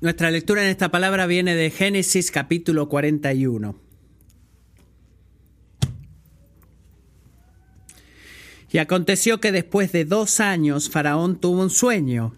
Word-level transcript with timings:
Nuestra 0.00 0.30
lectura 0.30 0.62
en 0.62 0.68
esta 0.68 0.92
palabra 0.92 1.26
viene 1.26 1.56
de 1.56 1.70
Génesis 1.70 2.30
capítulo 2.30 2.88
41. 2.88 3.74
Y 8.70 8.78
aconteció 8.78 9.40
que 9.40 9.50
después 9.50 9.90
de 9.90 10.04
dos 10.04 10.38
años 10.38 10.88
Faraón 10.88 11.40
tuvo 11.40 11.62
un 11.62 11.70
sueño 11.70 12.32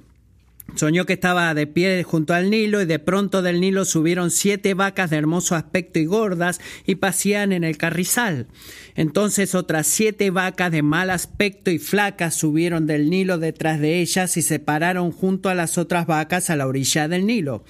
Soñó 0.76 1.04
que 1.04 1.12
estaba 1.12 1.52
de 1.52 1.66
pie 1.66 2.02
junto 2.04 2.32
al 2.32 2.48
Nilo 2.48 2.80
y 2.80 2.86
de 2.86 2.98
pronto 2.98 3.42
del 3.42 3.60
Nilo 3.60 3.84
subieron 3.84 4.30
siete 4.30 4.74
vacas 4.74 5.10
de 5.10 5.16
hermoso 5.16 5.54
aspecto 5.54 5.98
y 5.98 6.06
gordas 6.06 6.60
y 6.86 6.94
pasían 6.94 7.52
en 7.52 7.64
el 7.64 7.76
carrizal. 7.76 8.46
Entonces 8.94 9.54
otras 9.54 9.86
siete 9.86 10.30
vacas 10.30 10.70
de 10.70 10.82
mal 10.82 11.10
aspecto 11.10 11.70
y 11.70 11.78
flacas 11.78 12.34
subieron 12.34 12.86
del 12.86 13.10
Nilo 13.10 13.38
detrás 13.38 13.80
de 13.80 14.00
ellas 14.00 14.36
y 14.36 14.42
se 14.42 14.58
pararon 14.58 15.12
junto 15.12 15.48
a 15.48 15.54
las 15.54 15.76
otras 15.76 16.06
vacas 16.06 16.50
a 16.50 16.56
la 16.56 16.66
orilla 16.66 17.08
del 17.08 17.26
Nilo. 17.26 17.64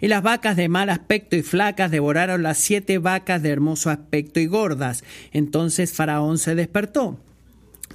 Y 0.00 0.08
las 0.08 0.22
vacas 0.22 0.56
de 0.56 0.68
mal 0.68 0.90
aspecto 0.90 1.36
y 1.36 1.42
flacas 1.42 1.90
devoraron 1.90 2.42
las 2.42 2.58
siete 2.58 2.98
vacas 2.98 3.42
de 3.42 3.50
hermoso 3.50 3.90
aspecto 3.90 4.40
y 4.40 4.46
gordas. 4.46 5.04
Entonces 5.32 5.92
Faraón 5.92 6.38
se 6.38 6.54
despertó 6.54 7.18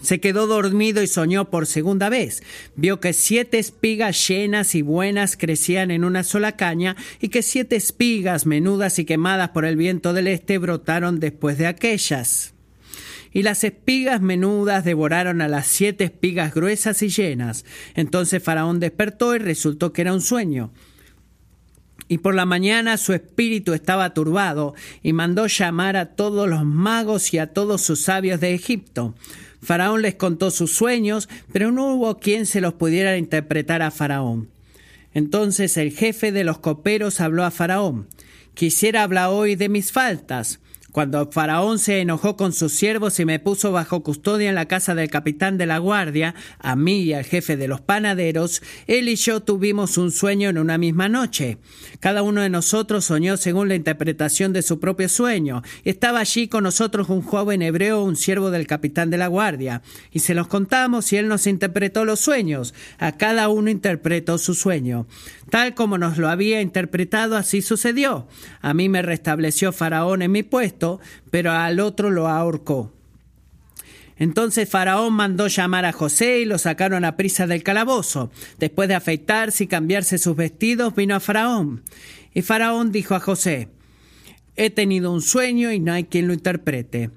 se 0.01 0.19
quedó 0.19 0.47
dormido 0.47 1.01
y 1.01 1.07
soñó 1.07 1.49
por 1.49 1.65
segunda 1.65 2.09
vez. 2.09 2.43
Vio 2.75 2.99
que 2.99 3.13
siete 3.13 3.59
espigas 3.59 4.27
llenas 4.27 4.75
y 4.75 4.81
buenas 4.81 5.37
crecían 5.37 5.91
en 5.91 6.03
una 6.03 6.23
sola 6.23 6.53
caña 6.53 6.95
y 7.19 7.29
que 7.29 7.41
siete 7.41 7.75
espigas 7.75 8.45
menudas 8.45 8.99
y 8.99 9.05
quemadas 9.05 9.49
por 9.49 9.65
el 9.65 9.75
viento 9.75 10.13
del 10.13 10.27
este 10.27 10.57
brotaron 10.57 11.19
después 11.19 11.57
de 11.57 11.67
aquellas. 11.67 12.53
Y 13.33 13.43
las 13.43 13.63
espigas 13.63 14.21
menudas 14.21 14.83
devoraron 14.85 15.41
a 15.41 15.47
las 15.47 15.67
siete 15.67 16.05
espigas 16.05 16.53
gruesas 16.53 17.01
y 17.03 17.09
llenas. 17.09 17.65
Entonces 17.95 18.41
Faraón 18.41 18.79
despertó 18.79 19.35
y 19.35 19.39
resultó 19.39 19.93
que 19.93 20.01
era 20.01 20.13
un 20.13 20.21
sueño. 20.21 20.71
Y 22.07 22.19
por 22.19 22.35
la 22.35 22.45
mañana 22.45 22.97
su 22.97 23.13
espíritu 23.13 23.73
estaba 23.73 24.13
turbado 24.13 24.75
y 25.03 25.11
mandó 25.11 25.47
llamar 25.47 25.97
a 25.97 26.15
todos 26.15 26.47
los 26.47 26.63
magos 26.63 27.33
y 27.33 27.37
a 27.37 27.47
todos 27.53 27.81
sus 27.81 28.01
sabios 28.01 28.39
de 28.39 28.53
Egipto. 28.53 29.13
Faraón 29.67 30.01
les 30.01 30.15
contó 30.15 30.49
sus 30.49 30.71
sueños, 30.71 31.27
pero 31.51 31.73
no 31.73 31.93
hubo 31.93 32.19
quien 32.19 32.45
se 32.45 32.61
los 32.61 32.75
pudiera 32.75 33.17
interpretar 33.17 33.81
a 33.81 33.91
Faraón. 33.91 34.49
Entonces 35.13 35.75
el 35.75 35.91
jefe 35.91 36.31
de 36.31 36.45
los 36.45 36.59
coperos 36.59 37.19
habló 37.19 37.43
a 37.43 37.51
Faraón. 37.51 38.07
Quisiera 38.53 39.03
hablar 39.03 39.27
hoy 39.27 39.55
de 39.55 39.67
mis 39.67 39.91
faltas. 39.91 40.61
Cuando 40.91 41.29
Faraón 41.31 41.79
se 41.79 41.99
enojó 41.99 42.37
con 42.37 42.53
sus 42.53 42.71
siervos 42.71 43.19
y 43.19 43.25
me 43.25 43.39
puso 43.39 43.71
bajo 43.71 44.03
custodia 44.03 44.49
en 44.49 44.55
la 44.55 44.67
casa 44.67 44.95
del 44.95 45.09
capitán 45.09 45.57
de 45.57 45.65
la 45.65 45.77
guardia, 45.77 46.33
a 46.59 46.75
mí 46.75 47.01
y 47.01 47.13
al 47.13 47.25
jefe 47.25 47.57
de 47.57 47.67
los 47.67 47.81
panaderos, 47.81 48.63
él 48.87 49.09
y 49.09 49.15
yo 49.15 49.41
tuvimos 49.41 49.97
un 49.97 50.11
sueño 50.11 50.49
en 50.49 50.57
una 50.57 50.77
misma 50.77 51.09
noche. 51.09 51.57
Cada 51.99 52.23
uno 52.23 52.41
de 52.41 52.49
nosotros 52.49 53.05
soñó 53.05 53.37
según 53.37 53.67
la 53.67 53.75
interpretación 53.75 54.53
de 54.53 54.61
su 54.61 54.79
propio 54.79 55.09
sueño. 55.09 55.61
Estaba 55.83 56.19
allí 56.19 56.47
con 56.47 56.63
nosotros 56.63 57.09
un 57.09 57.21
joven 57.21 57.61
hebreo, 57.61 58.03
un 58.03 58.15
siervo 58.15 58.49
del 58.49 58.65
capitán 58.65 59.09
de 59.09 59.17
la 59.17 59.27
guardia, 59.27 59.81
y 60.11 60.19
se 60.19 60.33
los 60.33 60.47
contamos 60.47 61.11
y 61.11 61.17
él 61.17 61.27
nos 61.27 61.47
interpretó 61.47 62.05
los 62.05 62.21
sueños. 62.21 62.73
A 62.97 63.17
cada 63.17 63.49
uno 63.49 63.69
interpretó 63.69 64.37
su 64.37 64.55
sueño. 64.55 65.05
Tal 65.49 65.75
como 65.75 65.97
nos 65.97 66.17
lo 66.17 66.29
había 66.29 66.61
interpretado, 66.61 67.37
así 67.37 67.61
sucedió. 67.61 68.27
A 68.61 68.73
mí 68.73 68.89
me 68.89 69.01
restableció 69.01 69.71
Faraón 69.71 70.21
en 70.21 70.31
mi 70.31 70.43
puesto, 70.43 70.99
pero 71.31 71.51
al 71.51 71.79
otro 71.79 72.09
lo 72.09 72.27
ahorcó. 72.27 72.93
Entonces 74.19 74.67
Faraón 74.67 75.13
mandó 75.13 75.47
llamar 75.47 75.85
a 75.85 75.93
José 75.93 76.39
y 76.39 76.45
lo 76.45 76.57
sacaron 76.57 77.05
a 77.05 77.15
prisa 77.15 77.47
del 77.47 77.63
calabozo. 77.63 78.31
Después 78.57 78.89
de 78.89 78.95
afeitarse 78.95 79.65
y 79.65 79.67
cambiarse 79.67 80.17
sus 80.17 80.35
vestidos, 80.35 80.95
vino 80.95 81.15
a 81.15 81.19
Faraón. 81.19 81.83
Y 82.33 82.41
Faraón 82.41 82.91
dijo 82.91 83.15
a 83.15 83.19
José, 83.19 83.69
He 84.55 84.71
tenido 84.71 85.11
un 85.11 85.21
sueño 85.21 85.71
y 85.71 85.79
no 85.79 85.93
hay 85.93 86.05
quien 86.05 86.27
lo 86.27 86.33
interprete. 86.33 87.11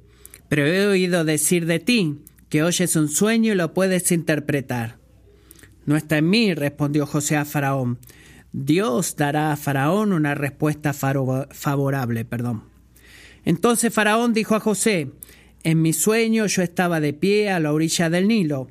Pero 0.49 0.67
he 0.67 0.87
oído 0.87 1.25
decir 1.25 1.65
de 1.65 1.79
ti 1.79 2.19
que 2.51 2.63
oyes 2.63 2.97
un 2.97 3.09
sueño 3.09 3.53
y 3.53 3.57
lo 3.57 3.73
puedes 3.73 4.13
interpretar. 4.13 4.99
No 5.87 5.97
está 5.97 6.19
en 6.19 6.29
mí, 6.29 6.53
respondió 6.53 7.07
José 7.07 7.37
a 7.37 7.47
Faraón. 7.47 7.99
Dios 8.53 9.17
dará 9.17 9.53
a 9.53 9.57
Faraón 9.57 10.13
una 10.13 10.35
respuesta 10.35 10.93
favorable. 10.93 12.25
Perdón. 12.25 12.65
Entonces 13.45 13.93
Faraón 13.93 14.33
dijo 14.33 14.55
a 14.55 14.61
José, 14.61 15.11
en 15.63 15.83
mi 15.83 15.93
sueño 15.93 16.47
yo 16.47 16.63
estaba 16.63 17.01
de 17.01 17.13
pie 17.13 17.51
a 17.51 17.61
la 17.61 17.73
orilla 17.73 18.11
del 18.11 18.29
Nilo, 18.29 18.69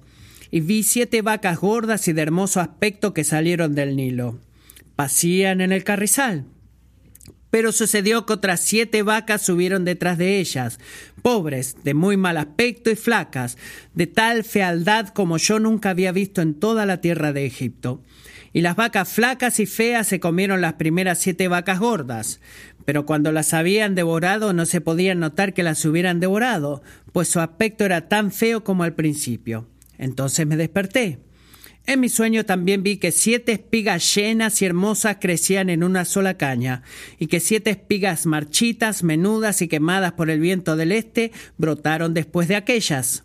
y 0.51 0.61
vi 0.61 0.83
siete 0.83 1.21
vacas 1.21 1.59
gordas 1.59 2.07
y 2.07 2.13
de 2.13 2.21
hermoso 2.21 2.59
aspecto 2.59 3.13
que 3.13 3.23
salieron 3.23 3.75
del 3.75 3.95
Nilo. 3.95 4.39
Pasían 4.95 5.61
en 5.61 5.71
el 5.71 5.83
carrizal. 5.83 6.45
Pero 7.51 7.71
sucedió 7.71 8.25
que 8.25 8.33
otras 8.33 8.59
siete 8.61 9.01
vacas 9.01 9.41
subieron 9.41 9.83
detrás 9.85 10.17
de 10.17 10.39
ellas, 10.39 10.79
pobres, 11.23 11.77
de 11.83 11.95
muy 11.95 12.15
mal 12.15 12.37
aspecto 12.37 12.91
y 12.91 12.95
flacas, 12.95 13.57
de 13.95 14.05
tal 14.05 14.43
fealdad 14.43 15.09
como 15.09 15.37
yo 15.37 15.59
nunca 15.59 15.89
había 15.89 16.11
visto 16.11 16.41
en 16.41 16.53
toda 16.53 16.85
la 16.85 17.01
tierra 17.01 17.33
de 17.33 17.45
Egipto. 17.45 18.03
Y 18.53 18.61
las 18.61 18.75
vacas 18.75 19.09
flacas 19.09 19.59
y 19.59 19.65
feas 19.65 20.07
se 20.07 20.19
comieron 20.19 20.61
las 20.61 20.73
primeras 20.73 21.19
siete 21.19 21.47
vacas 21.47 21.79
gordas. 21.79 22.39
Pero 22.85 23.05
cuando 23.05 23.31
las 23.31 23.53
habían 23.53 23.95
devorado 23.95 24.53
no 24.53 24.65
se 24.65 24.81
podía 24.81 25.13
notar 25.15 25.53
que 25.53 25.63
las 25.63 25.83
hubieran 25.85 26.19
devorado, 26.19 26.81
pues 27.11 27.27
su 27.27 27.39
aspecto 27.39 27.85
era 27.85 28.07
tan 28.07 28.31
feo 28.31 28.63
como 28.63 28.83
al 28.83 28.95
principio. 28.95 29.67
Entonces 29.97 30.47
me 30.47 30.57
desperté. 30.57 31.19
En 31.85 31.99
mi 31.99 32.09
sueño 32.09 32.45
también 32.45 32.83
vi 32.83 32.97
que 32.97 33.11
siete 33.11 33.51
espigas 33.53 34.13
llenas 34.13 34.61
y 34.61 34.65
hermosas 34.65 35.17
crecían 35.19 35.71
en 35.71 35.83
una 35.83 36.05
sola 36.05 36.35
caña, 36.35 36.83
y 37.17 37.25
que 37.27 37.39
siete 37.39 37.71
espigas 37.71 38.27
marchitas, 38.27 39.01
menudas 39.01 39.63
y 39.63 39.67
quemadas 39.67 40.11
por 40.11 40.29
el 40.29 40.39
viento 40.39 40.75
del 40.75 40.91
este 40.91 41.31
brotaron 41.57 42.13
después 42.13 42.47
de 42.47 42.57
aquellas. 42.57 43.23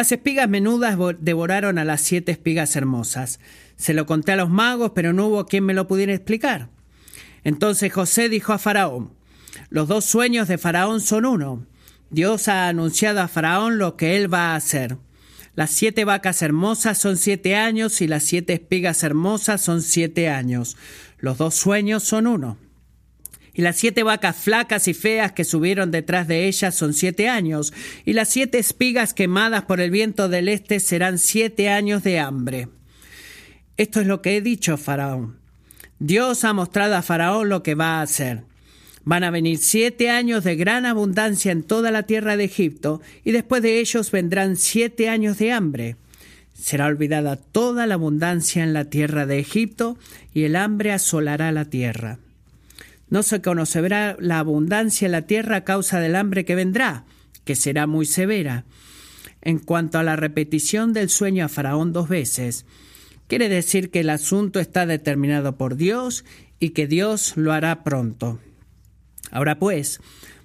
Las 0.00 0.12
espigas 0.12 0.48
menudas 0.48 0.96
devoraron 1.18 1.76
a 1.76 1.84
las 1.84 2.00
siete 2.00 2.32
espigas 2.32 2.74
hermosas. 2.74 3.38
Se 3.76 3.92
lo 3.92 4.06
conté 4.06 4.32
a 4.32 4.36
los 4.36 4.48
magos, 4.48 4.92
pero 4.94 5.12
no 5.12 5.26
hubo 5.26 5.44
quien 5.44 5.66
me 5.66 5.74
lo 5.74 5.86
pudiera 5.86 6.14
explicar. 6.14 6.70
Entonces 7.44 7.92
José 7.92 8.30
dijo 8.30 8.54
a 8.54 8.58
Faraón, 8.58 9.12
los 9.68 9.88
dos 9.88 10.06
sueños 10.06 10.48
de 10.48 10.56
Faraón 10.56 11.02
son 11.02 11.26
uno. 11.26 11.66
Dios 12.08 12.48
ha 12.48 12.68
anunciado 12.68 13.20
a 13.20 13.28
Faraón 13.28 13.76
lo 13.76 13.98
que 13.98 14.16
él 14.16 14.32
va 14.32 14.52
a 14.52 14.56
hacer. 14.56 14.96
Las 15.54 15.68
siete 15.68 16.06
vacas 16.06 16.40
hermosas 16.40 16.96
son 16.96 17.18
siete 17.18 17.54
años 17.56 18.00
y 18.00 18.08
las 18.08 18.24
siete 18.24 18.54
espigas 18.54 19.02
hermosas 19.02 19.60
son 19.60 19.82
siete 19.82 20.30
años. 20.30 20.78
Los 21.18 21.36
dos 21.36 21.56
sueños 21.56 22.04
son 22.04 22.26
uno. 22.26 22.56
Y 23.54 23.62
las 23.62 23.76
siete 23.76 24.02
vacas 24.02 24.36
flacas 24.36 24.88
y 24.88 24.94
feas 24.94 25.32
que 25.32 25.44
subieron 25.44 25.90
detrás 25.90 26.28
de 26.28 26.46
ellas 26.46 26.74
son 26.74 26.94
siete 26.94 27.28
años, 27.28 27.72
y 28.04 28.12
las 28.12 28.28
siete 28.28 28.58
espigas 28.58 29.14
quemadas 29.14 29.64
por 29.64 29.80
el 29.80 29.90
viento 29.90 30.28
del 30.28 30.48
este 30.48 30.80
serán 30.80 31.18
siete 31.18 31.68
años 31.68 32.02
de 32.02 32.20
hambre. 32.20 32.68
Esto 33.76 34.00
es 34.00 34.06
lo 34.06 34.22
que 34.22 34.36
he 34.36 34.40
dicho, 34.40 34.76
Faraón. 34.76 35.38
Dios 35.98 36.44
ha 36.44 36.52
mostrado 36.52 36.96
a 36.96 37.02
Faraón 37.02 37.48
lo 37.48 37.62
que 37.62 37.74
va 37.74 37.98
a 37.98 38.02
hacer. 38.02 38.44
Van 39.04 39.24
a 39.24 39.30
venir 39.30 39.58
siete 39.58 40.10
años 40.10 40.44
de 40.44 40.56
gran 40.56 40.86
abundancia 40.86 41.52
en 41.52 41.62
toda 41.62 41.90
la 41.90 42.04
tierra 42.04 42.36
de 42.36 42.44
Egipto, 42.44 43.00
y 43.24 43.32
después 43.32 43.62
de 43.62 43.80
ellos 43.80 44.10
vendrán 44.10 44.56
siete 44.56 45.08
años 45.08 45.38
de 45.38 45.52
hambre. 45.52 45.96
Será 46.54 46.86
olvidada 46.86 47.36
toda 47.36 47.86
la 47.86 47.94
abundancia 47.94 48.62
en 48.62 48.74
la 48.74 48.84
tierra 48.84 49.24
de 49.26 49.38
Egipto, 49.38 49.98
y 50.34 50.44
el 50.44 50.56
hambre 50.56 50.92
asolará 50.92 51.50
la 51.52 51.64
tierra. 51.64 52.18
No 53.10 53.22
se 53.22 53.42
conocerá 53.42 54.16
la 54.18 54.38
abundancia 54.38 55.06
en 55.06 55.12
la 55.12 55.22
tierra 55.22 55.56
a 55.56 55.64
causa 55.64 56.00
del 56.00 56.16
hambre 56.16 56.44
que 56.44 56.54
vendrá, 56.54 57.04
que 57.44 57.56
será 57.56 57.86
muy 57.86 58.06
severa. 58.06 58.64
En 59.42 59.58
cuanto 59.58 59.98
a 59.98 60.02
la 60.02 60.16
repetición 60.16 60.92
del 60.92 61.10
sueño 61.10 61.44
a 61.44 61.48
Faraón 61.48 61.92
dos 61.92 62.08
veces, 62.08 62.66
quiere 63.26 63.48
decir 63.48 63.90
que 63.90 64.00
el 64.00 64.10
asunto 64.10 64.60
está 64.60 64.86
determinado 64.86 65.56
por 65.56 65.76
Dios 65.76 66.24
y 66.60 66.70
que 66.70 66.86
Dios 66.86 67.36
lo 67.36 67.52
hará 67.52 67.82
pronto. 67.82 68.38
Ahora 69.30 69.58
pues, 69.58 70.00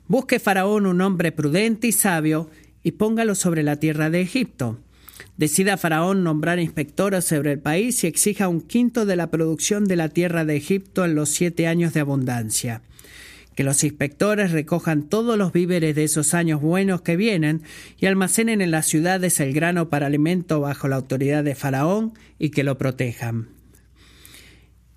busque 0.07 0.39
Faraón 0.39 0.85
un 0.85 1.01
hombre 1.01 1.31
prudente 1.31 1.87
y 1.87 1.91
sabio 1.91 2.49
y 2.83 2.93
póngalo 2.93 3.35
sobre 3.35 3.63
la 3.63 3.77
tierra 3.77 4.09
de 4.09 4.21
Egipto. 4.21 4.79
Decida 5.37 5.77
Faraón 5.77 6.23
nombrar 6.23 6.59
inspectores 6.59 7.25
sobre 7.25 7.51
el 7.51 7.59
país 7.59 8.03
y 8.03 8.07
exija 8.07 8.47
un 8.47 8.61
quinto 8.61 9.05
de 9.05 9.15
la 9.15 9.31
producción 9.31 9.85
de 9.85 9.95
la 9.95 10.09
tierra 10.09 10.45
de 10.45 10.55
Egipto 10.55 11.05
en 11.05 11.15
los 11.15 11.29
siete 11.29 11.67
años 11.67 11.93
de 11.93 11.99
abundancia. 11.99 12.81
Que 13.55 13.63
los 13.63 13.83
inspectores 13.83 14.51
recojan 14.51 15.03
todos 15.03 15.37
los 15.37 15.53
víveres 15.53 15.95
de 15.95 16.03
esos 16.03 16.33
años 16.33 16.61
buenos 16.61 17.01
que 17.01 17.15
vienen 17.15 17.63
y 17.97 18.05
almacenen 18.05 18.61
en 18.61 18.71
las 18.71 18.85
ciudades 18.85 19.39
el 19.39 19.53
grano 19.53 19.89
para 19.89 20.07
alimento 20.07 20.59
bajo 20.59 20.87
la 20.87 20.97
autoridad 20.97 21.43
de 21.43 21.55
Faraón 21.55 22.13
y 22.37 22.49
que 22.49 22.63
lo 22.63 22.77
protejan 22.77 23.55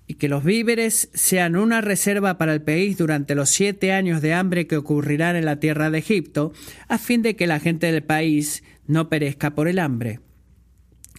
y 0.09 0.15
que 0.15 0.27
los 0.27 0.43
víveres 0.43 1.09
sean 1.13 1.55
una 1.55 1.81
reserva 1.81 2.39
para 2.39 2.55
el 2.55 2.63
país 2.63 2.97
durante 2.97 3.35
los 3.35 3.49
siete 3.49 3.91
años 3.91 4.23
de 4.23 4.33
hambre 4.33 4.65
que 4.65 4.75
ocurrirán 4.75 5.35
en 5.35 5.45
la 5.45 5.59
tierra 5.59 5.91
de 5.91 5.99
Egipto, 5.99 6.51
a 6.87 6.97
fin 6.97 7.21
de 7.21 7.35
que 7.35 7.45
la 7.45 7.59
gente 7.59 7.91
del 7.91 8.01
país 8.01 8.63
no 8.89 9.07
perezca 9.07 9.51
por 9.51 9.67
el 9.67 9.79
hambre. 9.79 10.19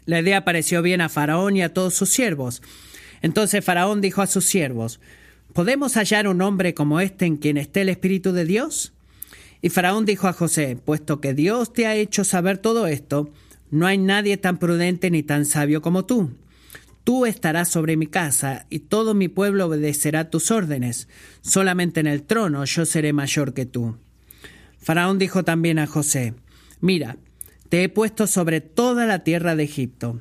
La 0.04 0.20
idea 0.20 0.44
pareció 0.44 0.82
bien 0.82 1.00
a 1.00 1.08
Faraón 1.08 1.56
y 1.56 1.62
a 1.62 1.72
todos 1.72 1.94
sus 1.94 2.10
siervos. 2.10 2.62
Entonces 3.22 3.64
Faraón 3.64 4.00
dijo 4.00 4.22
a 4.22 4.26
sus 4.26 4.44
siervos, 4.44 5.00
¿podemos 5.52 5.94
hallar 5.94 6.26
un 6.26 6.42
hombre 6.42 6.74
como 6.74 7.00
este 7.00 7.26
en 7.26 7.36
quien 7.36 7.56
esté 7.56 7.82
el 7.82 7.88
Espíritu 7.88 8.32
de 8.32 8.44
Dios? 8.44 8.92
Y 9.62 9.68
Faraón 9.68 10.04
dijo 10.04 10.26
a 10.26 10.32
José, 10.32 10.76
puesto 10.84 11.20
que 11.20 11.32
Dios 11.32 11.72
te 11.72 11.86
ha 11.86 11.94
hecho 11.94 12.24
saber 12.24 12.58
todo 12.58 12.88
esto, 12.88 13.30
no 13.70 13.86
hay 13.86 13.98
nadie 13.98 14.36
tan 14.36 14.58
prudente 14.58 15.10
ni 15.12 15.22
tan 15.22 15.44
sabio 15.44 15.80
como 15.80 16.04
tú. 16.06 16.32
Tú 17.04 17.24
estarás 17.24 17.68
sobre 17.68 17.96
mi 17.96 18.08
casa, 18.08 18.66
y 18.68 18.80
todo 18.80 19.14
mi 19.14 19.28
pueblo 19.28 19.66
obedecerá 19.66 20.28
tus 20.28 20.50
órdenes. 20.50 21.08
Solamente 21.40 22.00
en 22.00 22.08
el 22.08 22.24
trono 22.24 22.64
yo 22.64 22.84
seré 22.84 23.12
mayor 23.12 23.54
que 23.54 23.64
tú. 23.64 23.96
Faraón 24.78 25.18
dijo 25.18 25.44
también 25.44 25.78
a 25.78 25.86
José, 25.86 26.34
Mira, 26.80 27.16
te 27.70 27.84
he 27.84 27.88
puesto 27.88 28.26
sobre 28.26 28.60
toda 28.60 29.06
la 29.06 29.20
tierra 29.20 29.56
de 29.56 29.62
Egipto. 29.62 30.20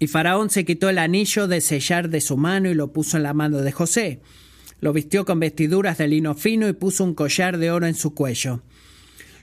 Y 0.00 0.08
Faraón 0.08 0.50
se 0.50 0.64
quitó 0.64 0.88
el 0.88 0.98
anillo 0.98 1.46
de 1.46 1.60
sellar 1.60 2.10
de 2.10 2.20
su 2.20 2.36
mano 2.36 2.68
y 2.68 2.74
lo 2.74 2.92
puso 2.92 3.16
en 3.16 3.22
la 3.22 3.32
mano 3.32 3.58
de 3.58 3.72
José. 3.72 4.20
Lo 4.80 4.92
vistió 4.92 5.24
con 5.24 5.40
vestiduras 5.40 5.98
de 5.98 6.08
lino 6.08 6.34
fino 6.34 6.68
y 6.68 6.72
puso 6.72 7.04
un 7.04 7.14
collar 7.14 7.58
de 7.58 7.70
oro 7.70 7.86
en 7.86 7.94
su 7.94 8.12
cuello. 8.12 8.62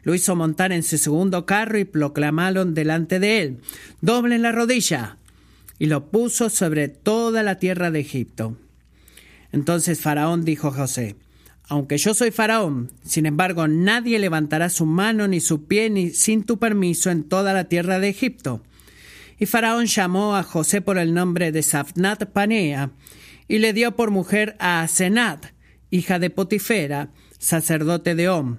Lo 0.03 0.13
hizo 0.13 0.35
montar 0.35 0.73
en 0.73 0.83
su 0.83 0.97
segundo 0.97 1.45
carro 1.45 1.79
y 1.79 1.85
proclamaron 1.85 2.73
delante 2.73 3.19
de 3.19 3.41
él, 3.41 3.59
Doble 4.01 4.35
en 4.35 4.41
la 4.41 4.51
rodilla. 4.51 5.17
Y 5.79 5.88
lo 5.88 6.09
puso 6.09 6.50
sobre 6.50 6.89
toda 6.89 7.44
la 7.44 7.59
tierra 7.59 7.91
de 7.91 8.01
Egipto. 8.01 8.57
Entonces 9.53 10.01
Faraón 10.01 10.44
dijo 10.44 10.67
a 10.67 10.73
José, 10.73 11.15
aunque 11.67 11.97
yo 11.97 12.13
soy 12.13 12.31
faraón, 12.31 12.91
sin 13.03 13.25
embargo 13.25 13.67
nadie 13.67 14.19
levantará 14.19 14.69
su 14.69 14.85
mano 14.85 15.27
ni 15.27 15.39
su 15.39 15.65
pie 15.65 15.89
ni 15.89 16.12
sin 16.12 16.44
tu 16.44 16.59
permiso 16.59 17.09
en 17.09 17.23
toda 17.23 17.53
la 17.53 17.65
tierra 17.65 18.00
de 18.00 18.09
Egipto. 18.09 18.62
Y 19.38 19.47
Faraón 19.47 19.85
llamó 19.85 20.35
a 20.35 20.44
José 20.44 20.81
por 20.81 20.97
el 20.97 21.13
nombre 21.13 21.51
de 21.51 21.62
Safnat 21.62 22.25
Panea, 22.27 22.91
y 23.47 23.59
le 23.59 23.73
dio 23.73 23.95
por 23.95 24.12
mujer 24.12 24.56
a 24.59 24.81
Asenat, 24.81 25.47
hija 25.91 26.19
de 26.19 26.29
Potifera, 26.29 27.09
sacerdote 27.38 28.15
de 28.15 28.29
Om. 28.29 28.57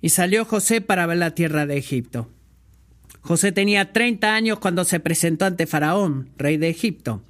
Y 0.00 0.10
salió 0.10 0.44
José 0.44 0.80
para 0.80 1.06
ver 1.06 1.18
la 1.18 1.34
tierra 1.34 1.66
de 1.66 1.76
Egipto. 1.76 2.30
José 3.20 3.52
tenía 3.52 3.92
treinta 3.92 4.34
años 4.34 4.58
cuando 4.58 4.84
se 4.84 5.00
presentó 5.00 5.44
ante 5.44 5.66
Faraón, 5.66 6.30
rey 6.36 6.56
de 6.56 6.68
Egipto. 6.68 7.22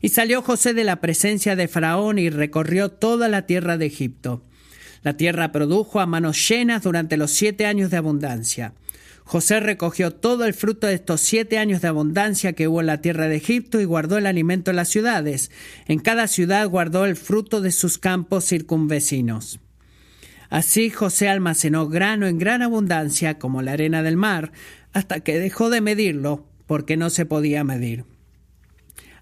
Y 0.00 0.08
salió 0.08 0.42
José 0.42 0.74
de 0.74 0.84
la 0.84 1.00
presencia 1.00 1.54
de 1.54 1.68
Faraón 1.68 2.18
y 2.18 2.28
recorrió 2.28 2.90
toda 2.90 3.28
la 3.28 3.46
tierra 3.46 3.76
de 3.76 3.86
Egipto. 3.86 4.42
La 5.02 5.16
tierra 5.16 5.52
produjo 5.52 6.00
a 6.00 6.06
manos 6.06 6.48
llenas 6.48 6.82
durante 6.82 7.16
los 7.16 7.30
siete 7.30 7.66
años 7.66 7.90
de 7.90 7.96
abundancia. 7.96 8.74
José 9.24 9.60
recogió 9.60 10.10
todo 10.10 10.44
el 10.44 10.54
fruto 10.54 10.86
de 10.86 10.94
estos 10.94 11.20
siete 11.20 11.58
años 11.58 11.80
de 11.80 11.88
abundancia 11.88 12.52
que 12.52 12.68
hubo 12.68 12.80
en 12.80 12.86
la 12.86 13.00
tierra 13.00 13.28
de 13.28 13.36
Egipto 13.36 13.80
y 13.80 13.84
guardó 13.84 14.18
el 14.18 14.26
alimento 14.26 14.70
en 14.70 14.76
las 14.76 14.88
ciudades. 14.88 15.50
En 15.86 16.00
cada 16.00 16.26
ciudad 16.26 16.68
guardó 16.68 17.04
el 17.04 17.16
fruto 17.16 17.60
de 17.60 17.72
sus 17.72 17.98
campos 17.98 18.46
circunvecinos. 18.46 19.60
Así 20.50 20.90
José 20.90 21.28
almacenó 21.28 21.88
grano 21.88 22.26
en 22.26 22.38
gran 22.38 22.62
abundancia 22.62 23.38
como 23.38 23.62
la 23.62 23.72
arena 23.72 24.02
del 24.02 24.16
mar, 24.16 24.52
hasta 24.92 25.20
que 25.20 25.38
dejó 25.38 25.70
de 25.70 25.80
medirlo, 25.80 26.46
porque 26.66 26.98
no 26.98 27.08
se 27.08 27.24
podía 27.24 27.64
medir. 27.64 28.04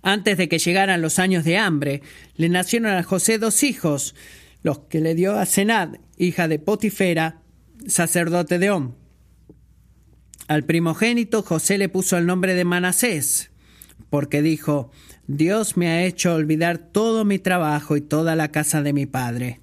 Antes 0.02 0.38
de 0.38 0.48
que 0.48 0.58
llegaran 0.58 1.02
los 1.02 1.18
años 1.18 1.44
de 1.44 1.58
hambre, 1.58 2.02
le 2.36 2.48
nacieron 2.48 2.90
a 2.90 3.02
José 3.02 3.38
dos 3.38 3.62
hijos, 3.62 4.14
los 4.62 4.80
que 4.80 5.00
le 5.00 5.14
dio 5.14 5.38
a 5.38 5.46
Senad, 5.46 5.96
hija 6.16 6.48
de 6.48 6.58
Potifera, 6.58 7.42
sacerdote 7.86 8.58
de 8.58 8.70
On. 8.70 8.96
Al 10.48 10.64
primogénito 10.64 11.42
José 11.42 11.78
le 11.78 11.88
puso 11.88 12.18
el 12.18 12.26
nombre 12.26 12.54
de 12.54 12.64
Manasés, 12.64 13.50
porque 14.10 14.42
dijo, 14.42 14.90
Dios 15.26 15.76
me 15.76 15.88
ha 15.88 16.04
hecho 16.04 16.34
olvidar 16.34 16.78
todo 16.78 17.24
mi 17.24 17.38
trabajo 17.38 17.96
y 17.96 18.00
toda 18.00 18.34
la 18.34 18.50
casa 18.50 18.82
de 18.82 18.92
mi 18.92 19.06
padre. 19.06 19.60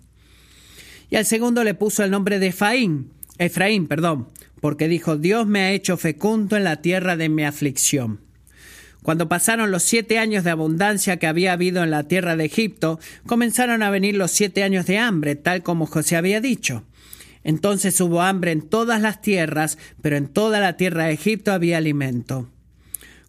Y 1.10 1.18
al 1.18 1.26
segundo 1.26 1.64
le 1.64 1.74
puso 1.74 2.04
el 2.04 2.12
nombre 2.12 2.40
de 2.40 2.48
Efraín, 2.48 3.12
Efraín, 3.38 3.88
perdón, 3.88 4.30
porque 4.62 4.88
dijo, 4.88 5.18
Dios 5.18 5.46
me 5.46 5.62
ha 5.62 5.72
hecho 5.72 5.98
fecundo 5.98 6.58
en 6.58 6.64
la 6.64 6.82
tierra 6.82 7.18
de 7.18 7.30
mi 7.30 7.44
aflicción. 7.44 8.22
Cuando 9.08 9.30
pasaron 9.30 9.72
los 9.72 9.84
siete 9.84 10.20
años 10.20 10.44
de 10.44 10.50
abundancia 10.50 11.16
que 11.16 11.28
había 11.28 11.54
habido 11.54 11.82
en 11.82 11.92
la 11.92 12.04
tierra 12.10 12.36
de 12.36 12.44
Egipto, 12.44 13.00
comenzaron 13.26 13.82
a 13.82 13.90
venir 13.90 14.18
los 14.18 14.32
siete 14.32 14.64
años 14.64 14.86
de 14.86 14.98
hambre, 14.98 15.38
tal 15.38 15.64
como 15.64 15.86
José 15.86 16.18
había 16.18 16.42
dicho. 16.42 16.84
Entonces 17.46 18.02
hubo 18.02 18.22
hambre 18.22 18.52
en 18.52 18.68
todas 18.68 19.00
las 19.02 19.22
tierras, 19.22 19.78
pero 20.02 20.18
en 20.18 20.28
toda 20.28 20.60
la 20.60 20.76
tierra 20.76 21.06
de 21.06 21.14
Egipto 21.14 21.54
había 21.54 21.78
alimento. 21.78 22.50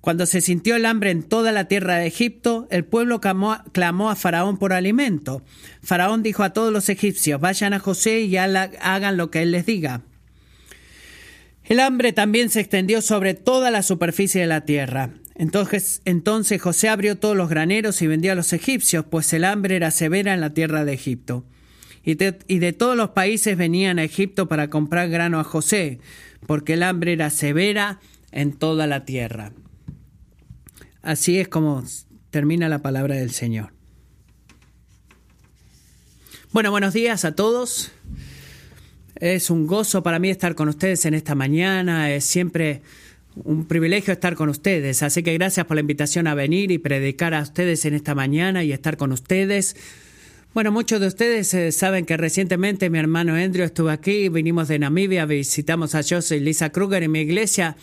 Cuando 0.01 0.27
se 0.27 0.41
sintió 0.41 0.75
el 0.75 0.85
hambre 0.85 1.13
en 1.13 1.23
toda 1.23 1.53
la 1.53 1.69
tierra 1.69 1.99
de 1.99 2.09
Egipto, 2.09 2.67
el 2.73 2.85
pueblo 2.85 3.21
clamó, 3.21 4.11
a 4.11 4.17
Faraón 4.17 4.59
por 4.59 4.73
alimento. 4.73 5.45
Faraón 5.81 6.25
dijo 6.25 6.43
a 6.43 6.53
todos 6.53 6.73
los 6.73 6.89
egipcios, 6.89 7.41
vayan 7.41 7.73
a 7.73 7.79
José 7.79 8.23
y 8.23 8.37
hagan 8.37 9.17
lo 9.17 9.31
que 9.31 9.43
él 9.43 9.53
les 9.53 9.65
diga. 9.65 10.03
El 11.63 11.79
hambre 11.79 12.13
también 12.13 12.51
se 12.51 12.59
extendió 12.59 13.01
sobre 13.01 13.35
toda 13.35 13.71
la 13.71 13.85
superficie 13.85 14.41
de 14.41 14.49
la 14.49 14.65
tierra. 14.65 15.13
Entonces, 15.39 16.61
José 16.61 16.89
abrió 16.89 17.17
todos 17.17 17.37
los 17.37 17.49
graneros 17.49 18.03
y 18.03 18.07
vendió 18.07 18.33
a 18.33 18.35
los 18.35 18.53
egipcios, 18.53 19.07
pues 19.09 19.33
el 19.33 19.45
hambre 19.45 19.77
era 19.77 19.91
severa 19.91 20.35
en 20.35 20.41
la 20.41 20.53
tierra 20.53 20.85
de 20.85 20.93
Egipto 20.93 21.45
y 22.05 22.15
de, 22.59 22.73
todos 22.73 22.97
los 22.97 23.11
países 23.11 23.57
venían 23.59 23.99
a 23.99 24.05
Egipto 24.05 24.49
para 24.49 24.71
comprar 24.71 25.11
grano 25.11 25.41
a 25.41 25.45
José, 25.45 26.01
porque 26.47 26.73
el 26.73 26.83
hambre 26.83 27.13
era 27.13 27.29
severa 27.29 28.01
en 28.31 28.53
toda 28.53 28.87
la 28.87 29.05
tierra. 29.05 29.53
Así 31.03 31.39
es 31.39 31.49
como 31.49 31.85
termina 32.31 32.71
la 32.71 32.79
palabra 32.79 33.17
del 33.17 33.31
Señor. 33.31 33.75
Bueno, 36.51 36.71
buenos 36.71 36.95
días 36.95 37.27
a 37.27 37.35
todos. 37.35 37.93
Es 39.17 39.51
un 39.51 39.67
gozo 39.67 40.03
para 40.03 40.19
mí 40.19 40.31
estar 40.31 40.55
con 40.55 40.71
ustedes 40.71 41.05
en 41.05 41.13
esta 41.13 41.35
mañana. 41.35 42.11
Es 42.11 42.25
siempre 42.25 42.81
un 43.45 43.67
privilegio 43.67 44.13
estar 44.13 44.35
con 44.35 44.49
ustedes. 44.49 45.03
Así 45.03 45.23
que 45.23 45.35
gracias 45.35 45.67
por 45.67 45.77
la 45.77 45.81
invitación 45.81 46.27
a 46.27 46.35
venir 46.35 46.71
y 46.71 46.79
predicar 46.79 47.35
a 47.35 47.43
ustedes 47.43 47.85
en 47.85 47.95
esta 47.95 48.15
mañana 48.15 48.65
y 48.65 48.73
estar 48.73 48.97
con 48.97 49.13
ustedes. 49.13 49.77
Bueno, 50.55 50.73
muchos 50.73 51.01
de 51.01 51.07
ustedes 51.07 51.53
eh, 51.55 51.73
saben 51.73 52.07
que 52.07 52.17
recientemente 52.17 52.91
mi 52.91 52.99
hermano 52.99 53.35
Andrew 53.35 53.65
estuvo 53.65 53.91
aquí, 53.91 54.29
vinimos 54.29 54.69
de 54.69 54.79
Namibia, 54.79 55.27
visitamos 55.27 55.95
a 55.95 56.03
José 56.03 56.39
y 56.39 56.41
Lisa 56.41 56.71
Kruger 56.71 57.03
en 57.03 57.13
mi 57.13 57.21
iglesia. 57.21 57.77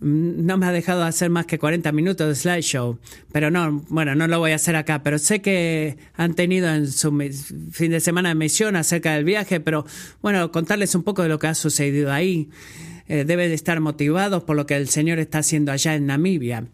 Mm, 0.00 0.46
no 0.46 0.56
me 0.56 0.66
ha 0.66 0.72
dejado 0.72 1.04
hacer 1.04 1.30
más 1.30 1.46
que 1.46 1.58
40 1.58 1.92
minutos 1.92 2.26
de 2.26 2.34
slideshow, 2.34 2.98
pero 3.32 3.50
no, 3.50 3.84
bueno, 3.88 4.14
no 4.14 4.26
lo 4.26 4.38
voy 4.38 4.52
a 4.52 4.56
hacer 4.56 4.76
acá, 4.76 5.02
pero 5.02 5.18
sé 5.18 5.42
que 5.42 5.98
han 6.14 6.34
tenido 6.34 6.72
en 6.72 6.90
su 6.90 7.10
fin 7.70 7.90
de 7.90 8.00
semana 8.00 8.30
de 8.30 8.34
misión 8.34 8.76
acerca 8.76 9.14
del 9.14 9.24
viaje, 9.24 9.60
pero 9.60 9.84
bueno, 10.22 10.50
contarles 10.52 10.94
un 10.94 11.02
poco 11.02 11.22
de 11.22 11.28
lo 11.28 11.38
que 11.38 11.48
ha 11.48 11.54
sucedido 11.54 12.12
ahí. 12.12 12.48
Eh, 13.08 13.24
deben 13.24 13.48
de 13.48 13.54
estar 13.54 13.80
motivados 13.80 14.44
por 14.44 14.56
lo 14.56 14.66
que 14.66 14.76
el 14.76 14.88
Señor 14.88 15.18
está 15.18 15.38
haciendo 15.38 15.72
allá 15.72 15.94
en 15.94 16.06
Namibia 16.06 16.66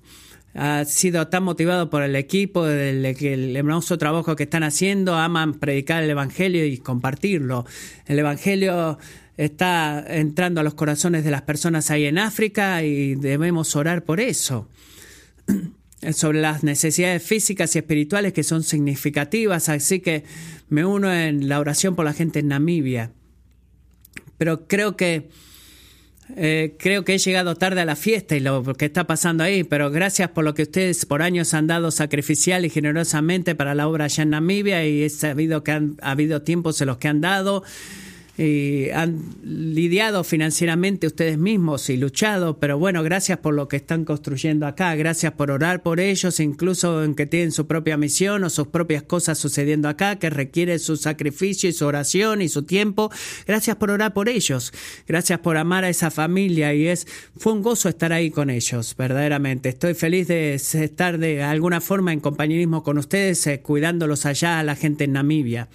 ha 0.56 0.84
sido 0.86 1.28
tan 1.28 1.42
motivado 1.42 1.90
por 1.90 2.02
el 2.02 2.16
equipo, 2.16 2.66
el, 2.66 3.04
el 3.04 3.56
hermoso 3.56 3.98
trabajo 3.98 4.36
que 4.36 4.44
están 4.44 4.62
haciendo, 4.62 5.14
aman 5.14 5.54
predicar 5.54 6.02
el 6.02 6.08
Evangelio 6.08 6.64
y 6.64 6.78
compartirlo. 6.78 7.66
El 8.06 8.18
Evangelio 8.18 8.98
está 9.36 10.04
entrando 10.08 10.60
a 10.60 10.64
los 10.64 10.74
corazones 10.74 11.24
de 11.24 11.30
las 11.30 11.42
personas 11.42 11.90
ahí 11.90 12.06
en 12.06 12.18
África 12.18 12.82
y 12.82 13.14
debemos 13.14 13.76
orar 13.76 14.04
por 14.04 14.20
eso. 14.20 14.68
sobre 16.12 16.40
las 16.40 16.62
necesidades 16.62 17.22
físicas 17.22 17.74
y 17.74 17.78
espirituales 17.78 18.32
que 18.32 18.42
son 18.42 18.62
significativas, 18.62 19.68
así 19.68 20.00
que 20.00 20.24
me 20.68 20.84
uno 20.84 21.12
en 21.12 21.48
la 21.48 21.58
oración 21.58 21.96
por 21.96 22.04
la 22.04 22.12
gente 22.12 22.40
en 22.40 22.48
Namibia. 22.48 23.12
Pero 24.38 24.68
creo 24.68 24.96
que 24.96 25.30
eh, 26.34 26.74
creo 26.78 27.04
que 27.04 27.14
he 27.14 27.18
llegado 27.18 27.54
tarde 27.54 27.80
a 27.80 27.84
la 27.84 27.96
fiesta 27.96 28.36
y 28.36 28.40
lo 28.40 28.62
que 28.74 28.86
está 28.86 29.06
pasando 29.06 29.44
ahí, 29.44 29.64
pero 29.64 29.90
gracias 29.90 30.30
por 30.30 30.44
lo 30.44 30.54
que 30.54 30.62
ustedes 30.62 31.06
por 31.06 31.22
años 31.22 31.54
han 31.54 31.66
dado 31.66 31.90
sacrificial 31.90 32.64
y 32.64 32.70
generosamente 32.70 33.54
para 33.54 33.74
la 33.74 33.88
obra 33.88 34.06
allá 34.06 34.24
en 34.24 34.30
Namibia 34.30 34.84
y 34.84 35.02
he 35.02 35.08
sabido 35.08 35.62
que 35.62 35.72
han 35.72 35.96
ha 36.02 36.10
habido 36.10 36.42
tiempos 36.42 36.80
en 36.80 36.88
los 36.88 36.98
que 36.98 37.08
han 37.08 37.20
dado 37.20 37.62
y 38.38 38.90
han 38.90 39.22
lidiado 39.42 40.22
financieramente 40.22 41.06
ustedes 41.06 41.38
mismos 41.38 41.88
y 41.88 41.96
luchado, 41.96 42.58
pero 42.58 42.78
bueno, 42.78 43.02
gracias 43.02 43.38
por 43.38 43.54
lo 43.54 43.66
que 43.66 43.76
están 43.76 44.04
construyendo 44.04 44.66
acá, 44.66 44.94
gracias 44.94 45.32
por 45.32 45.50
orar 45.50 45.82
por 45.82 46.00
ellos, 46.00 46.38
incluso 46.40 47.02
en 47.02 47.14
que 47.14 47.26
tienen 47.26 47.52
su 47.52 47.66
propia 47.66 47.96
misión 47.96 48.44
o 48.44 48.50
sus 48.50 48.68
propias 48.68 49.02
cosas 49.02 49.38
sucediendo 49.38 49.88
acá, 49.88 50.16
que 50.16 50.28
requiere 50.28 50.78
su 50.78 50.96
sacrificio 50.96 51.70
y 51.70 51.72
su 51.72 51.86
oración 51.86 52.42
y 52.42 52.48
su 52.48 52.64
tiempo. 52.64 53.10
Gracias 53.46 53.76
por 53.76 53.90
orar 53.90 54.12
por 54.12 54.28
ellos, 54.28 54.72
gracias 55.08 55.38
por 55.38 55.56
amar 55.56 55.84
a 55.84 55.88
esa 55.88 56.10
familia 56.10 56.74
y 56.74 56.88
es 56.88 57.06
fue 57.38 57.52
un 57.54 57.62
gozo 57.62 57.88
estar 57.88 58.12
ahí 58.12 58.30
con 58.30 58.50
ellos, 58.50 58.94
verdaderamente. 58.98 59.70
Estoy 59.70 59.94
feliz 59.94 60.28
de 60.28 60.54
estar 60.54 61.18
de 61.18 61.42
alguna 61.42 61.80
forma 61.80 62.12
en 62.12 62.20
compañerismo 62.20 62.82
con 62.82 62.98
ustedes, 62.98 63.46
eh, 63.46 63.60
cuidándolos 63.60 64.26
allá 64.26 64.58
a 64.58 64.62
la 64.62 64.76
gente 64.76 65.04
en 65.04 65.12
Namibia. 65.12 65.68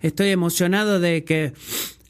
Estoy 0.00 0.28
emocionado 0.28 1.00
de 1.00 1.24
que 1.24 1.52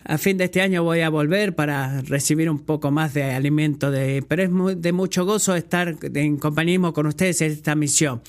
a 0.05 0.17
fin 0.19 0.39
de 0.39 0.45
este 0.45 0.61
año 0.63 0.83
voy 0.83 1.01
a 1.01 1.09
volver 1.11 1.55
para 1.55 2.01
recibir 2.03 2.49
un 2.49 2.61
poco 2.61 2.91
más 2.91 3.15
de 3.15 3.25
alimento, 3.25 3.91
de, 3.91 4.25
pero 4.27 4.43
es 4.43 4.83
de 4.83 4.93
mucho 4.93 5.25
gozo 5.25 5.55
estar 5.55 5.97
en 6.15 6.37
compañerismo 6.39 6.93
con 6.93 7.07
ustedes 7.07 7.41
en 7.43 7.53
esta 7.53 7.75
misión. 7.75 8.23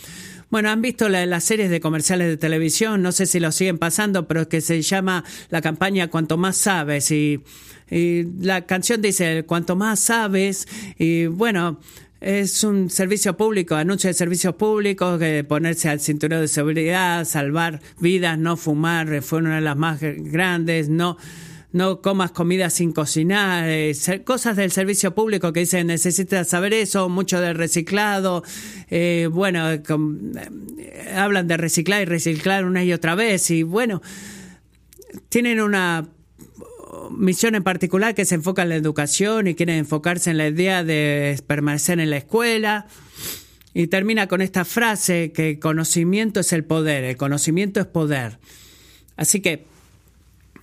Bueno, 0.50 0.70
han 0.72 0.82
visto 0.82 1.10
la- 1.10 1.26
las 1.28 1.44
series 1.44 1.70
de 1.70 1.80
comerciales 1.80 2.28
de 2.28 2.38
televisión, 2.38 3.02
no 3.04 3.12
sé 3.12 3.28
si 3.28 3.40
lo 3.40 3.52
siguen 3.52 3.78
pasando, 3.78 4.28
pero 4.28 4.42
es 4.42 4.48
que 4.48 4.62
se 4.62 4.82
llama 4.82 5.24
la 5.50 5.62
campaña 5.62 6.08
Cuanto 6.10 6.38
más 6.38 6.58
sabes 6.58 7.12
y, 7.12 7.44
y 7.90 8.24
la 8.42 8.66
canción 8.66 9.02
dice 9.02 9.44
Cuanto 9.46 9.76
más 9.76 10.00
sabes 10.00 10.68
y 10.98 11.28
bueno, 11.28 11.80
es 12.20 12.64
un 12.66 12.90
servicio 12.90 13.38
público, 13.38 13.76
anuncio 13.76 14.10
de 14.10 14.16
servicios 14.16 14.56
públicos, 14.56 15.20
que 15.20 15.44
ponerse 15.46 15.88
al 15.88 16.02
cinturón 16.02 16.42
de 16.42 16.48
seguridad, 16.50 17.24
salvar 17.26 17.80
vidas, 18.00 18.38
no 18.38 18.58
fumar, 18.58 19.22
fue 19.22 19.40
una 19.40 19.56
de 19.56 19.62
las 19.62 19.78
más 19.78 20.00
grandes, 20.02 20.90
no 20.90 21.16
no 21.72 22.02
comas 22.02 22.32
comida 22.32 22.70
sin 22.70 22.92
cocinar, 22.92 23.70
eh, 23.70 23.94
cosas 24.26 24.56
del 24.56 24.72
servicio 24.72 25.14
público 25.14 25.54
que 25.54 25.62
dicen 25.62 25.88
necesitas 25.88 26.48
saber 26.48 26.74
eso, 26.74 27.10
mucho 27.10 27.40
del 27.42 27.56
reciclado, 27.56 28.44
eh, 28.90 29.30
bueno, 29.32 29.72
eh, 29.72 29.82
hablan 31.16 31.48
de 31.48 31.58
reciclar 31.58 32.02
y 32.02 32.06
reciclar 32.06 32.66
una 32.66 32.84
y 32.84 32.92
otra 32.92 33.16
vez 33.16 33.52
y 33.52 33.64
bueno, 33.64 34.02
tienen 35.30 35.62
una 35.62 36.08
misión 37.12 37.56
en 37.56 37.64
particular 37.64 38.16
que 38.16 38.26
se 38.26 38.36
enfoca 38.36 38.64
en 38.64 38.70
la 38.70 38.76
educación 38.76 39.48
y 39.48 39.56
quieren 39.56 39.78
enfocarse 39.78 40.32
en 40.32 40.38
la 40.38 40.48
idea 40.48 40.84
de 40.84 41.40
permanecer 41.46 42.00
en 42.00 42.10
la 42.10 42.18
escuela. 42.18 42.88
Y 43.74 43.88
termina 43.88 44.28
con 44.28 44.42
esta 44.42 44.66
frase 44.66 45.32
que 45.32 45.60
conocimiento 45.60 46.40
es 46.40 46.52
el 46.54 46.66
poder, 46.66 47.04
el 47.04 47.18
conocimiento 47.18 47.80
es 47.80 47.86
poder. 47.86 48.40
Así 49.16 49.42
que 49.42 49.66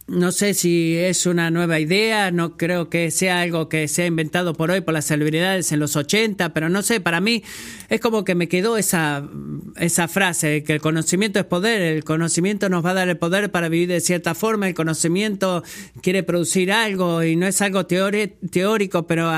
no 0.08 0.30
sé 0.30 0.54
si 0.54 0.96
es 0.96 1.26
una 1.26 1.50
nueva 1.50 1.80
idea, 1.80 2.30
no 2.30 2.56
creo 2.56 2.88
que 2.88 3.10
sea 3.10 3.40
algo 3.40 3.68
que 3.68 3.88
sea 3.88 4.06
inventado 4.06 4.54
por 4.54 4.70
hoy 4.70 4.80
por 4.80 4.94
las 4.94 5.06
celebridades 5.06 5.72
en 5.72 5.80
los 5.80 5.96
80, 5.96 6.54
pero 6.54 6.68
no 6.68 6.82
sé, 6.82 7.00
para 7.00 7.20
mí 7.20 7.42
es 7.88 8.00
como 8.00 8.24
que 8.24 8.36
me 8.36 8.48
quedó 8.48 8.76
esa, 8.76 9.28
esa 9.76 10.06
frase, 10.06 10.62
que 10.62 10.74
el 10.74 10.80
conocimiento 10.80 11.40
es 11.40 11.44
poder, 11.44 11.82
el 11.82 12.04
conocimiento 12.04 12.68
nos 12.68 12.84
va 12.84 12.90
a 12.90 12.94
dar 12.94 13.08
el 13.08 13.16
poder 13.16 13.50
para 13.50 13.68
vivir 13.68 13.88
de 13.88 14.00
cierta 14.00 14.36
forma, 14.36 14.68
el 14.68 14.74
conocimiento 14.74 15.64
quiere 16.02 16.22
producir 16.22 16.70
algo 16.70 17.24
y 17.24 17.34
no 17.34 17.46
es 17.46 17.60
algo 17.60 17.86
teórico, 17.86 19.06
pero... 19.06 19.30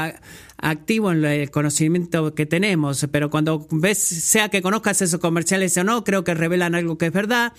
activo 0.60 1.12
en 1.12 1.24
el 1.24 1.52
conocimiento 1.52 2.34
que 2.34 2.44
tenemos, 2.44 3.06
pero 3.12 3.30
cuando 3.30 3.64
ves, 3.70 3.98
sea 3.98 4.48
que 4.48 4.60
conozcas 4.60 5.00
esos 5.00 5.20
comerciales 5.20 5.76
o 5.76 5.84
no, 5.84 6.02
creo 6.02 6.24
que 6.24 6.34
revelan 6.34 6.74
algo 6.74 6.98
que 6.98 7.06
es 7.06 7.12
verdad, 7.12 7.52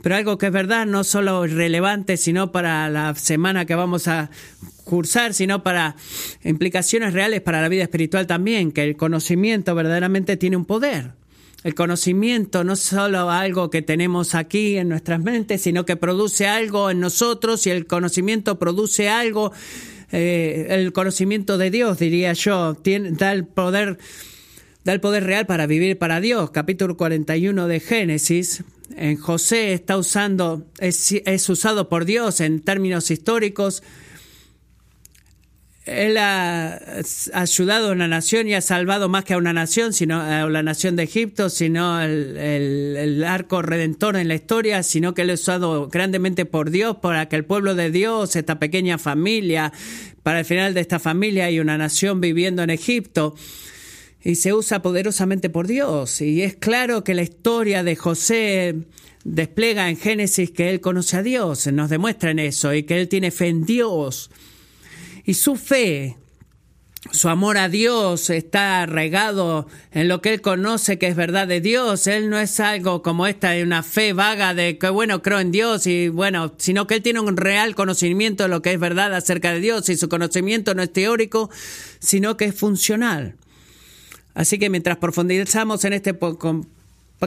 pero 0.00 0.16
algo 0.16 0.38
que 0.38 0.46
es 0.46 0.52
verdad 0.52 0.86
no 0.86 1.04
solo 1.04 1.46
relevante, 1.46 2.16
sino 2.16 2.52
para 2.52 2.88
la 2.88 3.14
semana 3.14 3.66
que 3.66 3.74
vamos 3.74 4.08
a 4.08 4.30
cursar, 4.84 5.34
sino 5.34 5.62
para 5.62 5.96
implicaciones 6.44 7.12
reales 7.12 7.40
para 7.40 7.60
la 7.60 7.68
vida 7.68 7.82
espiritual 7.82 8.26
también, 8.26 8.72
que 8.72 8.82
el 8.82 8.96
conocimiento 8.96 9.74
verdaderamente 9.74 10.36
tiene 10.36 10.56
un 10.56 10.64
poder. 10.64 11.12
El 11.64 11.74
conocimiento 11.74 12.64
no 12.64 12.72
es 12.72 12.80
solo 12.80 13.30
algo 13.30 13.70
que 13.70 13.82
tenemos 13.82 14.34
aquí 14.34 14.76
en 14.76 14.88
nuestras 14.88 15.20
mentes, 15.22 15.62
sino 15.62 15.84
que 15.84 15.96
produce 15.96 16.48
algo 16.48 16.90
en 16.90 16.98
nosotros 16.98 17.66
y 17.66 17.70
el 17.70 17.86
conocimiento 17.86 18.58
produce 18.58 19.08
algo, 19.08 19.52
eh, 20.10 20.66
el 20.70 20.92
conocimiento 20.92 21.58
de 21.58 21.70
Dios, 21.70 21.98
diría 21.98 22.32
yo, 22.32 22.74
tiene, 22.74 23.12
da 23.12 23.32
el 23.32 23.46
poder 23.46 23.98
da 24.84 24.92
el 24.92 25.00
poder 25.00 25.24
real 25.24 25.46
para 25.46 25.66
vivir 25.66 25.98
para 25.98 26.20
Dios. 26.20 26.50
Capítulo 26.50 26.96
41 26.96 27.68
de 27.68 27.80
Génesis. 27.80 28.64
En 28.96 29.16
José 29.16 29.72
está 29.72 29.96
usando, 29.96 30.66
es, 30.78 31.12
es 31.24 31.48
usado 31.48 31.88
por 31.88 32.04
Dios 32.04 32.40
en 32.40 32.60
términos 32.60 33.10
históricos. 33.10 33.82
Él 35.84 36.16
ha 36.16 36.80
ayudado 37.32 37.88
a 37.88 37.92
una 37.92 38.06
nación 38.06 38.46
y 38.46 38.54
ha 38.54 38.60
salvado 38.60 39.08
más 39.08 39.24
que 39.24 39.34
a 39.34 39.36
una 39.36 39.52
nación, 39.52 39.92
sino 39.92 40.20
a 40.20 40.48
la 40.48 40.62
nación 40.62 40.94
de 40.94 41.02
Egipto, 41.04 41.50
sino 41.50 42.00
el, 42.00 42.36
el, 42.36 43.24
arco 43.24 43.62
redentor 43.62 44.16
en 44.16 44.28
la 44.28 44.36
historia, 44.36 44.84
sino 44.84 45.12
que 45.12 45.22
él 45.22 45.30
ha 45.30 45.34
usado 45.34 45.88
grandemente 45.88 46.44
por 46.44 46.70
Dios 46.70 46.98
para 46.98 47.28
que 47.28 47.34
el 47.34 47.44
pueblo 47.44 47.74
de 47.74 47.90
Dios, 47.90 48.36
esta 48.36 48.60
pequeña 48.60 48.96
familia, 48.98 49.72
para 50.22 50.40
el 50.40 50.44
final 50.44 50.72
de 50.72 50.82
esta 50.82 51.00
familia 51.00 51.46
hay 51.46 51.58
una 51.58 51.76
nación 51.76 52.20
viviendo 52.20 52.62
en 52.62 52.70
Egipto 52.70 53.34
y 54.24 54.36
se 54.36 54.52
usa 54.52 54.82
poderosamente 54.82 55.50
por 55.50 55.66
Dios. 55.66 56.20
Y 56.20 56.42
es 56.42 56.54
claro 56.56 57.04
que 57.04 57.14
la 57.14 57.22
historia 57.22 57.82
de 57.82 57.96
José 57.96 58.76
despliega 59.24 59.88
en 59.88 59.96
Génesis 59.96 60.50
que 60.50 60.70
él 60.70 60.80
conoce 60.80 61.16
a 61.16 61.22
Dios, 61.22 61.66
nos 61.68 61.90
demuestra 61.90 62.30
en 62.30 62.38
eso, 62.38 62.74
y 62.74 62.84
que 62.84 63.00
él 63.00 63.08
tiene 63.08 63.30
fe 63.30 63.48
en 63.48 63.64
Dios. 63.64 64.30
Y 65.24 65.34
su 65.34 65.56
fe, 65.56 66.16
su 67.10 67.28
amor 67.28 67.56
a 67.58 67.68
Dios 67.68 68.30
está 68.30 68.82
arraigado 68.82 69.66
en 69.92 70.08
lo 70.08 70.20
que 70.20 70.32
él 70.32 70.40
conoce 70.40 70.98
que 70.98 71.08
es 71.08 71.16
verdad 71.16 71.46
de 71.46 71.60
Dios. 71.60 72.06
Él 72.06 72.30
no 72.30 72.38
es 72.38 72.58
algo 72.60 73.02
como 73.02 73.26
esta 73.26 73.50
de 73.50 73.62
una 73.62 73.82
fe 73.82 74.12
vaga 74.12 74.54
de 74.54 74.78
que 74.78 74.88
bueno, 74.88 75.22
creo 75.22 75.40
en 75.40 75.52
Dios 75.52 75.86
y 75.86 76.08
bueno, 76.08 76.54
sino 76.58 76.86
que 76.86 76.94
él 76.94 77.02
tiene 77.02 77.20
un 77.20 77.36
real 77.36 77.74
conocimiento 77.74 78.44
de 78.44 78.48
lo 78.48 78.62
que 78.62 78.72
es 78.72 78.80
verdad 78.80 79.14
acerca 79.14 79.52
de 79.52 79.60
Dios 79.60 79.88
y 79.88 79.96
su 79.96 80.08
conocimiento 80.08 80.74
no 80.74 80.82
es 80.82 80.92
teórico, 80.92 81.50
sino 82.00 82.36
que 82.36 82.46
es 82.46 82.54
funcional. 82.54 83.36
Así 84.34 84.58
que 84.58 84.70
mientras 84.70 84.96
profundizamos 84.96 85.84
en 85.84 85.92
este 85.92 86.16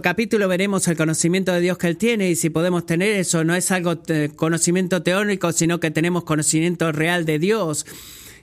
capítulo 0.01 0.47
veremos 0.47 0.87
el 0.87 0.97
conocimiento 0.97 1.51
de 1.53 1.61
Dios 1.61 1.77
que 1.77 1.87
Él 1.87 1.97
tiene 1.97 2.29
y 2.29 2.35
si 2.35 2.49
podemos 2.49 2.85
tener 2.85 3.09
eso, 3.09 3.43
no 3.43 3.55
es 3.55 3.71
algo 3.71 4.01
eh, 4.07 4.29
conocimiento 4.35 5.03
teórico, 5.03 5.51
sino 5.51 5.79
que 5.79 5.91
tenemos 5.91 6.23
conocimiento 6.23 6.91
real 6.91 7.25
de 7.25 7.39
Dios. 7.39 7.85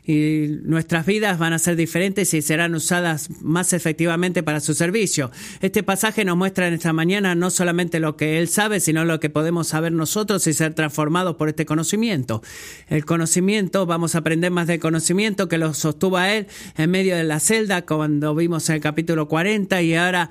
Y 0.05 0.59
nuestras 0.65 1.07
vidas 1.07 1.39
van 1.39 1.53
a 1.53 1.61
ser 1.61 1.77
diferentes 1.77 2.35
y 2.35 2.43
serán 2.43 2.75
usadas 2.75 3.31
más 3.41 3.73
efectivamente 3.73 4.43
para 4.43 4.61
su 4.61 4.75
servicio. 4.75 5.31
Este 5.61 5.85
pasaje 5.85 6.25
nos 6.25 6.37
muestra 6.37 6.67
en 6.67 6.75
esta 6.75 6.93
mañana 6.93 7.37
no 7.37 7.51
solamente 7.51 8.01
lo 8.01 8.17
que 8.17 8.39
Él 8.41 8.49
sabe, 8.49 8.81
sino 8.81 9.05
lo 9.05 9.21
que 9.21 9.31
podemos 9.31 9.69
saber 9.69 9.93
nosotros 9.93 10.45
y 10.49 10.55
ser 10.55 10.75
transformados 10.75 11.37
por 11.37 11.49
este 11.49 11.67
conocimiento. 11.67 12.43
El 12.89 13.05
conocimiento, 13.05 13.87
vamos 13.87 14.17
a 14.17 14.19
aprender 14.19 14.51
más 14.51 14.67
del 14.67 14.81
conocimiento 14.81 15.49
que 15.49 15.59
lo 15.59 15.73
sostuvo 15.73 16.17
a 16.17 16.33
Él 16.33 16.49
en 16.77 16.91
medio 16.91 17.17
de 17.17 17.25
la 17.25 17.39
celda 17.39 17.83
cuando 17.83 18.35
vimos 18.35 18.69
en 18.69 18.77
el 18.77 18.81
capítulo 18.81 19.29
40 19.29 19.83
y 19.83 19.95
ahora 19.95 20.31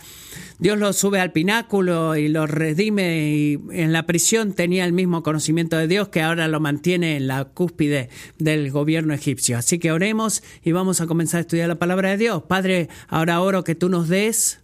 Dios 0.62 0.78
lo 0.78 0.94
sube 0.94 1.20
al 1.20 1.32
pináculo 1.32 2.16
y 2.16 2.28
lo 2.28 2.46
redime 2.46 3.32
y 3.32 3.60
en 3.72 3.92
la 3.92 4.06
prisión 4.06 4.54
tenía 4.54 4.86
el 4.86 4.94
mismo 4.94 5.24
conocimiento 5.24 5.76
de 5.76 5.88
Dios 5.88 6.10
que 6.10 6.22
ahora 6.22 6.48
lo 6.48 6.60
mantiene 6.60 7.18
en 7.18 7.26
la 7.26 7.46
cúspide 7.46 8.10
del 8.38 8.70
gobierno 8.70 9.16
egipcio. 9.16 9.58
Así 9.58 9.80
que 9.80 9.92
oremos 9.92 10.44
y 10.64 10.72
vamos 10.72 11.02
a 11.02 11.08
comenzar 11.08 11.40
a 11.40 11.42
estudiar 11.42 11.68
la 11.68 11.80
palabra 11.80 12.12
de 12.12 12.18
Dios. 12.18 12.44
Padre, 12.44 12.90
ahora 13.08 13.42
oro 13.42 13.64
que 13.64 13.74
tú 13.74 13.90
nos 13.90 14.08
des 14.08 14.60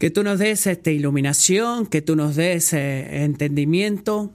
que 0.00 0.10
tú 0.10 0.24
nos 0.24 0.40
des 0.40 0.66
esta 0.66 0.90
iluminación, 0.90 1.86
que 1.86 2.02
tú 2.02 2.16
nos 2.16 2.34
des 2.34 2.72
eh, 2.72 3.22
entendimiento 3.22 4.32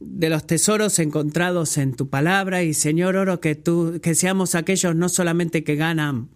de 0.00 0.28
los 0.28 0.44
tesoros 0.44 0.98
encontrados 0.98 1.78
en 1.78 1.94
tu 1.94 2.08
palabra 2.08 2.64
y 2.64 2.74
Señor 2.74 3.14
oro 3.14 3.38
que 3.38 3.54
tú 3.54 4.00
que 4.02 4.16
seamos 4.16 4.56
aquellos 4.56 4.96
no 4.96 5.08
solamente 5.08 5.62
que 5.62 5.76
ganan 5.76 6.30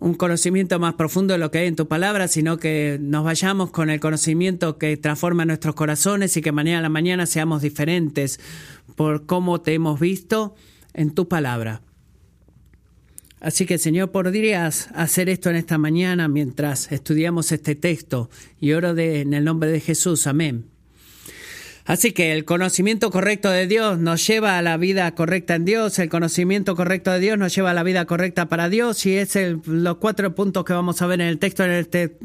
un 0.00 0.14
conocimiento 0.14 0.78
más 0.78 0.94
profundo 0.94 1.32
de 1.34 1.38
lo 1.38 1.50
que 1.50 1.58
hay 1.58 1.66
en 1.66 1.76
tu 1.76 1.88
palabra, 1.88 2.28
sino 2.28 2.58
que 2.58 2.98
nos 3.00 3.24
vayamos 3.24 3.70
con 3.70 3.90
el 3.90 4.00
conocimiento 4.00 4.78
que 4.78 4.96
transforma 4.96 5.44
nuestros 5.44 5.74
corazones 5.74 6.36
y 6.36 6.42
que 6.42 6.52
mañana 6.52 6.78
a 6.78 6.82
la 6.82 6.88
mañana 6.88 7.26
seamos 7.26 7.62
diferentes 7.62 8.40
por 8.94 9.26
cómo 9.26 9.60
te 9.60 9.74
hemos 9.74 9.98
visto 9.98 10.54
en 10.94 11.10
tu 11.10 11.28
palabra. 11.28 11.82
Así 13.40 13.66
que 13.66 13.78
Señor, 13.78 14.10
podrías 14.12 14.88
hacer 14.94 15.28
esto 15.28 15.50
en 15.50 15.56
esta 15.56 15.78
mañana 15.78 16.28
mientras 16.28 16.90
estudiamos 16.90 17.52
este 17.52 17.74
texto 17.74 18.30
y 18.60 18.72
oro 18.72 18.94
de, 18.94 19.20
en 19.20 19.34
el 19.34 19.44
nombre 19.44 19.70
de 19.70 19.80
Jesús. 19.80 20.26
Amén. 20.26 20.75
Así 21.86 22.10
que 22.10 22.32
el 22.32 22.44
conocimiento 22.44 23.12
correcto 23.12 23.48
de 23.48 23.68
Dios 23.68 24.00
nos 24.00 24.26
lleva 24.26 24.58
a 24.58 24.62
la 24.62 24.76
vida 24.76 25.14
correcta 25.14 25.54
en 25.54 25.64
Dios, 25.64 26.00
el 26.00 26.08
conocimiento 26.08 26.74
correcto 26.74 27.12
de 27.12 27.20
Dios 27.20 27.38
nos 27.38 27.54
lleva 27.54 27.70
a 27.70 27.74
la 27.74 27.84
vida 27.84 28.06
correcta 28.06 28.48
para 28.48 28.68
Dios 28.68 29.06
y 29.06 29.16
es 29.16 29.36
el, 29.36 29.60
los 29.66 29.98
cuatro 29.98 30.34
puntos 30.34 30.64
que 30.64 30.72
vamos 30.72 31.00
a 31.00 31.06
ver 31.06 31.20
en 31.20 31.28
el 31.28 31.38
texto 31.38 31.64
en 31.64 31.70
este 31.70 32.18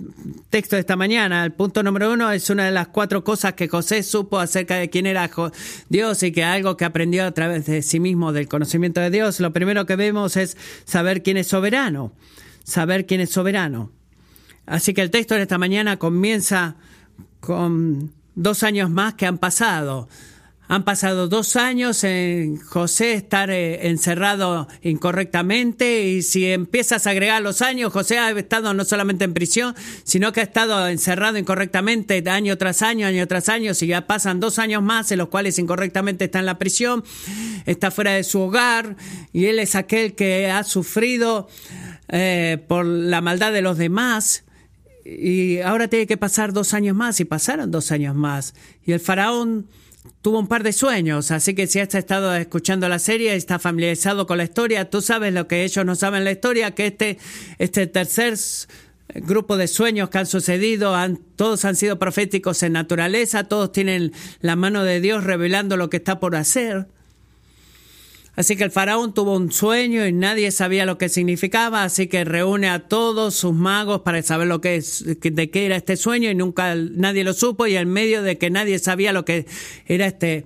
texto 0.49 0.75
de 0.75 0.79
esta 0.79 0.95
mañana. 0.95 1.45
El 1.45 1.51
punto 1.51 1.83
número 1.83 2.11
uno 2.11 2.31
es 2.31 2.49
una 2.49 2.65
de 2.65 2.71
las 2.71 2.87
cuatro 2.87 3.23
cosas 3.23 3.53
que 3.53 3.67
José 3.67 4.01
supo 4.01 4.39
acerca 4.39 4.77
de 4.77 4.89
quién 4.89 5.05
era 5.05 5.29
Dios 5.89 6.23
y 6.23 6.31
que 6.31 6.43
algo 6.43 6.75
que 6.75 6.85
aprendió 6.85 7.23
a 7.25 7.31
través 7.31 7.67
de 7.67 7.83
sí 7.83 7.99
mismo 7.99 8.33
del 8.33 8.47
conocimiento 8.47 8.99
de 8.99 9.11
Dios. 9.11 9.39
Lo 9.39 9.53
primero 9.53 9.85
que 9.85 9.95
vemos 9.95 10.37
es 10.37 10.57
saber 10.85 11.21
quién 11.21 11.37
es 11.37 11.45
soberano, 11.45 12.13
saber 12.63 13.05
quién 13.05 13.21
es 13.21 13.29
soberano. 13.29 13.91
Así 14.65 14.95
que 14.95 15.03
el 15.03 15.11
texto 15.11 15.35
de 15.35 15.43
esta 15.43 15.59
mañana 15.59 15.97
comienza 15.97 16.77
con 17.41 18.11
dos 18.35 18.63
años 18.63 18.89
más 18.89 19.15
que 19.15 19.25
han 19.25 19.37
pasado. 19.37 20.07
Han 20.71 20.85
pasado 20.85 21.27
dos 21.27 21.57
años 21.57 22.05
en 22.05 22.55
José 22.55 23.11
estar 23.11 23.51
eh, 23.51 23.89
encerrado 23.89 24.69
incorrectamente 24.81 26.07
y 26.07 26.21
si 26.21 26.49
empiezas 26.49 27.05
a 27.05 27.09
agregar 27.09 27.41
los 27.41 27.61
años, 27.61 27.91
José 27.91 28.19
ha 28.19 28.31
estado 28.31 28.73
no 28.73 28.85
solamente 28.85 29.25
en 29.25 29.33
prisión, 29.33 29.75
sino 30.05 30.31
que 30.31 30.39
ha 30.39 30.43
estado 30.43 30.87
encerrado 30.87 31.37
incorrectamente 31.37 32.23
año 32.25 32.57
tras 32.57 32.83
año, 32.83 33.05
año 33.05 33.27
tras 33.27 33.49
año, 33.49 33.73
y 33.81 33.87
ya 33.87 34.07
pasan 34.07 34.39
dos 34.39 34.59
años 34.59 34.81
más 34.81 35.11
en 35.11 35.17
los 35.17 35.27
cuales 35.27 35.59
incorrectamente 35.59 36.23
está 36.23 36.39
en 36.39 36.45
la 36.45 36.57
prisión, 36.57 37.03
está 37.65 37.91
fuera 37.91 38.13
de 38.13 38.23
su 38.23 38.39
hogar 38.39 38.95
y 39.33 39.47
él 39.47 39.59
es 39.59 39.75
aquel 39.75 40.15
que 40.15 40.49
ha 40.49 40.63
sufrido 40.63 41.49
eh, 42.07 42.63
por 42.69 42.85
la 42.85 43.19
maldad 43.19 43.51
de 43.51 43.61
los 43.61 43.77
demás. 43.77 44.45
Y 45.05 45.59
ahora 45.59 45.87
tiene 45.87 46.07
que 46.07 46.17
pasar 46.17 46.53
dos 46.53 46.73
años 46.73 46.95
más 46.95 47.19
y 47.19 47.25
pasaron 47.25 47.71
dos 47.71 47.91
años 47.91 48.15
más. 48.15 48.53
Y 48.85 48.91
el 48.91 48.99
faraón 48.99 49.67
tuvo 50.21 50.39
un 50.39 50.47
par 50.47 50.63
de 50.63 50.73
sueños, 50.73 51.31
así 51.31 51.53
que 51.53 51.67
si 51.67 51.79
has 51.79 51.93
estado 51.93 52.35
escuchando 52.35 52.89
la 52.89 52.99
serie 52.99 53.35
está 53.35 53.59
familiarizado 53.59 54.25
con 54.25 54.37
la 54.37 54.43
historia, 54.43 54.89
tú 54.89 55.01
sabes 55.01 55.33
lo 55.33 55.47
que 55.47 55.63
ellos 55.63 55.85
no 55.85 55.95
saben 55.95 56.23
la 56.23 56.31
historia, 56.31 56.71
que 56.71 56.87
este, 56.87 57.19
este 57.59 57.85
tercer 57.87 58.37
grupo 59.15 59.57
de 59.57 59.67
sueños 59.67 60.09
que 60.09 60.19
han 60.19 60.25
sucedido, 60.25 60.95
han, 60.95 61.17
todos 61.35 61.65
han 61.65 61.75
sido 61.75 61.99
proféticos 61.99 62.63
en 62.63 62.73
naturaleza, 62.73 63.43
todos 63.45 63.71
tienen 63.71 64.13
la 64.39 64.55
mano 64.55 64.83
de 64.83 65.01
Dios 65.01 65.23
revelando 65.23 65.77
lo 65.77 65.89
que 65.89 65.97
está 65.97 66.19
por 66.19 66.35
hacer. 66.35 66.87
Así 68.35 68.55
que 68.55 68.63
el 68.63 68.71
faraón 68.71 69.13
tuvo 69.13 69.35
un 69.35 69.51
sueño 69.51 70.07
y 70.07 70.13
nadie 70.13 70.51
sabía 70.51 70.85
lo 70.85 70.97
que 70.97 71.09
significaba, 71.09 71.83
así 71.83 72.07
que 72.07 72.23
reúne 72.23 72.69
a 72.69 72.87
todos 72.87 73.35
sus 73.35 73.53
magos 73.53 74.01
para 74.01 74.21
saber 74.23 74.47
lo 74.47 74.61
que 74.61 74.77
es, 74.77 75.03
de 75.05 75.49
qué 75.49 75.65
era 75.65 75.75
este 75.75 75.97
sueño 75.97 76.29
y 76.29 76.35
nunca 76.35 76.73
nadie 76.75 77.25
lo 77.25 77.33
supo 77.33 77.67
y 77.67 77.75
en 77.75 77.89
medio 77.89 78.23
de 78.23 78.37
que 78.37 78.49
nadie 78.49 78.79
sabía 78.79 79.11
lo 79.11 79.25
que 79.25 79.45
era 79.85 80.05
este 80.05 80.45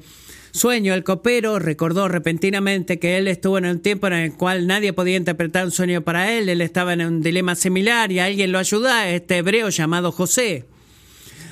sueño, 0.51 0.95
el 0.95 1.03
copero 1.03 1.59
recordó 1.59 2.07
repentinamente 2.07 2.97
que 2.97 3.17
él 3.17 3.27
estuvo 3.27 3.59
en 3.59 3.65
un 3.65 3.79
tiempo 3.81 4.07
en 4.07 4.13
el 4.13 4.33
cual 4.33 4.65
nadie 4.65 4.93
podía 4.93 5.17
interpretar 5.17 5.65
un 5.65 5.71
sueño 5.71 6.01
para 6.01 6.33
él, 6.33 6.49
él 6.49 6.61
estaba 6.61 6.93
en 6.93 7.05
un 7.05 7.21
dilema 7.21 7.53
similar 7.53 8.11
y 8.11 8.19
alguien 8.19 8.51
lo 8.51 8.57
ayudó, 8.57 8.89
este 9.01 9.37
hebreo 9.37 9.69
llamado 9.69 10.11
José. 10.11 10.65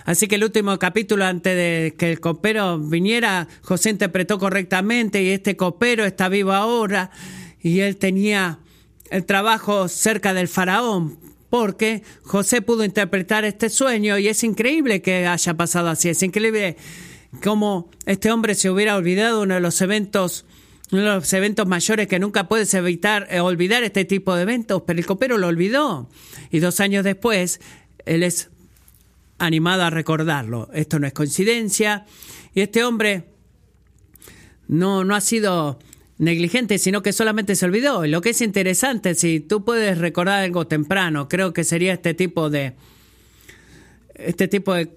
Así 0.05 0.27
que 0.27 0.35
el 0.35 0.43
último 0.43 0.77
capítulo, 0.79 1.25
antes 1.25 1.55
de 1.55 1.95
que 1.97 2.11
el 2.11 2.19
copero 2.19 2.77
viniera, 2.77 3.47
José 3.61 3.89
interpretó 3.89 4.37
correctamente 4.37 5.23
y 5.23 5.29
este 5.29 5.55
copero 5.55 6.05
está 6.05 6.29
vivo 6.29 6.51
ahora 6.51 7.11
y 7.61 7.79
él 7.79 7.97
tenía 7.97 8.59
el 9.09 9.25
trabajo 9.25 9.87
cerca 9.87 10.33
del 10.33 10.47
faraón 10.47 11.19
porque 11.49 12.01
José 12.23 12.61
pudo 12.61 12.83
interpretar 12.83 13.45
este 13.45 13.69
sueño 13.69 14.17
y 14.17 14.27
es 14.27 14.43
increíble 14.43 15.01
que 15.01 15.27
haya 15.27 15.53
pasado 15.53 15.89
así, 15.89 16.09
es 16.09 16.23
increíble 16.23 16.77
cómo 17.43 17.89
este 18.05 18.31
hombre 18.31 18.55
se 18.55 18.69
hubiera 18.69 18.95
olvidado 18.95 19.41
uno 19.41 19.53
de 19.53 19.59
los 19.59 19.79
eventos 19.81 20.45
uno 20.91 21.01
de 21.01 21.07
los 21.15 21.33
eventos 21.33 21.67
mayores 21.67 22.07
que 22.07 22.19
nunca 22.19 22.47
puedes 22.47 22.73
evitar 22.73 23.27
eh, 23.29 23.39
olvidar 23.39 23.83
este 23.83 24.05
tipo 24.05 24.35
de 24.35 24.43
eventos, 24.43 24.83
pero 24.85 24.99
el 24.99 25.05
copero 25.05 25.37
lo 25.39 25.47
olvidó. 25.47 26.09
Y 26.51 26.59
dos 26.59 26.79
años 26.79 27.03
después 27.03 27.61
él 28.05 28.21
es 28.21 28.49
animado 29.45 29.83
a 29.83 29.89
recordarlo. 29.89 30.69
Esto 30.73 30.99
no 30.99 31.07
es 31.07 31.13
coincidencia. 31.13 32.05
Y 32.53 32.61
este 32.61 32.83
hombre 32.83 33.25
no, 34.67 35.03
no 35.03 35.15
ha 35.15 35.21
sido 35.21 35.79
negligente, 36.17 36.77
sino 36.77 37.01
que 37.01 37.13
solamente 37.13 37.55
se 37.55 37.65
olvidó. 37.65 38.05
Lo 38.05 38.21
que 38.21 38.29
es 38.29 38.41
interesante, 38.41 39.15
si 39.15 39.39
tú 39.39 39.63
puedes 39.63 39.97
recordar 39.97 40.43
algo 40.43 40.67
temprano, 40.67 41.27
creo 41.27 41.53
que 41.53 41.63
sería 41.63 41.93
este 41.93 42.13
tipo 42.13 42.49
de 42.49 42.73
este 44.15 44.47
tipo 44.47 44.73
de 44.73 44.91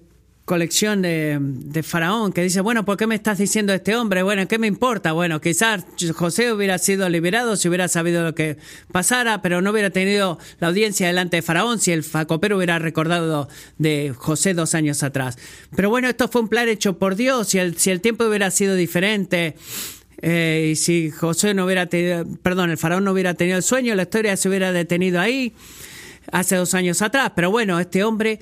colección 0.47 1.01
de, 1.01 1.37
de, 1.41 1.83
Faraón 1.83 2.31
que 2.31 2.41
dice, 2.41 2.61
bueno, 2.61 2.85
¿por 2.85 2.95
qué 2.95 3.05
me 3.05 3.15
estás 3.15 3.37
diciendo 3.37 3.73
este 3.73 3.97
hombre? 3.97 4.23
Bueno, 4.23 4.47
¿qué 4.47 4.57
me 4.57 4.65
importa? 4.67 5.11
Bueno, 5.11 5.41
quizás 5.41 5.85
José 6.15 6.53
hubiera 6.53 6.77
sido 6.77 7.09
liberado 7.09 7.57
si 7.57 7.67
hubiera 7.67 7.89
sabido 7.89 8.23
lo 8.23 8.33
que 8.33 8.55
pasara, 8.93 9.41
pero 9.41 9.61
no 9.61 9.71
hubiera 9.71 9.89
tenido 9.89 10.39
la 10.59 10.69
audiencia 10.69 11.07
delante 11.07 11.35
de 11.35 11.41
Faraón 11.41 11.81
si 11.81 11.91
el 11.91 12.01
facopero 12.01 12.55
hubiera 12.55 12.79
recordado 12.79 13.49
de 13.77 14.13
José 14.15 14.53
dos 14.53 14.73
años 14.73 15.03
atrás. 15.03 15.37
Pero 15.75 15.89
bueno, 15.89 16.07
esto 16.07 16.29
fue 16.29 16.39
un 16.39 16.47
plan 16.47 16.69
hecho 16.69 16.97
por 16.97 17.17
Dios, 17.17 17.49
si 17.49 17.59
el, 17.59 17.77
si 17.77 17.91
el 17.91 17.99
tiempo 17.99 18.23
hubiera 18.23 18.49
sido 18.49 18.75
diferente. 18.75 19.57
Eh, 20.21 20.69
y 20.71 20.75
si 20.77 21.11
José 21.11 21.55
no 21.55 21.65
hubiera 21.65 21.87
tenido, 21.87 22.25
perdón, 22.41 22.69
el 22.69 22.77
faraón 22.77 23.03
no 23.03 23.11
hubiera 23.11 23.33
tenido 23.33 23.57
el 23.57 23.63
sueño, 23.63 23.95
la 23.95 24.03
historia 24.03 24.37
se 24.37 24.47
hubiera 24.47 24.71
detenido 24.71 25.19
ahí 25.19 25.53
hace 26.31 26.55
dos 26.55 26.73
años 26.73 27.01
atrás. 27.01 27.33
Pero 27.35 27.51
bueno, 27.51 27.77
este 27.81 28.05
hombre 28.05 28.39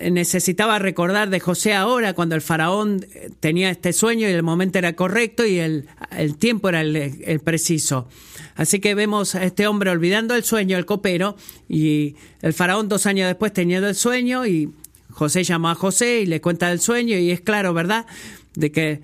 necesitaba 0.00 0.78
recordar 0.78 1.30
de 1.30 1.40
José 1.40 1.74
ahora, 1.74 2.14
cuando 2.14 2.34
el 2.34 2.40
faraón 2.40 3.06
tenía 3.40 3.70
este 3.70 3.92
sueño 3.92 4.28
y 4.28 4.32
el 4.32 4.42
momento 4.42 4.78
era 4.78 4.94
correcto 4.94 5.46
y 5.46 5.58
el, 5.58 5.88
el 6.16 6.36
tiempo 6.36 6.68
era 6.68 6.80
el, 6.80 7.40
preciso. 7.40 8.08
Así 8.56 8.80
que 8.80 8.94
vemos 8.94 9.34
a 9.34 9.44
este 9.44 9.66
hombre 9.66 9.90
olvidando 9.90 10.34
el 10.34 10.44
sueño, 10.44 10.76
el 10.76 10.86
copero, 10.86 11.36
y 11.68 12.16
el 12.42 12.52
faraón 12.52 12.88
dos 12.88 13.06
años 13.06 13.28
después 13.28 13.52
teniendo 13.52 13.88
el 13.88 13.94
sueño 13.94 14.46
y 14.46 14.70
José 15.10 15.44
llamó 15.44 15.70
a 15.70 15.74
José 15.74 16.20
y 16.20 16.26
le 16.26 16.40
cuenta 16.40 16.70
el 16.72 16.80
sueño 16.80 17.16
y 17.16 17.30
es 17.30 17.40
claro, 17.40 17.72
¿verdad?, 17.72 18.06
de 18.54 18.72
que 18.72 19.00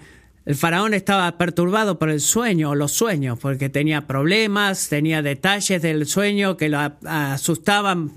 el 0.47 0.57
faraón 0.57 0.95
estaba 0.95 1.39
perturbado 1.39 1.99
por 1.99 2.11
el 2.11 2.21
sueño 2.21 2.71
o 2.71 2.75
los 2.75 2.93
sueños, 2.93 3.39
porque 3.39 3.69
tenía 3.69 4.07
problemas, 4.07 4.89
tenía 4.89 5.23
detalles 5.23 5.83
del 5.83 6.07
sueño 6.07 6.57
que 6.57 6.69
lo 6.69 6.79
asustaban 7.05 8.13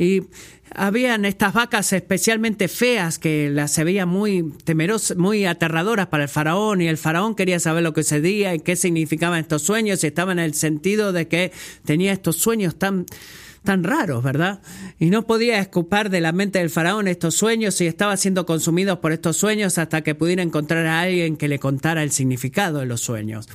y 0.00 0.22
habían 0.74 1.26
estas 1.26 1.52
vacas 1.52 1.92
especialmente 1.92 2.68
feas 2.68 3.18
que 3.18 3.50
las 3.50 3.70
se 3.70 3.84
veían 3.84 4.08
muy 4.08 4.50
temerosas, 4.64 5.18
muy 5.18 5.44
aterradoras 5.44 6.06
para 6.06 6.22
el 6.22 6.30
faraón 6.30 6.80
y 6.80 6.88
el 6.88 6.96
faraón 6.96 7.34
quería 7.34 7.60
saber 7.60 7.82
lo 7.82 7.92
que 7.92 8.02
sucedía 8.02 8.54
y 8.54 8.60
qué 8.60 8.76
significaban 8.76 9.40
estos 9.40 9.60
sueños 9.60 10.02
y 10.02 10.06
estaba 10.06 10.32
en 10.32 10.38
el 10.38 10.54
sentido 10.54 11.12
de 11.12 11.28
que 11.28 11.52
tenía 11.84 12.12
estos 12.12 12.36
sueños 12.36 12.78
tan 12.78 13.04
tan 13.62 13.84
raros, 13.84 14.24
¿verdad? 14.24 14.62
Y 14.98 15.10
no 15.10 15.26
podía 15.26 15.58
escupar 15.58 16.08
de 16.08 16.22
la 16.22 16.32
mente 16.32 16.60
del 16.60 16.70
faraón 16.70 17.08
estos 17.08 17.34
sueños 17.34 17.78
y 17.82 17.86
estaba 17.86 18.16
siendo 18.16 18.46
consumido 18.46 19.02
por 19.02 19.12
estos 19.12 19.36
sueños 19.36 19.76
hasta 19.76 20.00
que 20.00 20.14
pudiera 20.14 20.42
encontrar 20.42 20.86
a 20.86 21.02
alguien 21.02 21.36
que 21.36 21.46
le 21.46 21.58
contara 21.58 22.02
el 22.02 22.10
significado 22.10 22.78
de 22.78 22.86
los 22.86 23.02
sueños. 23.02 23.50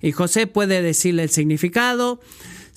Y 0.00 0.12
José 0.12 0.46
puede 0.46 0.80
decirle 0.80 1.24
el 1.24 1.28
significado, 1.28 2.20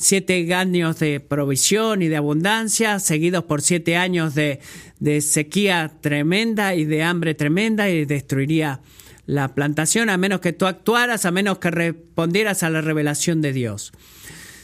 siete 0.03 0.53
años 0.53 0.99
de 0.99 1.19
provisión 1.19 2.01
y 2.01 2.07
de 2.07 2.17
abundancia, 2.17 2.99
seguidos 2.99 3.45
por 3.45 3.61
siete 3.61 3.95
años 3.95 4.35
de, 4.35 4.59
de 4.99 5.21
sequía 5.21 5.93
tremenda 6.01 6.75
y 6.75 6.85
de 6.85 7.03
hambre 7.03 7.33
tremenda 7.35 7.89
y 7.89 8.05
destruiría 8.05 8.81
la 9.25 9.55
plantación 9.55 10.09
a 10.09 10.17
menos 10.17 10.41
que 10.41 10.53
tú 10.53 10.65
actuaras, 10.65 11.25
a 11.25 11.31
menos 11.31 11.59
que 11.59 11.71
respondieras 11.71 12.63
a 12.63 12.69
la 12.69 12.81
revelación 12.81 13.41
de 13.41 13.53
Dios. 13.53 13.93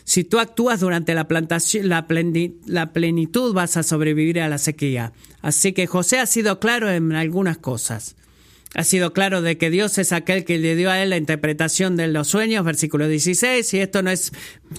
Si 0.04 0.23
tú 0.23 0.39
actúas 0.39 0.80
durante 0.80 1.13
la 1.13 1.28
plantación, 1.28 1.88
la, 1.88 2.08
plenitud 2.08 3.54
vas 3.54 3.78
a 3.78 3.84
sobrevivir 3.84 4.41
a 4.41 4.49
la 4.49 4.58
sequía. 4.58 5.13
Así 5.41 5.71
que 5.71 5.88
José 5.88 6.19
ha 6.19 6.25
sido 6.25 6.60
claro 6.60 6.89
en 6.89 7.13
algunas 7.13 7.60
cosas 7.60 8.15
ha 8.75 8.84
sido 8.84 9.13
claro 9.13 9.41
de 9.41 9.58
que 9.58 9.71
Dios 9.71 9.97
es 9.97 10.12
aquel 10.12 10.45
que 10.45 10.60
le 10.60 10.75
dio 10.75 10.91
a 10.91 11.01
él 11.01 11.10
la 11.10 11.17
interpretación 11.17 11.95
de 11.95 12.08
los 12.08 12.27
sueños, 12.27 12.63
versículo 12.63 13.08
16, 13.08 13.73
y 13.73 13.79
esto 13.79 14.03
no 14.03 14.12
es 14.12 14.32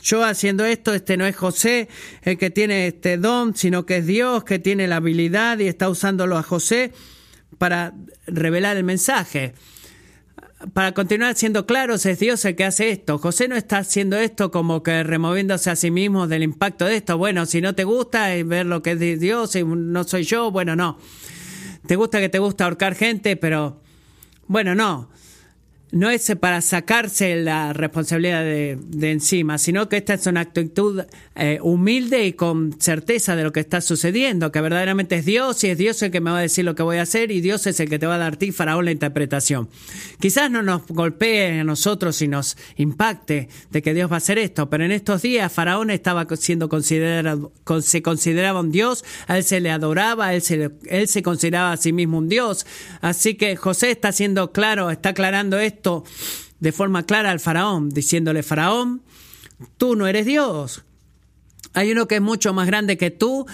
yo 0.02 0.24
haciendo 0.24 0.64
esto, 0.64 0.94
este 0.94 1.16
no 1.16 1.26
es 1.26 1.34
José 1.34 1.88
el 2.22 2.38
que 2.38 2.50
tiene 2.50 2.86
este 2.86 3.16
don, 3.16 3.56
sino 3.56 3.86
que 3.86 3.98
es 3.98 4.06
Dios 4.06 4.44
que 4.44 4.60
tiene 4.60 4.86
la 4.86 4.96
habilidad 4.96 5.58
y 5.58 5.66
está 5.66 5.88
usándolo 5.88 6.38
a 6.38 6.42
José 6.42 6.92
para 7.58 7.94
revelar 8.26 8.76
el 8.76 8.84
mensaje. 8.84 9.54
Para 10.74 10.92
continuar 10.92 11.36
siendo 11.36 11.64
claros, 11.66 12.04
es 12.04 12.18
Dios 12.18 12.44
el 12.44 12.54
que 12.54 12.64
hace 12.64 12.90
esto. 12.90 13.18
José 13.18 13.48
no 13.48 13.56
está 13.56 13.78
haciendo 13.78 14.18
esto 14.18 14.50
como 14.50 14.82
que 14.82 15.02
removiéndose 15.02 15.70
a 15.70 15.76
sí 15.76 15.90
mismo 15.90 16.28
del 16.28 16.42
impacto 16.42 16.84
de 16.84 16.96
esto. 16.96 17.16
Bueno, 17.16 17.46
si 17.46 17.62
no 17.62 17.74
te 17.74 17.84
gusta 17.84 18.28
ver 18.44 18.66
lo 18.66 18.82
que 18.82 18.92
es 18.92 19.20
Dios 19.20 19.56
y 19.56 19.64
no 19.64 20.04
soy 20.04 20.24
yo, 20.24 20.50
bueno, 20.50 20.76
no 20.76 20.98
te 21.86 21.96
gusta 21.96 22.20
que 22.20 22.28
te 22.28 22.38
gusta 22.38 22.64
ahorcar 22.64 22.94
gente, 22.94 23.36
pero 23.36 23.80
bueno, 24.46 24.74
no 24.74 25.08
no 25.92 26.08
es 26.08 26.32
para 26.38 26.60
sacarse 26.60 27.36
la 27.36 27.72
responsabilidad 27.72 28.42
de, 28.42 29.10
encima, 29.10 29.58
sino 29.58 29.88
que 29.88 29.96
esta 29.96 30.14
es 30.14 30.26
una 30.26 30.40
actitud 30.40 31.02
eh, 31.34 31.58
humilde 31.62 32.26
y 32.26 32.32
con 32.34 32.80
certeza 32.80 33.34
de 33.34 33.42
lo 33.42 33.52
que 33.52 33.60
está 33.60 33.80
sucediendo, 33.80 34.52
que 34.52 34.60
verdaderamente 34.60 35.16
es 35.16 35.24
Dios 35.24 35.64
y 35.64 35.70
es 35.70 35.78
Dios 35.78 36.00
el 36.02 36.12
que 36.12 36.20
me 36.20 36.30
va 36.30 36.38
a 36.38 36.42
decir 36.42 36.64
lo 36.64 36.74
que 36.74 36.82
voy 36.82 36.98
a 36.98 37.02
hacer 37.02 37.32
y 37.32 37.40
Dios 37.40 37.66
es 37.66 37.80
el 37.80 37.88
que 37.88 37.98
te 37.98 38.06
va 38.06 38.14
a 38.14 38.18
dar 38.18 38.36
ti, 38.36 38.52
Faraón, 38.52 38.84
la 38.84 38.92
interpretación. 38.92 39.68
Quizás 40.20 40.50
no 40.50 40.62
nos 40.62 40.86
golpee 40.86 41.60
a 41.60 41.64
nosotros 41.64 42.22
y 42.22 42.28
nos 42.28 42.56
impacte 42.76 43.48
de 43.70 43.82
que 43.82 43.92
Dios 43.92 44.10
va 44.10 44.16
a 44.16 44.18
hacer 44.18 44.38
esto, 44.38 44.70
pero 44.70 44.84
en 44.84 44.92
estos 44.92 45.22
días 45.22 45.52
Faraón 45.52 45.90
estaba 45.90 46.26
siendo 46.36 46.68
considerado, 46.68 47.52
se 47.82 48.02
consideraba 48.02 48.60
un 48.60 48.70
Dios, 48.70 49.04
a 49.26 49.38
él 49.38 49.44
se 49.44 49.60
le 49.60 49.70
adoraba, 49.70 50.28
a 50.28 50.34
él 50.34 50.42
se, 50.42 50.70
él 50.86 51.08
se 51.08 51.22
consideraba 51.22 51.72
a 51.72 51.76
sí 51.76 51.92
mismo 51.92 52.18
un 52.18 52.28
Dios. 52.28 52.64
Así 53.00 53.34
que 53.34 53.56
José 53.56 53.90
está 53.90 54.12
siendo 54.12 54.52
claro, 54.52 54.90
está 54.90 55.10
aclarando 55.10 55.58
esto 55.58 55.79
de 56.60 56.72
forma 56.72 57.04
clara 57.04 57.30
al 57.30 57.40
faraón, 57.40 57.88
diciéndole, 57.88 58.42
faraón, 58.42 59.02
tú 59.76 59.96
no 59.96 60.06
eres 60.06 60.26
Dios. 60.26 60.84
Hay 61.72 61.92
uno 61.92 62.08
que 62.08 62.16
es 62.16 62.20
mucho 62.20 62.52
más 62.52 62.66
grande 62.66 62.96
que 62.96 63.10
tú 63.10 63.46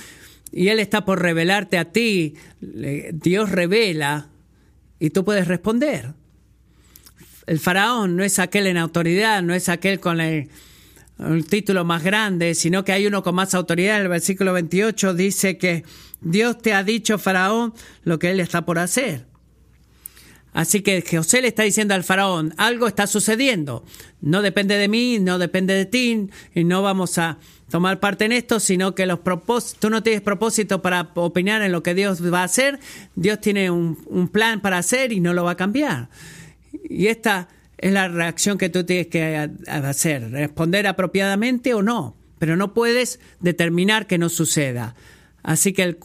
y 0.53 0.69
él 0.69 0.81
está 0.81 1.05
por 1.05 1.21
revelarte 1.21 1.79
a 1.79 1.93
ti. 1.93 2.35
Dios 2.61 3.51
revela 3.51 4.29
y 4.99 5.11
tú 5.11 5.25
puedes 5.25 5.49
responder. 5.49 6.15
El 7.47 7.61
faraón 7.61 8.17
no 8.17 8.25
es 8.25 8.39
aquel 8.39 8.67
en 8.67 8.77
autoridad, 8.77 9.43
no 9.43 9.55
es 9.55 9.69
aquel 9.69 10.01
con 10.01 10.21
el, 10.21 10.49
el 11.19 11.47
título 11.47 11.85
más 11.85 12.03
grande, 12.03 12.55
sino 12.55 12.85
que 12.85 12.93
hay 12.93 13.07
uno 13.07 13.23
con 13.23 13.35
más 13.35 13.55
autoridad. 13.55 14.01
El 14.01 14.09
versículo 14.09 14.53
28 14.53 15.15
dice 15.15 15.59
que 15.59 15.85
Dios 16.21 16.59
te 16.59 16.75
ha 16.75 16.83
dicho, 16.83 17.19
faraón, 17.19 17.75
lo 18.03 18.19
que 18.19 18.31
él 18.31 18.41
está 18.41 18.65
por 18.65 18.79
hacer. 18.79 19.27
Así 20.57 20.81
que 20.81 21.03
José 21.03 21.43
le 21.43 21.49
está 21.49 21.65
diciendo 21.65 21.93
al 21.93 22.03
faraón, 22.03 22.55
algo 22.57 22.87
está 22.87 23.07
sucediendo, 23.07 23.85
no 24.23 24.41
depende 24.41 24.79
de 24.79 24.89
mí, 24.89 25.19
no 25.19 25.39
depende 25.39 25.75
de 25.75 25.85
ti, 25.85 26.31
y 26.55 26.65
no 26.65 26.81
vamos 26.81 27.19
a 27.19 27.37
tomar 27.71 28.01
parte 28.01 28.25
en 28.25 28.33
esto, 28.33 28.59
sino 28.59 28.95
que 28.95 29.05
los 29.05 29.19
propósitos, 29.19 29.79
tú 29.79 29.91
no 29.91 30.03
tienes 30.03 30.23
propósito 30.23 30.81
para 30.81 31.11
opinar 31.15 31.61
en 31.61 31.73
lo 31.73 31.83
que 31.83 31.93
Dios 31.93 32.25
va 32.33 32.41
a 32.41 32.45
hacer, 32.45 32.81
Dios 33.17 33.39
tiene 33.43 33.71
un, 33.71 34.03
un 34.07 34.29
plan 34.29 34.63
para 34.63 34.79
hacer 34.79 35.13
y 35.13 35.21
no 35.21 35.35
lo 35.35 35.45
va 35.45 35.51
a 35.51 35.57
cambiar. 35.57 36.09
Y 36.89 37.09
esta 37.09 37.49
es 37.77 37.93
la 37.93 38.09
reacción 38.09 38.57
que 38.57 38.71
tú 38.71 38.83
tienes 38.85 39.09
que 39.09 39.51
hacer, 39.67 40.31
responder 40.31 40.87
apropiadamente 40.87 41.75
o 41.75 41.83
no, 41.83 42.17
pero 42.39 42.57
no 42.57 42.73
puedes 42.73 43.21
determinar 43.41 44.07
que 44.07 44.17
no 44.17 44.31
suceda. 44.31 44.95
Así 45.43 45.75
que 45.75 45.83
el, 45.83 45.99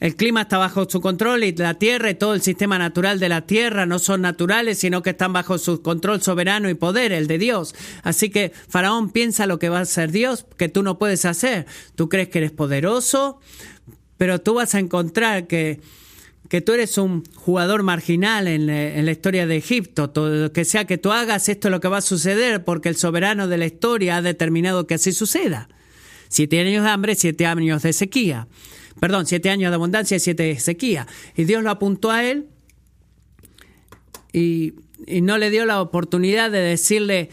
el, 0.00 0.16
clima 0.16 0.42
está 0.42 0.58
bajo 0.58 0.88
su 0.88 1.00
control 1.00 1.44
y 1.44 1.52
la 1.52 1.74
tierra 1.74 2.10
y 2.10 2.14
todo 2.14 2.34
el 2.34 2.42
sistema 2.42 2.78
natural 2.78 3.20
de 3.20 3.28
la 3.28 3.42
tierra 3.42 3.86
no 3.86 3.98
son 3.98 4.22
naturales, 4.22 4.78
sino 4.78 5.02
que 5.02 5.10
están 5.10 5.32
bajo 5.32 5.58
su 5.58 5.82
control 5.82 6.22
soberano 6.22 6.68
y 6.68 6.74
poder, 6.74 7.12
el 7.12 7.26
de 7.26 7.38
Dios. 7.38 7.74
Así 8.02 8.30
que 8.30 8.52
Faraón 8.68 9.10
piensa 9.10 9.46
lo 9.46 9.58
que 9.58 9.68
va 9.68 9.78
a 9.78 9.82
hacer 9.82 10.12
Dios, 10.12 10.46
que 10.56 10.68
tú 10.68 10.82
no 10.82 10.98
puedes 10.98 11.24
hacer. 11.24 11.66
Tú 11.94 12.08
crees 12.08 12.28
que 12.28 12.38
eres 12.38 12.52
poderoso, 12.52 13.40
pero 14.16 14.40
tú 14.40 14.54
vas 14.54 14.74
a 14.74 14.78
encontrar 14.78 15.46
que 15.46 15.80
que 16.48 16.62
tú 16.62 16.72
eres 16.72 16.96
un 16.98 17.24
jugador 17.34 17.82
marginal 17.82 18.48
en, 18.48 18.66
la 18.66 19.10
historia 19.10 19.46
de 19.46 19.56
Egipto. 19.56 20.10
Todo 20.10 20.30
lo 20.30 20.52
que 20.52 20.64
sea 20.64 20.86
que 20.86 20.98
tú 20.98 21.12
hagas, 21.12 21.48
esto 21.48 21.68
es 21.68 21.72
lo 21.72 21.80
que 21.80 21.88
va 21.88 21.98
a 21.98 22.02
suceder 22.02 22.64
porque 22.64 22.88
el 22.88 22.96
soberano 22.96 23.48
de 23.48 23.58
la 23.58 23.66
historia 23.66 24.16
ha 24.16 24.22
determinado 24.22 24.86
que 24.86 24.94
así 24.94 25.12
suceda. 25.12 25.68
Siete 26.28 26.60
años 26.60 26.84
de 26.84 26.90
hambre, 26.90 27.14
siete 27.14 27.46
años 27.46 27.82
de 27.82 27.92
sequía. 27.92 28.48
Perdón, 29.00 29.26
siete 29.26 29.50
años 29.50 29.70
de 29.70 29.74
abundancia 29.74 30.16
y 30.16 30.20
siete 30.20 30.42
de 30.44 30.58
sequía. 30.60 31.06
Y 31.36 31.44
Dios 31.44 31.62
lo 31.62 31.70
apuntó 31.70 32.10
a 32.10 32.24
él 32.24 32.46
y, 34.32 34.74
no 35.22 35.38
le 35.38 35.50
dio 35.50 35.64
la 35.64 35.80
oportunidad 35.80 36.50
de 36.50 36.58
decirle, 36.58 37.30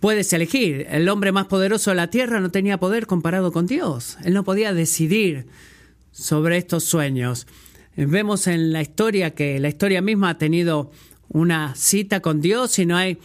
puedes 0.00 0.32
elegir. 0.32 0.86
El 0.90 1.08
hombre 1.08 1.32
más 1.32 1.46
poderoso 1.46 1.90
de 1.90 1.96
la 1.96 2.10
tierra 2.10 2.40
no 2.40 2.50
tenía 2.50 2.78
poder 2.78 3.06
comparado 3.06 3.52
con 3.52 3.66
Dios. 3.66 4.18
Él 4.24 4.34
no 4.34 4.44
podía 4.44 4.74
decidir 4.74 5.46
sobre 6.12 6.58
estos 6.58 6.84
sueños. 6.84 7.46
Vemos 7.96 8.46
en 8.46 8.72
la 8.72 8.82
historia 8.82 9.34
que 9.34 9.58
la 9.58 9.68
historia 9.68 10.02
misma 10.02 10.30
ha 10.30 10.38
tenido 10.38 10.90
una 11.28 11.74
cita 11.74 12.20
con 12.20 12.40
Dios 12.40 12.78
y 12.78 12.86
no 12.86 12.96
hay 12.96 13.18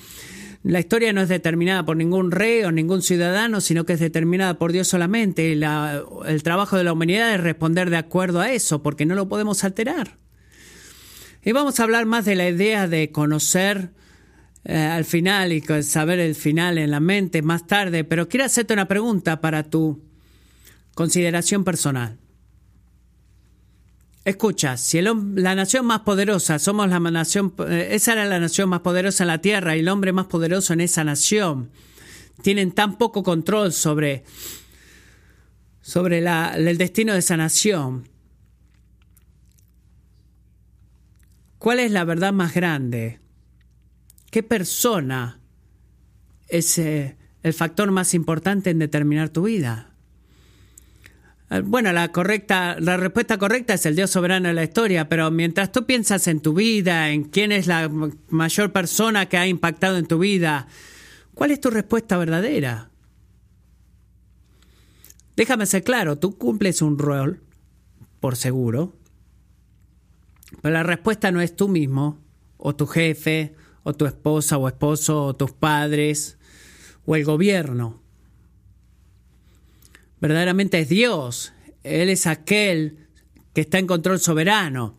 la 0.63 0.80
historia 0.80 1.12
no 1.12 1.21
es 1.21 1.30
determinada 1.30 1.86
por 1.86 1.97
ningún 1.97 2.32
rey 2.32 2.63
o 2.63 2.71
ningún 2.71 3.02
ciudadano, 3.02 3.62
sino 3.62 3.86
que 3.86 3.93
es 3.93 4.00
determinada 4.00 4.60
por 4.60 4.71
Dios 4.71 4.88
solamente. 4.88 5.56
La, 5.56 6.04
el 6.26 6.43
trabajo 6.43 6.78
de 6.78 6.84
la 6.84 6.93
humanidad 6.93 7.34
es 7.34 7.41
responder 7.41 7.89
de 7.89 7.97
acuerdo 7.97 8.41
a 8.41 8.52
eso, 8.52 8.84
porque 8.84 9.06
no 9.06 9.15
lo 9.15 9.28
podemos 9.28 9.63
alterar. 9.63 10.17
Y 11.43 11.52
vamos 11.52 11.80
a 11.80 11.84
hablar 11.84 12.06
más 12.06 12.26
de 12.26 12.36
la 12.36 12.47
idea 12.47 12.88
de 12.88 13.12
conocer 13.12 13.89
eh, 14.63 14.78
al 14.78 15.06
final 15.06 15.52
y 15.54 15.62
saber 15.82 16.19
el 16.19 16.36
final 16.36 16.78
en 16.78 16.91
la 16.91 17.00
mente 17.00 17.41
más 17.41 17.65
tarde, 17.65 18.04
pero 18.04 18.30
quiero 18.30 18.45
hacerte 18.45 18.74
una 18.74 18.88
pregunta 18.88 19.41
para 19.41 19.63
tu 19.63 20.04
consideración 20.93 21.63
personal. 21.63 22.19
Escucha, 24.23 24.77
si 24.77 25.01
la 25.01 25.55
nación 25.55 25.88
más 25.88 26.01
poderosa, 26.01 26.60
somos 26.60 26.88
la 26.88 26.99
nación, 26.99 27.55
eh, 27.67 27.89
esa 27.91 28.13
era 28.13 28.25
la 28.25 28.39
nación 28.39 28.69
más 28.69 28.81
poderosa 28.81 29.23
en 29.23 29.29
la 29.29 29.41
tierra 29.41 29.75
y 29.75 29.79
el 29.79 29.88
hombre 29.88 30.13
más 30.13 30.27
poderoso 30.27 30.73
en 30.73 30.81
esa 30.81 31.03
nación, 31.03 31.71
tienen 32.43 32.71
tan 32.71 32.99
poco 32.99 33.23
control 33.23 33.73
sobre, 33.73 34.23
sobre 35.81 36.19
el 36.19 36.77
destino 36.77 37.13
de 37.13 37.19
esa 37.19 37.36
nación. 37.36 38.10
¿Cuál 41.57 41.79
es 41.79 41.91
la 41.91 42.03
verdad 42.03 42.31
más 42.31 42.53
grande? 42.53 43.19
¿Qué 44.29 44.43
persona 44.43 45.39
es 46.47 46.77
eh, 46.77 47.17
el 47.41 47.53
factor 47.53 47.89
más 47.91 48.13
importante 48.13 48.69
en 48.69 48.79
determinar 48.79 49.29
tu 49.29 49.43
vida? 49.43 49.90
Eh, 51.52 51.60
bueno, 51.60 51.92
la 51.92 52.14
correcta, 52.14 52.78
la 52.80 52.96
respuesta 52.96 53.38
correcta 53.38 53.74
es 53.74 53.86
el 53.86 53.98
Dios 53.98 54.10
soberano 54.10 54.48
de 54.48 54.54
la 54.54 54.64
historia, 54.64 55.10
pero 55.10 55.30
mientras 55.32 55.74
tú 55.74 55.86
piensas 55.86 56.28
en 56.28 56.40
tu 56.40 56.54
vida, 56.54 57.10
en 57.10 57.26
quién 57.26 57.52
es 57.52 57.68
la 57.68 57.92
mayor 58.30 58.72
persona 58.72 59.28
que 59.28 59.38
ha 59.38 59.46
impactado 59.46 59.98
en 59.98 60.08
tu 60.08 60.18
vida, 60.18 60.68
¿cuál 61.34 61.52
es 61.52 61.60
tu 61.60 61.70
respuesta 61.70 62.18
verdadera? 62.18 62.90
Déjame 65.36 65.66
ser 65.66 65.84
claro, 65.84 66.18
tú 66.18 66.38
cumples 66.38 66.82
un 66.82 66.98
rol, 66.98 67.42
por 68.22 68.38
seguro, 68.38 68.96
pero 70.62 70.74
la 70.74 70.84
respuesta 70.84 71.32
no 71.32 71.42
es 71.42 71.54
tú 71.54 71.68
mismo, 71.68 72.20
o 72.56 72.76
tu 72.76 72.88
jefe, 72.88 73.56
o 73.84 73.94
tu 73.94 74.06
esposa 74.06 74.58
o 74.58 74.70
esposo, 74.70 75.26
o 75.26 75.36
tus 75.36 75.52
padres, 75.52 76.38
o 77.06 77.18
el 77.18 77.26
gobierno 77.26 78.01
verdaderamente 80.21 80.79
es 80.79 80.89
Dios. 80.89 81.53
Él 81.84 82.10
es 82.10 82.27
aquel 82.27 83.07
que 83.53 83.62
está 83.62 83.79
en 83.79 83.88
control 83.88 84.19
soberano. 84.19 84.95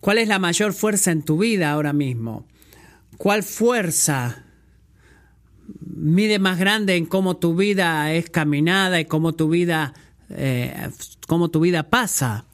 ¿Cuál 0.00 0.18
es 0.18 0.28
la 0.28 0.40
mayor 0.40 0.72
fuerza 0.72 1.12
en 1.12 1.22
tu 1.22 1.38
vida 1.38 1.70
ahora 1.70 1.92
mismo? 1.92 2.46
¿Cuál 3.16 3.44
fuerza 3.44 4.44
mide 5.80 6.40
más 6.40 6.58
grande 6.58 6.96
en 6.96 7.06
cómo 7.06 7.36
tu 7.36 7.54
vida 7.54 8.12
es 8.12 8.28
caminada 8.28 9.00
y 9.00 9.04
cómo 9.04 9.32
tu 9.34 9.48
vida, 9.48 9.94
eh, 10.30 10.90
cómo 11.28 11.50
tu 11.50 11.60
vida 11.60 11.88
pasa? 11.88 12.46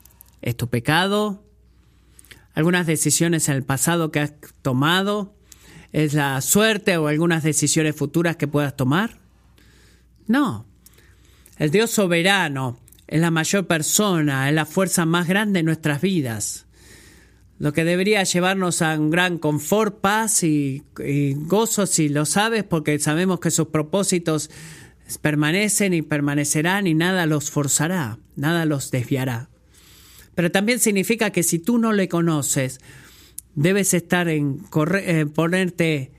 ¿Es 0.43 0.57
tu 0.57 0.69
pecado? 0.69 1.43
¿Algunas 2.53 2.87
decisiones 2.87 3.49
en 3.49 3.57
el 3.57 3.63
pasado 3.65 4.11
que 4.11 4.21
has 4.21 4.35
tomado? 4.61 5.35
¿Es 5.93 6.13
la 6.13 6.41
suerte 6.43 6.99
o 6.99 7.07
algunas 7.09 7.43
decisiones 7.43 7.97
futuras 7.97 8.37
que 8.37 8.47
puedas 8.47 8.77
tomar? 8.77 9.19
No. 10.27 10.68
El 11.59 11.71
Dios 11.73 11.91
soberano 11.91 12.79
es 13.09 13.21
la 13.21 13.33
mayor 13.33 13.67
persona, 13.67 14.49
es 14.49 14.55
la 14.55 14.65
fuerza 14.65 15.07
más 15.07 15.27
grande 15.27 15.61
en 15.61 15.67
nuestras 15.67 16.01
vidas. 16.01 16.67
Lo 17.59 17.73
que 17.73 17.85
debería 17.85 18.23
llevarnos 18.23 18.83
a 18.83 18.97
un 18.97 19.11
gran 19.11 19.39
confort, 19.39 20.01
paz 20.01 20.45
y, 20.45 20.85
gozo 21.35 21.87
si 21.87 22.09
lo 22.09 22.25
sabes, 22.27 22.63
porque 22.63 23.01
sabemos 23.01 23.41
que 23.41 23.51
sus 23.51 23.69
propósitos 23.69 24.51
permanecen 25.21 25.95
y 25.95 26.03
permanecerán 26.03 26.87
y 26.87 26.95
nada 26.95 27.27
los 27.27 27.51
forzará, 27.51 28.19
nada 28.37 28.65
los 28.65 28.93
desviará. 28.93 29.49
Pero 30.37 30.53
también 30.53 30.79
significa 30.79 31.31
que 31.31 31.43
si 31.43 31.59
tú 31.59 31.79
no 31.79 31.93
le 31.93 32.09
conoces, 32.09 32.79
debes 33.57 33.95
estar 33.95 34.29
en 34.29 34.61
eh, 34.95 35.27
ponerte 35.27 36.13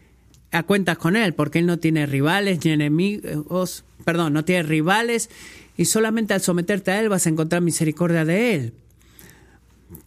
a 0.52 0.64
cuentas 0.64 0.98
con 0.98 1.16
él, 1.16 1.34
porque 1.34 1.60
él 1.60 1.66
no 1.66 1.80
tiene 1.80 2.06
rivales 2.06 2.64
ni 2.64 2.72
enemigos, 2.72 3.84
perdón, 4.04 4.34
no 4.34 4.46
tiene 4.46 4.64
rivales 4.64 5.30
y 5.78 5.86
solamente 5.86 6.34
al 6.34 6.42
someterte 6.42 6.92
a 6.92 7.00
él 7.00 7.10
vas 7.10 7.26
a 7.26 7.30
encontrar 7.30 7.62
misericordia 7.62 8.26
de 8.26 8.56
él. 8.56 8.74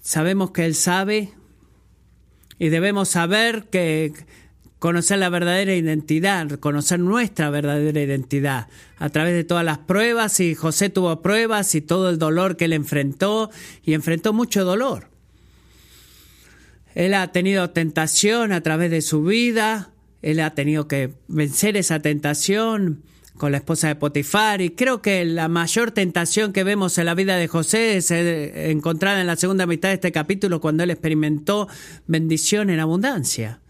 Sabemos 0.02 0.50
que 0.50 0.66
él 0.66 0.74
sabe 0.74 1.30
y 2.58 2.68
debemos 2.68 3.08
saber 3.08 3.64
que 3.70 4.12
conocer 4.78 5.18
la 5.18 5.28
verdadera 5.28 5.76
identidad, 5.76 6.58
conocer 6.58 6.98
nuestra 6.98 7.50
verdadera 7.50 8.02
identidad 8.02 8.66
a 8.98 9.10
través 9.10 9.32
de 9.32 9.44
todas 9.44 9.64
las 9.64 9.78
pruebas 9.78 10.40
y 10.40 10.56
José 10.56 10.90
tuvo 10.90 11.22
pruebas 11.22 11.74
y 11.76 11.80
todo 11.80 12.10
el 12.10 12.18
dolor 12.18 12.56
que 12.56 12.64
él 12.64 12.72
enfrentó 12.72 13.48
y 13.84 13.94
enfrentó 13.94 14.32
mucho 14.32 14.64
dolor. 14.64 15.06
Él 16.96 17.14
ha 17.14 17.30
tenido 17.30 17.70
tentación 17.70 18.50
a 18.50 18.60
través 18.60 18.90
de 18.90 19.02
su 19.02 19.22
vida, 19.22 19.91
él 20.22 20.40
ha 20.40 20.54
tenido 20.54 20.88
que 20.88 21.12
vencer 21.28 21.76
esa 21.76 22.00
tentación 22.00 23.02
con 23.36 23.50
la 23.50 23.58
esposa 23.58 23.88
de 23.88 23.96
Potifar 23.96 24.60
y 24.60 24.70
creo 24.70 25.02
que 25.02 25.24
la 25.24 25.48
mayor 25.48 25.90
tentación 25.90 26.52
que 26.52 26.64
vemos 26.64 26.96
en 26.98 27.06
la 27.06 27.14
vida 27.14 27.36
de 27.36 27.48
José 27.48 27.96
es 27.96 28.10
eh, 28.10 28.70
encontrada 28.70 29.20
en 29.20 29.26
la 29.26 29.36
segunda 29.36 29.66
mitad 29.66 29.88
de 29.88 29.96
este 29.96 30.12
capítulo 30.12 30.60
cuando 30.60 30.84
él 30.84 30.90
experimentó 30.90 31.68
bendición 32.06 32.70
en 32.70 32.78
abundancia. 32.78 33.60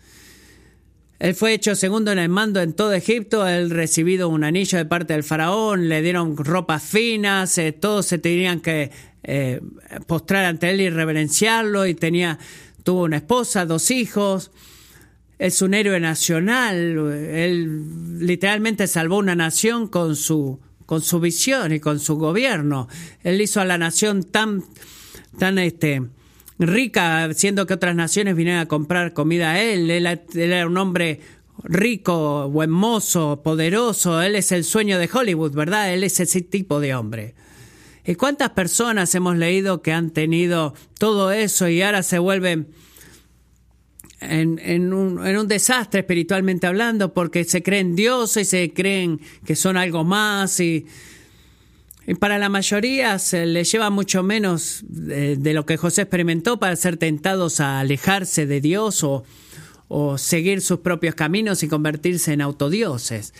Él 1.18 1.34
fue 1.34 1.54
hecho 1.54 1.76
segundo 1.76 2.10
en 2.10 2.18
el 2.18 2.28
mando 2.28 2.60
en 2.60 2.72
todo 2.72 2.92
Egipto, 2.92 3.46
él 3.46 3.70
recibido 3.70 4.28
un 4.28 4.42
anillo 4.42 4.76
de 4.76 4.84
parte 4.84 5.12
del 5.14 5.22
faraón, 5.22 5.88
le 5.88 6.02
dieron 6.02 6.36
ropas 6.36 6.82
finas, 6.82 7.56
eh, 7.58 7.72
todos 7.72 8.06
se 8.06 8.18
tenían 8.18 8.60
que 8.60 8.90
eh, 9.22 9.60
postrar 10.06 10.44
ante 10.44 10.68
él 10.70 10.80
y 10.80 10.90
reverenciarlo 10.90 11.86
y 11.86 11.94
tenía, 11.94 12.40
tuvo 12.82 13.04
una 13.04 13.18
esposa, 13.18 13.64
dos 13.64 13.92
hijos 13.92 14.50
es 15.42 15.60
un 15.60 15.74
héroe 15.74 15.98
nacional. 15.98 16.76
Él 17.10 18.20
literalmente 18.24 18.86
salvó 18.86 19.18
una 19.18 19.34
nación 19.34 19.88
con 19.88 20.14
su, 20.14 20.60
con 20.86 21.02
su 21.02 21.18
visión 21.18 21.72
y 21.72 21.80
con 21.80 21.98
su 21.98 22.14
gobierno. 22.16 22.86
Él 23.24 23.40
hizo 23.40 23.60
a 23.60 23.64
la 23.64 23.76
nación 23.76 24.22
tan, 24.22 24.62
tan 25.40 25.58
este, 25.58 26.00
rica, 26.60 27.28
siendo 27.34 27.66
que 27.66 27.74
otras 27.74 27.96
naciones 27.96 28.36
vinieron 28.36 28.60
a 28.60 28.68
comprar 28.68 29.14
comida 29.14 29.50
a 29.50 29.60
él. 29.60 29.90
Él, 29.90 30.06
era 30.36 30.64
un 30.64 30.76
hombre 30.76 31.18
rico, 31.64 32.48
buen 32.48 32.70
mozo, 32.70 33.42
poderoso. 33.42 34.22
Él 34.22 34.36
es 34.36 34.52
el 34.52 34.62
sueño 34.62 34.96
de 34.96 35.10
Hollywood, 35.12 35.54
¿verdad? 35.54 35.92
Él 35.92 36.04
es 36.04 36.20
ese 36.20 36.42
tipo 36.42 36.78
de 36.78 36.94
hombre. 36.94 37.34
¿Y 38.04 38.14
cuántas 38.14 38.50
personas 38.50 39.12
hemos 39.16 39.36
leído 39.36 39.82
que 39.82 39.92
han 39.92 40.12
tenido 40.12 40.74
todo 41.00 41.32
eso 41.32 41.66
y 41.66 41.82
ahora 41.82 42.04
se 42.04 42.20
vuelven 42.20 42.68
en, 44.22 44.92
un, 44.92 45.48
desastre 45.48 46.00
espiritualmente 46.00 46.66
hablando, 46.66 47.12
porque 47.12 47.44
se 47.44 47.62
creen 47.62 47.96
dioses 47.96 48.48
y 48.48 48.50
se 48.50 48.72
creen 48.72 49.20
que 49.44 49.56
son 49.56 49.76
algo 49.76 50.04
más 50.04 50.60
y 50.60 50.86
para 52.18 52.38
la 52.38 52.48
mayoría 52.48 53.18
se 53.18 53.46
le 53.46 53.64
lleva 53.64 53.90
mucho 53.90 54.22
menos 54.22 54.82
de, 54.88 55.52
lo 55.52 55.64
que 55.66 55.76
José 55.76 56.02
experimentó 56.02 56.58
para 56.58 56.74
ser 56.76 56.96
tentados 56.96 57.60
a 57.60 57.80
alejarse 57.80 58.46
de 58.46 58.60
Dios 58.60 59.04
o, 59.04 59.24
o 59.88 60.18
seguir 60.18 60.60
sus 60.62 60.80
propios 60.80 61.14
caminos 61.14 61.62
y 61.62 61.68
convertirse 61.68 62.32
en 62.32 62.40
autodioses. 62.40 63.34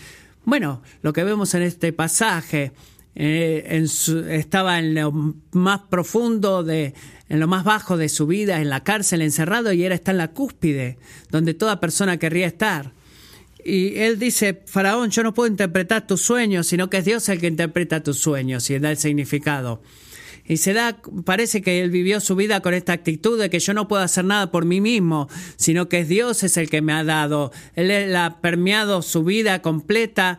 Bueno, 0.45 0.83
lo 1.03 1.12
que 1.12 1.25
vemos 1.25 1.55
en 1.55 1.62
este 1.62 1.92
pasaje 1.92 2.73
eh, 3.14 3.64
en 3.68 4.31
estaba 4.31 4.79
en 4.79 4.95
lo 4.95 5.12
más 5.53 5.81
profundo 5.90 6.62
de, 6.62 6.95
en 7.33 7.40
lo 7.40 7.49
más 7.49 7.64
bajo 7.64 7.97
de 7.97 8.11
su 8.11 8.27
vida, 8.27 8.61
en 8.61 8.68
la 8.68 8.85
cárcel, 8.85 9.23
encerrado, 9.23 9.73
y 9.73 9.85
era 9.85 9.95
está 9.95 10.11
en 10.11 10.18
la 10.18 10.33
cúspide, 10.33 10.99
donde 11.31 11.55
toda 11.55 11.81
persona 11.81 12.18
querría 12.18 12.47
estar. 12.47 12.92
Y 13.64 14.01
él 14.01 14.18
dice, 14.18 14.61
Faraón, 14.66 15.09
yo 15.09 15.23
no 15.23 15.33
puedo 15.33 15.49
interpretar 15.49 16.07
tus 16.07 16.21
sueños, 16.21 16.66
sino 16.66 16.90
que 16.90 16.99
es 16.99 17.07
Dios 17.07 17.27
el 17.31 17.40
que 17.40 17.47
interpreta 17.47 18.03
tus 18.03 18.18
sueños 18.18 18.68
y 18.68 18.79
da 18.79 18.90
el 18.90 18.99
significado. 18.99 19.81
Y 20.45 20.59
se 20.59 20.75
da, 20.75 21.01
parece 21.25 21.62
que 21.62 21.81
él 21.81 21.88
vivió 21.88 22.21
su 22.21 22.37
vida 22.37 22.61
con 22.61 22.75
esta 22.75 22.92
actitud 22.92 23.40
de 23.40 23.49
que 23.49 23.61
yo 23.61 23.73
no 23.73 23.88
puedo 23.88 24.03
hacer 24.03 24.27
nada 24.27 24.51
por 24.51 24.66
mí 24.66 24.83
mismo, 24.83 25.31
sino 25.57 25.88
que 25.88 26.01
es 26.01 26.09
Dios 26.09 26.42
es 26.42 26.59
el 26.59 26.68
que 26.68 26.83
me 26.83 26.92
ha 26.92 27.03
dado. 27.03 27.51
Él 27.77 28.14
ha 28.14 28.42
permeado 28.42 29.01
su 29.01 29.25
vida 29.25 29.62
completa 29.62 30.38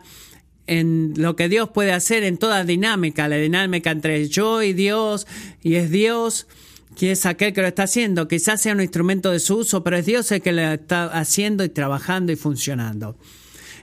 en 0.68 1.14
lo 1.16 1.34
que 1.34 1.48
Dios 1.48 1.70
puede 1.70 1.90
hacer 1.90 2.22
en 2.22 2.38
toda 2.38 2.62
dinámica, 2.62 3.26
la 3.26 3.36
dinámica 3.36 3.90
entre 3.90 4.28
yo 4.28 4.62
y 4.62 4.74
Dios, 4.74 5.26
y 5.60 5.74
es 5.74 5.90
Dios 5.90 6.46
que 6.96 7.12
es 7.12 7.26
aquel 7.26 7.52
que 7.52 7.62
lo 7.62 7.68
está 7.68 7.84
haciendo. 7.84 8.28
Quizás 8.28 8.62
sea 8.62 8.72
un 8.72 8.80
instrumento 8.80 9.30
de 9.30 9.40
su 9.40 9.56
uso, 9.56 9.82
pero 9.82 9.96
es 9.96 10.06
Dios 10.06 10.30
el 10.32 10.42
que 10.42 10.52
lo 10.52 10.62
está 10.62 11.06
haciendo 11.06 11.64
y 11.64 11.68
trabajando 11.68 12.32
y 12.32 12.36
funcionando. 12.36 13.16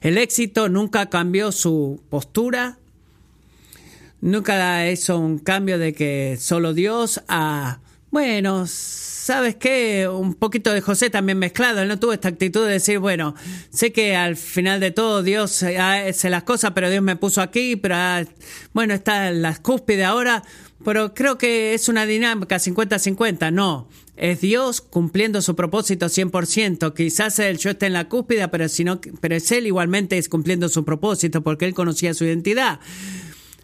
El 0.01 0.17
éxito 0.17 0.69
nunca 0.69 1.09
cambió 1.09 1.51
su 1.51 2.01
postura, 2.09 2.79
nunca 4.19 4.89
hizo 4.89 5.19
un 5.19 5.37
cambio 5.39 5.77
de 5.77 5.93
que 5.93 6.37
solo 6.39 6.73
Dios 6.73 7.21
a, 7.27 7.81
bueno, 8.09 8.65
¿sabes 8.67 9.55
qué? 9.55 10.07
Un 10.07 10.33
poquito 10.33 10.73
de 10.73 10.81
José 10.81 11.09
también 11.11 11.37
mezclado. 11.37 11.81
Él 11.81 11.87
no 11.87 11.99
tuvo 11.99 12.13
esta 12.13 12.29
actitud 12.29 12.65
de 12.65 12.73
decir, 12.73 12.97
bueno, 12.97 13.35
sé 13.69 13.91
que 13.91 14.15
al 14.15 14.37
final 14.37 14.79
de 14.79 14.89
todo 14.89 15.21
Dios 15.21 15.61
hace 15.63 16.29
las 16.29 16.43
cosas, 16.43 16.71
pero 16.73 16.89
Dios 16.89 17.03
me 17.03 17.15
puso 17.15 17.41
aquí, 17.41 17.75
pero 17.75 17.95
ah, 17.97 18.23
bueno, 18.73 18.95
está 18.95 19.29
en 19.29 19.43
la 19.43 19.55
cúspide 19.55 20.03
ahora, 20.03 20.43
pero 20.83 21.13
creo 21.13 21.37
que 21.37 21.73
es 21.73 21.89
una 21.89 22.05
dinámica 22.05 22.57
50-50. 22.57 23.51
No, 23.51 23.87
es 24.15 24.41
Dios 24.41 24.81
cumpliendo 24.81 25.41
su 25.41 25.55
propósito 25.55 26.07
100%. 26.07 26.93
Quizás 26.93 27.39
él, 27.39 27.57
yo 27.57 27.71
esté 27.71 27.87
en 27.87 27.93
la 27.93 28.07
cúspide, 28.07 28.47
pero, 28.47 28.67
si 28.69 28.83
no, 28.83 28.99
pero 29.19 29.35
es 29.35 29.51
Él 29.51 29.67
igualmente 29.67 30.17
es 30.17 30.29
cumpliendo 30.29 30.69
su 30.69 30.85
propósito 30.85 31.41
porque 31.41 31.65
Él 31.65 31.73
conocía 31.73 32.13
su 32.13 32.25
identidad. 32.25 32.79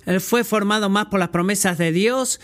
Él 0.06 0.22
fue 0.22 0.44
formado 0.44 0.90
más 0.90 1.08
por 1.08 1.20
las 1.20 1.30
promesas 1.30 1.78
de 1.78 1.92
Dios 1.92 2.40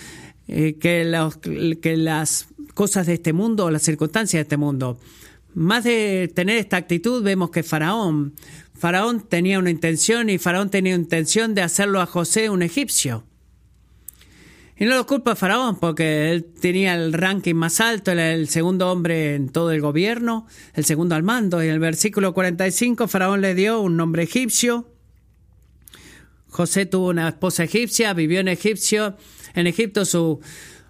eh, 0.48 0.76
que, 0.80 1.78
que 1.82 1.98
las 1.98 2.48
cosas 2.74 3.08
de 3.08 3.14
este 3.14 3.34
mundo 3.34 3.66
o 3.66 3.72
las 3.72 3.84
circunstancias 3.84 4.40
de 4.40 4.44
este 4.44 4.58
mundo. 4.58 5.00
Más 5.56 5.84
de 5.84 6.32
tener 6.34 6.58
esta 6.58 6.78
actitud, 6.78 7.24
vemos 7.24 7.52
que 7.52 7.64
Faraón, 7.64 8.34
Faraón 8.74 9.22
tenía 9.22 9.60
una 9.60 9.70
intención 9.70 10.30
y 10.30 10.40
Faraón 10.40 10.70
tenía 10.70 10.96
intención 10.96 11.54
de 11.54 11.62
hacerlo 11.62 12.02
a 12.02 12.06
José 12.06 12.50
un 12.50 12.64
egipcio. 12.64 13.24
Y 14.78 14.86
no 14.86 14.96
lo 14.96 15.06
culpa 15.06 15.34
a 15.34 15.36
Faraón 15.36 15.80
porque 15.80 16.32
él 16.32 16.46
tenía 16.46 16.96
el 16.96 17.14
ranking 17.14 17.56
más 17.56 17.80
alto, 17.80 18.12
era 18.12 18.34
el 18.34 18.50
segundo 18.50 18.92
hombre 18.92 19.36
en 19.36 19.50
todo 19.50 19.72
el 19.72 19.82
gobierno, 19.82 20.48
el 20.74 20.86
segundo 20.86 21.16
al 21.16 21.24
mando. 21.24 21.64
Y 21.64 21.68
en 21.68 21.74
el 21.74 21.80
versículo 21.80 22.34
45 22.34 23.08
Faraón 23.08 23.42
le 23.42 23.56
dio 23.56 23.82
un 23.82 23.98
nombre 23.98 24.24
egipcio 24.24 24.94
José 26.54 26.86
tuvo 26.86 27.10
una 27.10 27.30
esposa 27.30 27.64
egipcia, 27.64 28.14
vivió 28.14 28.40
en 28.40 28.48
Egipcio, 28.48 29.18
en 29.56 29.66
Egipto 29.66 30.06
su 30.06 30.40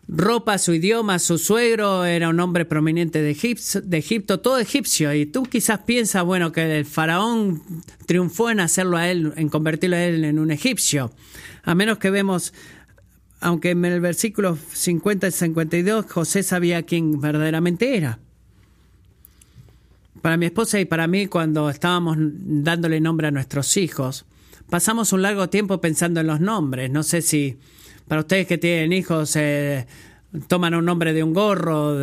ropa, 0.10 0.58
su 0.58 0.74
idioma, 0.74 1.19
su 1.19 1.38
suegro 1.38 2.04
era 2.04 2.28
un 2.28 2.39
hombre 2.41 2.65
prominente 2.65 3.22
de 3.22 3.32
Egipto, 3.32 3.80
de 3.80 3.98
Egipto, 3.98 4.41
todo 4.41 4.60
egipcio. 4.60 5.13
Y 5.13 5.26
tú 5.26 5.43
quizás 5.43 5.80
piensas, 5.80 6.26
bueno, 6.26 6.52
que 6.52 6.80
el 6.80 6.86
faraón 6.86 7.63
triunfó 8.06 8.50
en 8.50 8.60
hacerlo 8.60 8.98
a 8.98 9.10
él, 9.10 9.32
en 9.38 9.48
convertirlo 9.48 9.96
a 9.96 10.04
él 10.04 10.26
en 10.26 10.38
un 10.38 10.52
egipcio. 10.52 11.13
A 11.63 11.76
menos 11.76 11.98
que 11.98 12.10
vemos, 12.10 12.54
aunque 13.43 13.71
en 13.71 13.84
el 13.84 13.99
versículo 13.99 14.58
50 14.71 15.27
y 15.27 15.32
52 15.32 16.06
José 16.10 16.43
sabía 16.43 16.84
quién 16.84 17.19
verdaderamente 17.19 17.97
era. 17.97 18.19
Para 20.21 20.38
mi 20.38 20.45
esposa 20.45 20.79
y 20.79 20.86
para 20.86 21.08
mí, 21.08 21.27
cuando 21.27 21.69
estábamos 21.69 22.15
dándole 22.17 23.01
nombre 23.01 23.27
a 23.27 23.32
nuestros 23.32 23.75
hijos, 23.75 24.25
pasamos 24.69 25.12
un 25.12 25.23
largo 25.23 25.49
tiempo 25.49 25.82
pensando 25.82 26.21
en 26.21 26.27
los 26.27 26.39
nombres. 26.39 26.89
No 26.89 27.03
sé 27.03 27.21
si 27.21 27.58
para 28.08 28.21
ustedes 28.21 28.47
que 28.47 28.58
tienen 28.58 28.93
hijos 28.93 29.36
eh, 29.36 29.88
toman 30.48 30.74
un 30.74 30.86
nombre 30.86 31.13
de 31.13 31.24
un 31.24 31.34
gorro 31.34 31.96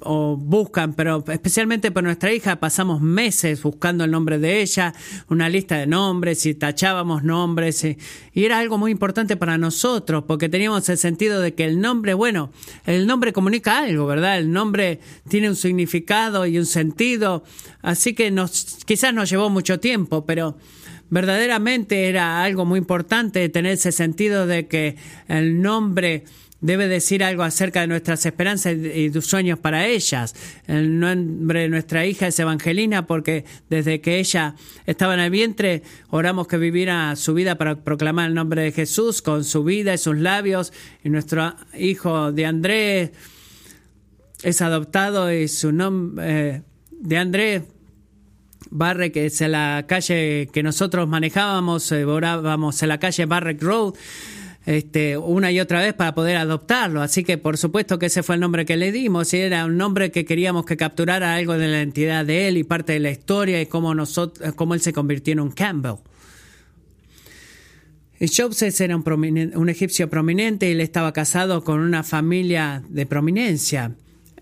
o, 0.00 0.36
buscan, 0.36 0.94
pero 0.94 1.22
especialmente 1.28 1.90
por 1.90 2.02
nuestra 2.02 2.32
hija 2.32 2.56
pasamos 2.56 3.02
meses 3.02 3.62
buscando 3.62 4.04
el 4.04 4.10
nombre 4.10 4.38
de 4.38 4.62
ella, 4.62 4.94
una 5.28 5.48
lista 5.48 5.76
de 5.76 5.86
nombres 5.86 6.46
y 6.46 6.54
tachábamos 6.54 7.24
nombres 7.24 7.84
y, 7.84 7.98
y, 8.32 8.44
era 8.44 8.58
algo 8.58 8.78
muy 8.78 8.90
importante 8.92 9.36
para 9.36 9.58
nosotros 9.58 10.24
porque 10.26 10.48
teníamos 10.48 10.88
el 10.88 10.96
sentido 10.96 11.40
de 11.40 11.54
que 11.54 11.64
el 11.64 11.80
nombre, 11.80 12.14
bueno, 12.14 12.50
el 12.86 13.06
nombre 13.06 13.32
comunica 13.32 13.78
algo, 13.78 14.06
¿verdad? 14.06 14.38
El 14.38 14.50
nombre 14.50 15.00
tiene 15.28 15.50
un 15.50 15.56
significado 15.56 16.46
y 16.46 16.58
un 16.58 16.66
sentido, 16.66 17.44
así 17.82 18.14
que 18.14 18.30
nos, 18.30 18.78
quizás 18.86 19.12
nos 19.12 19.28
llevó 19.28 19.50
mucho 19.50 19.78
tiempo, 19.80 20.24
pero 20.24 20.56
verdaderamente 21.10 22.08
era 22.08 22.42
algo 22.42 22.64
muy 22.64 22.78
importante 22.78 23.48
tener 23.48 23.72
ese 23.72 23.92
sentido 23.92 24.46
de 24.46 24.66
que 24.66 24.96
el 25.28 25.60
nombre 25.60 26.24
debe 26.60 26.88
decir 26.88 27.22
algo 27.22 27.42
acerca 27.42 27.82
de 27.82 27.86
nuestras 27.86 28.24
esperanzas 28.26 28.76
y 28.94 29.10
tus 29.10 29.26
sueños 29.26 29.58
para 29.58 29.86
ellas. 29.86 30.34
El 30.66 30.98
nombre 30.98 31.60
de 31.60 31.68
nuestra 31.68 32.06
hija 32.06 32.26
es 32.26 32.38
Evangelina 32.38 33.06
porque 33.06 33.44
desde 33.70 34.00
que 34.00 34.18
ella 34.18 34.54
estaba 34.86 35.14
en 35.14 35.20
el 35.20 35.30
vientre 35.30 35.82
oramos 36.10 36.48
que 36.48 36.58
viviera 36.58 37.14
su 37.16 37.34
vida 37.34 37.56
para 37.56 37.76
proclamar 37.76 38.28
el 38.28 38.34
nombre 38.34 38.62
de 38.62 38.72
Jesús 38.72 39.22
con 39.22 39.44
su 39.44 39.64
vida 39.64 39.94
y 39.94 39.98
sus 39.98 40.16
labios. 40.16 40.72
Y 41.04 41.10
nuestro 41.10 41.54
hijo 41.78 42.32
de 42.32 42.46
Andrés 42.46 43.10
es 44.42 44.60
adoptado 44.60 45.32
y 45.32 45.48
su 45.48 45.72
nombre 45.72 46.24
eh, 46.26 46.62
de 46.90 47.18
Andrés 47.18 47.62
Barrett, 48.70 49.12
que 49.12 49.26
es 49.26 49.40
la 49.40 49.84
calle 49.88 50.48
que 50.52 50.62
nosotros 50.62 51.08
manejábamos, 51.08 51.90
eh, 51.92 52.04
orábamos 52.04 52.82
en 52.82 52.88
la 52.88 52.98
calle 52.98 53.26
Barrett 53.26 53.62
Road, 53.62 53.94
este, 54.68 55.16
una 55.16 55.50
y 55.50 55.60
otra 55.60 55.80
vez 55.80 55.94
para 55.94 56.14
poder 56.14 56.36
adoptarlo. 56.36 57.00
Así 57.00 57.24
que 57.24 57.38
por 57.38 57.56
supuesto 57.56 57.98
que 57.98 58.06
ese 58.06 58.22
fue 58.22 58.34
el 58.34 58.42
nombre 58.42 58.66
que 58.66 58.76
le 58.76 58.92
dimos 58.92 59.32
y 59.32 59.38
era 59.38 59.64
un 59.64 59.78
nombre 59.78 60.10
que 60.10 60.26
queríamos 60.26 60.66
que 60.66 60.76
capturara 60.76 61.34
algo 61.34 61.54
de 61.56 61.68
la 61.68 61.78
identidad 61.78 62.26
de 62.26 62.48
él 62.48 62.58
y 62.58 62.64
parte 62.64 62.92
de 62.92 63.00
la 63.00 63.10
historia 63.10 63.62
y 63.62 63.66
cómo, 63.66 63.94
cómo 64.56 64.74
él 64.74 64.82
se 64.82 64.92
convirtió 64.92 65.32
en 65.32 65.40
un 65.40 65.52
Campbell. 65.52 65.94
Jobs 68.20 68.62
era 68.80 68.94
un, 68.94 69.52
un 69.54 69.68
egipcio 69.70 70.10
prominente 70.10 70.68
y 70.68 70.72
él 70.72 70.82
estaba 70.82 71.14
casado 71.14 71.64
con 71.64 71.80
una 71.80 72.02
familia 72.02 72.82
de 72.90 73.06
prominencia 73.06 73.94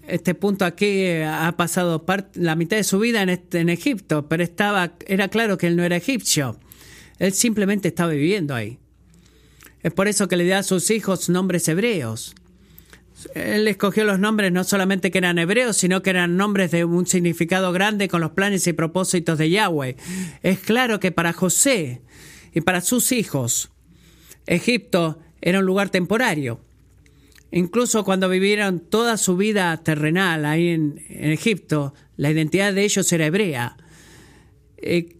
este 0.08 0.34
punto 0.34 0.64
aquí 0.64 0.86
eh, 0.86 1.24
ha 1.24 1.56
pasado 1.56 2.04
la 2.34 2.54
mitad 2.54 2.76
de 2.76 2.84
su 2.84 3.00
vida 3.00 3.22
en, 3.22 3.42
en 3.52 3.68
Egipto, 3.68 4.28
pero 4.28 4.44
estaba, 4.44 4.92
era 5.04 5.26
claro 5.26 5.58
que 5.58 5.66
él 5.66 5.74
no 5.74 5.82
era 5.82 5.96
egipcio. 5.96 6.60
Él 7.18 7.32
simplemente 7.32 7.88
estaba 7.88 8.12
viviendo 8.12 8.54
ahí. 8.54 8.78
Es 9.86 9.92
por 9.92 10.08
eso 10.08 10.26
que 10.26 10.36
le 10.36 10.48
da 10.48 10.58
a 10.58 10.62
sus 10.64 10.90
hijos 10.90 11.28
nombres 11.28 11.68
hebreos. 11.68 12.34
Él 13.36 13.68
escogió 13.68 14.02
los 14.02 14.18
nombres 14.18 14.50
no 14.50 14.64
solamente 14.64 15.12
que 15.12 15.18
eran 15.18 15.38
hebreos, 15.38 15.76
sino 15.76 16.02
que 16.02 16.10
eran 16.10 16.36
nombres 16.36 16.72
de 16.72 16.84
un 16.84 17.06
significado 17.06 17.70
grande 17.70 18.08
con 18.08 18.20
los 18.20 18.32
planes 18.32 18.66
y 18.66 18.72
propósitos 18.72 19.38
de 19.38 19.48
Yahweh. 19.48 19.94
Es 20.42 20.58
claro 20.58 20.98
que 20.98 21.12
para 21.12 21.32
José 21.32 22.02
y 22.52 22.62
para 22.62 22.80
sus 22.80 23.12
hijos, 23.12 23.70
Egipto 24.46 25.20
era 25.40 25.60
un 25.60 25.66
lugar 25.66 25.90
temporario. 25.90 26.60
Incluso 27.52 28.04
cuando 28.04 28.28
vivieron 28.28 28.80
toda 28.80 29.16
su 29.16 29.36
vida 29.36 29.76
terrenal 29.84 30.46
ahí 30.46 30.70
en, 30.70 31.00
Egipto, 31.08 31.94
la 32.16 32.32
identidad 32.32 32.74
de 32.74 32.82
ellos 32.82 33.12
era 33.12 33.26
hebrea. 33.26 33.76
Eh, 34.78 35.15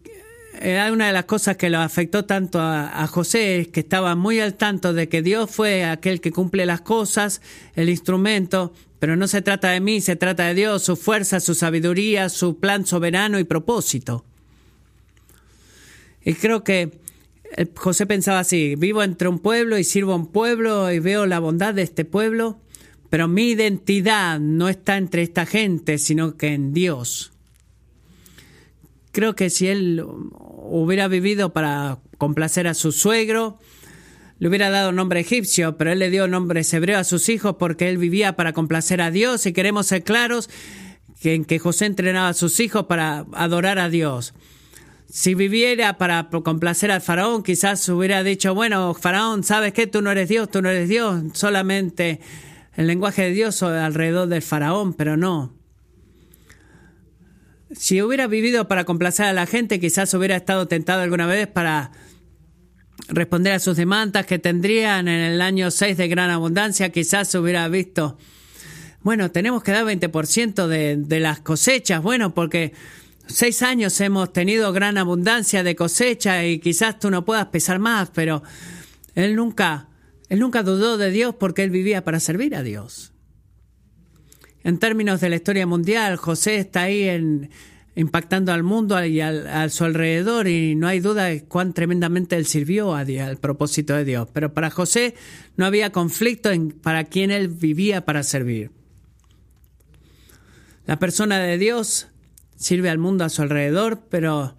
era 0.61 0.93
una 0.93 1.07
de 1.09 1.13
las 1.13 1.25
cosas 1.25 1.57
que 1.57 1.71
lo 1.71 1.79
afectó 1.79 2.25
tanto 2.25 2.61
a, 2.61 3.03
a, 3.03 3.07
José, 3.07 3.71
que 3.73 3.81
estaba 3.81 4.15
muy 4.15 4.41
al 4.41 4.55
tanto 4.55 4.93
de 4.93 5.09
que 5.09 5.23
Dios 5.23 5.51
fue 5.51 5.85
aquel 5.85 6.21
que 6.21 6.33
cumple 6.33 6.67
las 6.67 6.81
cosas, 6.81 7.41
el 7.75 7.89
instrumento, 7.89 8.73
pero 8.99 9.17
no 9.17 9.29
se 9.29 9.43
trata 9.43 9.71
de 9.71 9.81
mí, 9.81 10.01
se 10.01 10.17
trata 10.17 10.47
de 10.47 10.55
Dios, 10.55 10.83
su 10.83 10.97
fuerza, 10.97 11.41
su 11.41 11.55
sabiduría, 11.55 12.29
su 12.29 12.59
plan 12.59 12.87
soberano 12.87 13.39
y 13.39 13.45
propósito. 13.45 14.25
Y 16.25 16.35
creo 16.35 16.65
que 16.65 16.99
José 17.77 18.07
pensaba 18.07 18.41
así, 18.41 18.75
vivo 18.77 19.03
entre 19.03 19.29
un 19.29 19.39
pueblo 19.39 19.79
y 19.79 19.85
sirvo 19.85 20.13
a 20.13 20.17
un 20.17 20.27
pueblo 20.27 20.91
y 20.91 20.99
veo 20.99 21.27
la 21.27 21.39
bondad 21.39 21.75
de 21.75 21.83
este 21.83 22.05
pueblo, 22.05 22.59
pero 23.11 23.29
mi 23.29 23.51
identidad 23.51 24.41
no 24.41 24.69
está 24.69 24.97
entre 24.97 25.23
esta 25.23 25.47
gente, 25.47 25.99
sino 25.99 26.37
que 26.37 26.49
en 26.49 26.73
Dios. 26.73 27.33
Creo 29.17 29.35
que 29.35 29.49
si 29.49 29.67
él 29.69 30.05
hubiera 30.05 31.09
vivido 31.09 31.55
para 31.55 32.01
complacer 32.19 32.69
a 32.69 32.75
su 32.75 32.93
suegro, 32.93 33.59
le 34.39 34.47
hubiera 34.47 34.69
dado 34.69 34.93
nombre 34.93 35.21
egipcio, 35.21 35.79
pero 35.79 35.91
él 35.91 36.01
le 36.01 36.11
dio 36.11 36.29
nombre 36.29 36.61
hebreo 36.71 36.99
a 36.99 37.05
sus 37.05 37.31
hijos 37.31 37.57
porque 37.59 37.89
él 37.89 37.97
vivía 37.97 38.37
para 38.37 38.53
complacer 38.53 39.01
a 39.01 39.11
Dios 39.11 39.47
y 39.47 39.55
queremos 39.55 39.87
ser 39.87 40.03
claros 40.03 40.51
que 41.19 41.33
en 41.33 41.47
que 41.47 41.59
José 41.59 41.87
entrenaba 41.87 42.29
a 42.29 42.35
sus 42.35 42.61
hijos 42.61 42.85
para 42.91 43.25
adorar 43.33 43.79
a 43.79 43.89
Dios. 43.89 44.35
Si 45.09 45.35
viviera 45.35 45.97
para 45.97 46.29
complacer 46.29 46.91
al 46.91 47.01
faraón, 47.01 47.43
quizás 47.43 47.89
hubiera 47.89 48.23
dicho, 48.23 48.55
bueno, 48.55 48.93
faraón, 48.93 49.45
¿sabes 49.45 49.73
qué? 49.73 49.87
Tú 49.87 50.03
no 50.03 50.11
eres 50.11 50.29
Dios, 50.29 50.51
tú 50.51 50.61
no 50.61 50.69
eres 50.69 50.91
Dios, 50.91 51.23
solamente 51.33 52.21
el 52.75 52.87
lenguaje 52.87 53.23
de 53.23 53.31
Dios 53.31 53.63
alrededor 53.63 54.29
del 54.29 54.43
faraón, 54.43 54.93
pero 54.93 55.17
no. 55.17 55.56
Si 57.73 58.01
hubiera 58.01 58.27
vivido 58.27 58.69
para 58.69 58.85
complacer 58.85 59.27
a 59.27 59.33
la 59.33 59.47
gente, 59.47 59.81
quizás 59.81 60.15
hubiera 60.15 60.37
estado 60.37 60.69
tentado 60.69 61.03
alguna 61.03 61.27
vez 61.27 61.49
para 61.49 61.91
responder 63.09 63.53
a 63.55 63.59
sus 63.59 63.77
demandas 63.77 64.27
que 64.27 64.39
tendrían 64.39 65.09
en 65.09 65.21
el 65.21 65.41
año 65.41 65.71
6 65.71 65.97
de 65.97 66.09
gran 66.09 66.31
abundancia, 66.31 66.91
quizás 66.91 67.35
hubiera 67.35 67.69
visto, 67.69 68.19
bueno, 69.03 69.31
tenemos 69.31 69.63
que 69.63 69.73
dar 69.73 69.85
20% 69.85 70.67
de, 70.67 70.97
de 70.97 71.21
las 71.21 71.41
cosechas, 71.41 72.03
bueno, 72.03 72.35
porque 72.35 72.73
seis 73.27 73.63
años 73.63 74.01
hemos 74.01 74.33
tenido 74.33 74.73
gran 74.73 74.99
abundancia 74.99 75.63
de 75.63 75.75
cosecha 75.75 76.45
y 76.45 76.61
quizás 76.61 76.99
tú 76.99 77.11
no 77.11 77.25
puedas 77.25 77.47
pesar 77.47 77.79
más, 77.79 78.11
pero 78.15 78.43
él 79.15 79.35
nunca, 79.35 79.89
él 80.29 80.39
nunca 80.39 80.63
dudó 80.63 80.99
de 80.99 81.11
Dios 81.11 81.35
porque 81.35 81.65
él 81.65 81.71
vivía 81.71 82.05
para 82.05 82.21
servir 82.21 82.55
a 82.55 82.63
Dios. 82.63 83.13
En 84.67 84.81
términos 84.81 85.21
de 85.21 85.29
la 85.29 85.37
historia 85.37 85.65
mundial, 85.65 86.17
José 86.17 86.57
está 86.57 86.83
ahí 86.83 87.09
impactando 87.95 88.53
al 88.53 88.65
mundo 88.65 89.03
y 89.05 89.21
a 89.21 89.69
su 89.69 89.85
alrededor 89.85 90.49
y 90.49 90.75
no 90.75 90.89
hay 90.89 90.99
duda 90.99 91.27
de 91.27 91.45
cuán 91.45 91.73
tremendamente 91.73 92.35
él 92.35 92.47
sirvió 92.47 92.93
a 92.93 93.03
al 93.03 93.37
propósito 93.37 93.95
de 93.95 94.05
Dios. 94.05 94.29
Pero 94.33 94.53
para 94.55 94.71
José 94.71 95.15
no 95.57 95.67
había 95.67 95.93
conflicto 95.93 96.51
en 96.51 96.73
para 96.73 97.05
quién 97.05 97.31
él 97.31 97.47
vivía 97.47 98.05
para 98.05 98.25
servir. 98.25 98.73
La 100.85 100.99
persona 100.99 101.39
de 101.39 101.59
Dios 101.59 102.09
sirve 102.57 102.91
al 102.91 102.99
mundo 102.99 103.23
a 103.23 103.29
su 103.29 103.43
alrededor, 103.43 104.03
pero 104.11 104.57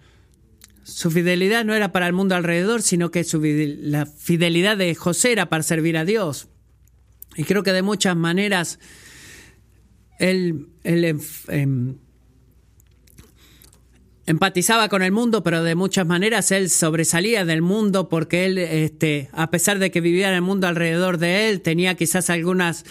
su 0.84 1.10
fidelidad 1.10 1.66
no 1.66 1.74
era 1.74 1.92
para 1.92 2.06
el 2.06 2.14
mundo 2.14 2.34
alrededor, 2.34 2.80
sino 2.80 3.10
que 3.10 3.24
su, 3.24 3.42
la 3.42 4.06
fidelidad 4.06 4.78
de 4.78 4.94
José 4.94 5.32
era 5.32 5.50
para 5.50 5.62
servir 5.62 5.98
a 5.98 6.06
Dios. 6.06 6.48
Y 7.36 7.44
creo 7.44 7.62
que 7.62 7.74
de 7.74 7.82
muchas 7.82 8.16
maneras 8.16 8.78
él, 10.18 10.66
él 10.84 11.20
em, 11.48 11.96
empatizaba 14.26 14.88
con 14.88 15.02
el 15.02 15.12
mundo, 15.12 15.42
pero 15.42 15.62
de 15.62 15.74
muchas 15.74 16.06
maneras 16.06 16.50
él 16.50 16.68
sobresalía 16.68 17.44
del 17.44 17.62
mundo 17.62 18.08
porque 18.08 18.44
él, 18.44 18.58
este, 18.58 19.30
a 19.32 19.50
pesar 19.50 19.78
de 19.78 19.90
que 19.90 20.00
vivía 20.00 20.28
en 20.28 20.34
el 20.34 20.42
mundo 20.42 20.66
alrededor 20.66 21.18
de 21.18 21.48
él, 21.48 21.62
tenía 21.62 21.94
quizás 21.94 22.28
algunas 22.28 22.84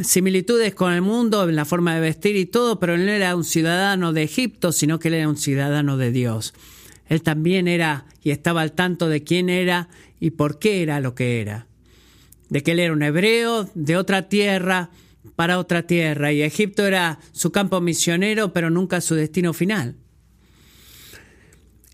similitudes 0.00 0.74
con 0.74 0.92
el 0.92 1.02
mundo 1.02 1.46
en 1.46 1.56
la 1.56 1.66
forma 1.66 1.94
de 1.94 2.00
vestir 2.00 2.36
y 2.36 2.46
todo, 2.46 2.78
pero 2.78 2.94
él 2.94 3.04
no 3.04 3.12
era 3.12 3.36
un 3.36 3.44
ciudadano 3.44 4.12
de 4.12 4.22
Egipto, 4.22 4.72
sino 4.72 4.98
que 4.98 5.08
él 5.08 5.14
era 5.14 5.28
un 5.28 5.36
ciudadano 5.36 5.98
de 5.98 6.10
Dios. 6.10 6.54
Él 7.06 7.22
también 7.22 7.68
era 7.68 8.06
y 8.22 8.30
estaba 8.30 8.62
al 8.62 8.72
tanto 8.72 9.08
de 9.08 9.22
quién 9.22 9.50
era 9.50 9.88
y 10.18 10.30
por 10.30 10.58
qué 10.58 10.82
era 10.82 11.00
lo 11.00 11.14
que 11.14 11.42
era. 11.42 11.66
De 12.48 12.62
que 12.62 12.72
él 12.72 12.78
era 12.78 12.92
un 12.94 13.02
hebreo 13.02 13.68
de 13.74 13.98
otra 13.98 14.28
tierra 14.30 14.88
para 15.36 15.58
otra 15.58 15.86
tierra 15.86 16.32
y 16.32 16.42
Egipto 16.42 16.86
era 16.86 17.18
su 17.32 17.52
campo 17.52 17.80
misionero, 17.80 18.52
pero 18.52 18.70
nunca 18.70 19.00
su 19.00 19.14
destino 19.14 19.52
final. 19.52 19.96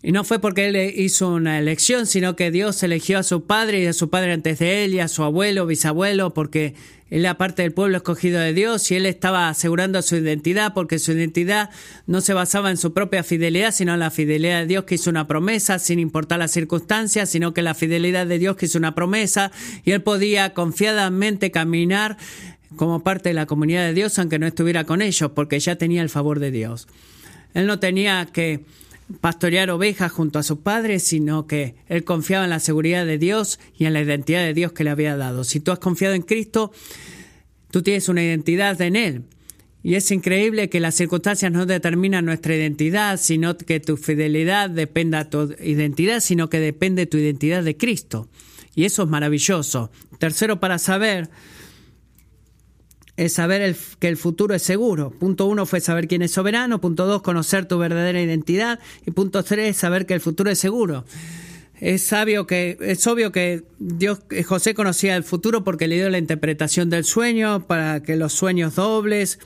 Y 0.01 0.13
no 0.13 0.23
fue 0.23 0.39
porque 0.39 0.67
él 0.67 0.93
hizo 0.95 1.29
una 1.29 1.59
elección, 1.59 2.07
sino 2.07 2.37
que 2.37 2.51
Dios 2.51 2.81
eligió 2.83 3.19
a 3.19 3.23
su 3.23 3.45
padre 3.45 3.81
y 3.81 3.85
a 3.85 3.93
su 3.93 4.09
padre 4.09 4.31
antes 4.31 4.59
de 4.59 4.85
él 4.85 4.93
y 4.93 5.01
a 5.01 5.09
su 5.09 5.23
abuelo, 5.23 5.65
bisabuelo, 5.65 6.33
porque 6.33 6.73
él 7.09 7.25
era 7.25 7.37
parte 7.37 7.63
del 7.63 7.73
pueblo 7.73 7.97
escogido 7.97 8.39
de 8.39 8.53
Dios 8.53 8.89
y 8.91 8.95
él 8.95 9.05
estaba 9.05 9.49
asegurando 9.49 10.01
su 10.01 10.15
identidad 10.15 10.73
porque 10.73 10.99
su 10.99 11.11
identidad 11.11 11.69
no 12.05 12.21
se 12.21 12.33
basaba 12.33 12.69
en 12.71 12.77
su 12.77 12.93
propia 12.93 13.23
fidelidad, 13.23 13.73
sino 13.73 13.93
en 13.93 13.99
la 13.99 14.11
fidelidad 14.11 14.61
de 14.61 14.67
Dios 14.67 14.85
que 14.85 14.95
hizo 14.95 15.09
una 15.09 15.27
promesa 15.27 15.79
sin 15.79 15.99
importar 15.99 16.39
las 16.39 16.51
circunstancias, 16.51 17.29
sino 17.29 17.53
que 17.53 17.61
la 17.61 17.73
fidelidad 17.73 18.25
de 18.25 18.39
Dios 18.39 18.55
que 18.55 18.67
hizo 18.67 18.77
una 18.77 18.95
promesa 18.95 19.51
y 19.83 19.91
él 19.91 20.01
podía 20.01 20.53
confiadamente 20.53 21.51
caminar 21.51 22.17
como 22.75 23.03
parte 23.03 23.29
de 23.29 23.33
la 23.33 23.45
comunidad 23.45 23.85
de 23.85 23.93
Dios 23.93 24.17
aunque 24.19 24.39
no 24.39 24.47
estuviera 24.47 24.83
con 24.83 25.01
ellos 25.01 25.31
porque 25.33 25.59
ya 25.59 25.75
tenía 25.75 26.01
el 26.01 26.09
favor 26.09 26.39
de 26.39 26.51
Dios. 26.51 26.87
Él 27.53 27.67
no 27.67 27.79
tenía 27.79 28.27
que 28.31 28.63
pastorear 29.21 29.71
ovejas 29.71 30.11
junto 30.11 30.39
a 30.39 30.43
su 30.43 30.61
padre, 30.61 30.99
sino 30.99 31.47
que 31.47 31.75
él 31.87 32.03
confiaba 32.03 32.43
en 32.43 32.51
la 32.51 32.59
seguridad 32.59 33.05
de 33.05 33.17
Dios 33.17 33.59
y 33.77 33.85
en 33.85 33.93
la 33.93 34.01
identidad 34.01 34.41
de 34.41 34.53
Dios 34.53 34.71
que 34.71 34.83
le 34.83 34.91
había 34.91 35.17
dado. 35.17 35.43
Si 35.43 35.59
tú 35.59 35.71
has 35.71 35.79
confiado 35.79 36.13
en 36.13 36.21
Cristo, 36.21 36.71
tú 37.71 37.81
tienes 37.81 38.09
una 38.09 38.23
identidad 38.23 38.79
en 38.81 38.95
Él. 38.95 39.23
Y 39.81 39.95
es 39.95 40.11
increíble 40.11 40.69
que 40.69 40.81
las 40.81 40.95
circunstancias 40.95 41.51
no 41.51 41.65
determinan 41.65 42.25
nuestra 42.25 42.55
identidad, 42.55 43.17
sino 43.17 43.57
que 43.57 43.79
tu 43.79 43.95
fidelidad 43.95 44.69
dependa 44.69 45.23
de 45.23 45.29
tu 45.29 45.55
identidad, 45.63 46.19
sino 46.19 46.49
que 46.49 46.59
depende 46.59 47.03
de 47.03 47.07
tu 47.07 47.17
identidad 47.17 47.63
de 47.63 47.77
Cristo. 47.77 48.27
Y 48.75 48.83
eso 48.83 49.03
es 49.03 49.09
maravilloso. 49.09 49.89
Tercero, 50.19 50.59
para 50.59 50.79
saber 50.79 51.29
es 53.19 53.33
saber 53.33 53.75
que 53.99 54.07
el 54.07 54.15
futuro 54.15 54.55
es 54.55 54.61
seguro. 54.61 55.11
Punto 55.11 55.45
uno 55.45 55.65
fue 55.65 55.81
saber 55.81 56.07
quién 56.07 56.21
es 56.21 56.31
soberano. 56.31 56.79
Punto 56.79 57.05
dos, 57.05 57.21
conocer 57.21 57.65
tu 57.65 57.77
verdadera 57.77 58.21
identidad. 58.21 58.79
Y 59.05 59.11
punto 59.11 59.43
tres, 59.43 59.75
saber 59.75 60.05
que 60.05 60.13
el 60.13 60.21
futuro 60.21 60.49
es 60.49 60.57
seguro. 60.57 61.03
Es, 61.81 62.01
sabio 62.01 62.47
que, 62.47 62.77
es 62.79 63.05
obvio 63.07 63.33
que 63.33 63.63
Dios, 63.77 64.21
José 64.45 64.73
conocía 64.73 65.17
el 65.17 65.25
futuro 65.25 65.65
porque 65.65 65.89
le 65.89 65.95
dio 65.95 66.09
la 66.09 66.17
interpretación 66.17 66.89
del 66.89 67.03
sueño 67.03 67.67
para 67.67 68.01
que 68.03 68.15
los 68.15 68.31
sueños 68.31 68.75
dobles 68.75 69.39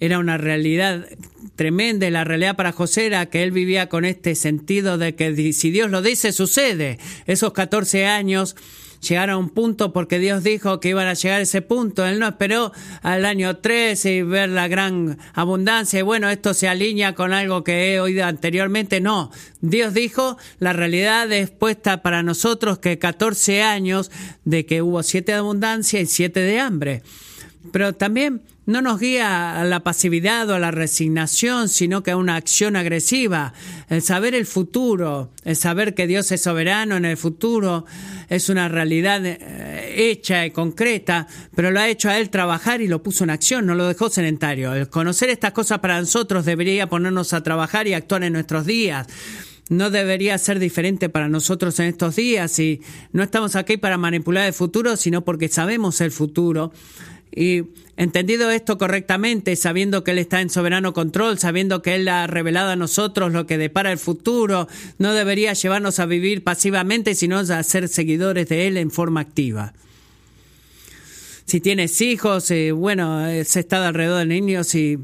era 0.00 0.18
una 0.18 0.38
realidad 0.38 1.06
tremenda. 1.54 2.08
La 2.08 2.24
realidad 2.24 2.56
para 2.56 2.72
José 2.72 3.04
era 3.04 3.26
que 3.26 3.42
él 3.42 3.50
vivía 3.50 3.90
con 3.90 4.06
este 4.06 4.34
sentido 4.34 4.96
de 4.96 5.14
que 5.14 5.52
si 5.52 5.70
Dios 5.70 5.90
lo 5.90 6.00
dice, 6.00 6.32
sucede. 6.32 6.98
Esos 7.26 7.52
14 7.52 8.06
años 8.06 8.56
llegar 9.08 9.30
a 9.30 9.36
un 9.36 9.50
punto 9.50 9.92
porque 9.92 10.18
Dios 10.18 10.42
dijo 10.42 10.80
que 10.80 10.90
iban 10.90 11.06
a 11.06 11.14
llegar 11.14 11.40
a 11.40 11.42
ese 11.42 11.62
punto. 11.62 12.06
Él 12.06 12.18
no 12.18 12.26
esperó 12.26 12.72
al 13.02 13.24
año 13.24 13.58
13 13.58 14.12
y 14.12 14.22
ver 14.22 14.48
la 14.48 14.68
gran 14.68 15.18
abundancia 15.34 16.00
y 16.00 16.02
bueno, 16.02 16.28
esto 16.30 16.54
se 16.54 16.68
alinea 16.68 17.14
con 17.14 17.32
algo 17.32 17.64
que 17.64 17.94
he 17.94 18.00
oído 18.00 18.24
anteriormente. 18.24 19.00
No, 19.00 19.30
Dios 19.60 19.94
dijo, 19.94 20.36
la 20.58 20.72
realidad 20.72 21.30
es 21.32 21.50
puesta 21.50 22.02
para 22.02 22.22
nosotros 22.22 22.78
que 22.78 22.98
14 22.98 23.62
años 23.62 24.10
de 24.44 24.66
que 24.66 24.82
hubo 24.82 25.02
siete 25.02 25.32
de 25.32 25.38
abundancia 25.38 26.00
y 26.00 26.06
siete 26.06 26.40
de 26.40 26.60
hambre. 26.60 27.02
Pero 27.72 27.94
también 27.94 28.42
no 28.66 28.82
nos 28.82 28.98
guía 28.98 29.60
a 29.60 29.64
la 29.64 29.80
pasividad 29.84 30.50
o 30.50 30.54
a 30.54 30.58
la 30.58 30.72
resignación, 30.72 31.68
sino 31.68 32.02
que 32.02 32.10
a 32.10 32.16
una 32.16 32.34
acción 32.34 32.74
agresiva. 32.74 33.52
El 33.88 34.02
saber 34.02 34.34
el 34.34 34.44
futuro, 34.44 35.30
el 35.44 35.54
saber 35.54 35.94
que 35.94 36.08
Dios 36.08 36.30
es 36.32 36.42
soberano 36.42 36.96
en 36.96 37.04
el 37.04 37.16
futuro, 37.16 37.86
es 38.28 38.48
una 38.48 38.68
realidad 38.68 39.24
eh, 39.24 39.94
hecha 39.96 40.44
y 40.44 40.50
concreta, 40.50 41.28
pero 41.54 41.70
lo 41.70 41.78
ha 41.78 41.88
hecho 41.88 42.08
a 42.08 42.18
Él 42.18 42.28
trabajar 42.28 42.80
y 42.80 42.88
lo 42.88 43.02
puso 43.02 43.22
en 43.24 43.30
acción, 43.30 43.66
no 43.66 43.76
lo 43.76 43.86
dejó 43.86 44.10
sedentario. 44.10 44.74
El 44.74 44.88
conocer 44.88 45.30
estas 45.30 45.52
cosas 45.52 45.78
para 45.78 46.00
nosotros 46.00 46.44
debería 46.44 46.88
ponernos 46.88 47.32
a 47.32 47.42
trabajar 47.42 47.86
y 47.86 47.94
actuar 47.94 48.24
en 48.24 48.32
nuestros 48.32 48.66
días 48.66 49.06
no 49.68 49.90
debería 49.90 50.38
ser 50.38 50.58
diferente 50.58 51.08
para 51.08 51.28
nosotros 51.28 51.78
en 51.80 51.86
estos 51.86 52.16
días 52.16 52.58
y 52.58 52.80
no 53.12 53.22
estamos 53.22 53.56
aquí 53.56 53.76
para 53.76 53.98
manipular 53.98 54.46
el 54.46 54.52
futuro, 54.52 54.96
sino 54.96 55.24
porque 55.24 55.48
sabemos 55.48 56.00
el 56.00 56.12
futuro 56.12 56.72
y 57.36 57.64
entendido 57.98 58.50
esto 58.50 58.78
correctamente, 58.78 59.54
sabiendo 59.56 60.02
que 60.02 60.12
Él 60.12 60.18
está 60.18 60.40
en 60.40 60.48
soberano 60.48 60.94
control, 60.94 61.38
sabiendo 61.38 61.82
que 61.82 61.94
Él 61.94 62.08
ha 62.08 62.26
revelado 62.26 62.70
a 62.70 62.76
nosotros 62.76 63.30
lo 63.30 63.46
que 63.46 63.58
depara 63.58 63.92
el 63.92 63.98
futuro, 63.98 64.68
no 64.98 65.12
debería 65.12 65.52
llevarnos 65.52 66.00
a 66.00 66.06
vivir 66.06 66.42
pasivamente, 66.42 67.14
sino 67.14 67.38
a 67.38 67.62
ser 67.62 67.88
seguidores 67.88 68.48
de 68.48 68.66
Él 68.66 68.78
en 68.78 68.90
forma 68.90 69.20
activa. 69.20 69.74
Si 71.44 71.60
tienes 71.60 72.00
hijos, 72.00 72.50
eh, 72.50 72.72
bueno, 72.72 73.18
has 73.18 73.54
estado 73.54 73.84
alrededor 73.84 74.20
de 74.20 74.26
niños 74.26 74.74
y 74.74 74.98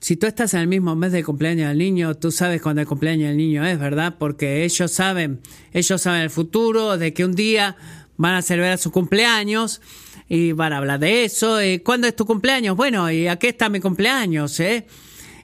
si 0.00 0.16
tú 0.16 0.28
estás 0.28 0.54
en 0.54 0.60
el 0.60 0.68
mismo 0.68 0.94
mes 0.94 1.10
de 1.10 1.24
cumpleaños 1.24 1.68
del 1.68 1.78
niño, 1.78 2.14
tú 2.14 2.30
sabes 2.30 2.62
cuándo 2.62 2.80
el 2.80 2.86
cumpleaños 2.86 3.28
del 3.28 3.36
niño 3.38 3.66
es, 3.66 3.76
¿verdad? 3.76 4.14
Porque 4.20 4.64
ellos 4.64 4.92
saben, 4.92 5.40
ellos 5.72 6.00
saben 6.00 6.22
el 6.22 6.30
futuro, 6.30 6.96
de 6.96 7.12
que 7.12 7.24
un 7.24 7.34
día 7.34 7.76
van 8.16 8.34
a 8.34 8.42
celebrar 8.42 8.78
su 8.78 8.90
cumpleaños 8.90 9.80
y 10.28 10.52
van 10.52 10.72
a 10.72 10.78
hablar 10.78 11.00
de 11.00 11.24
eso. 11.24 11.62
¿Y 11.62 11.80
¿Cuándo 11.80 12.06
es 12.06 12.16
tu 12.16 12.26
cumpleaños? 12.26 12.76
Bueno, 12.76 13.10
¿y 13.10 13.28
aquí 13.28 13.48
está 13.48 13.68
mi 13.68 13.80
cumpleaños? 13.80 14.58
¿eh? 14.60 14.86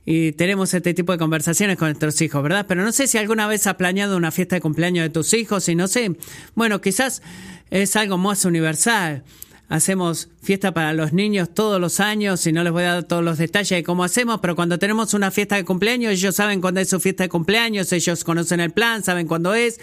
Y 0.04 0.32
tenemos 0.32 0.74
este 0.74 0.94
tipo 0.94 1.12
de 1.12 1.18
conversaciones 1.18 1.76
con 1.76 1.88
nuestros 1.88 2.20
hijos, 2.20 2.42
¿verdad? 2.42 2.66
Pero 2.68 2.82
no 2.82 2.92
sé 2.92 3.06
si 3.06 3.18
alguna 3.18 3.46
vez 3.46 3.66
has 3.66 3.76
planeado 3.76 4.16
una 4.16 4.32
fiesta 4.32 4.56
de 4.56 4.60
cumpleaños 4.60 5.04
de 5.04 5.10
tus 5.10 5.32
hijos 5.34 5.68
y 5.68 5.74
no 5.74 5.86
sé. 5.86 6.16
Bueno, 6.54 6.80
quizás 6.80 7.22
es 7.70 7.94
algo 7.96 8.18
más 8.18 8.44
universal. 8.44 9.22
Hacemos 9.68 10.28
fiesta 10.42 10.74
para 10.74 10.92
los 10.92 11.14
niños 11.14 11.54
todos 11.54 11.80
los 11.80 11.98
años 12.00 12.46
y 12.46 12.52
no 12.52 12.62
les 12.62 12.72
voy 12.72 12.82
a 12.82 12.94
dar 12.94 13.04
todos 13.04 13.24
los 13.24 13.38
detalles 13.38 13.70
de 13.70 13.82
cómo 13.82 14.04
hacemos, 14.04 14.40
pero 14.40 14.54
cuando 14.54 14.78
tenemos 14.78 15.14
una 15.14 15.30
fiesta 15.30 15.56
de 15.56 15.64
cumpleaños, 15.64 16.12
ellos 16.12 16.34
saben 16.34 16.60
cuándo 16.60 16.80
es 16.80 16.90
su 16.90 17.00
fiesta 17.00 17.22
de 17.22 17.30
cumpleaños, 17.30 17.90
ellos 17.92 18.22
conocen 18.22 18.60
el 18.60 18.70
plan, 18.70 19.02
saben 19.02 19.26
cuándo 19.26 19.54
es 19.54 19.80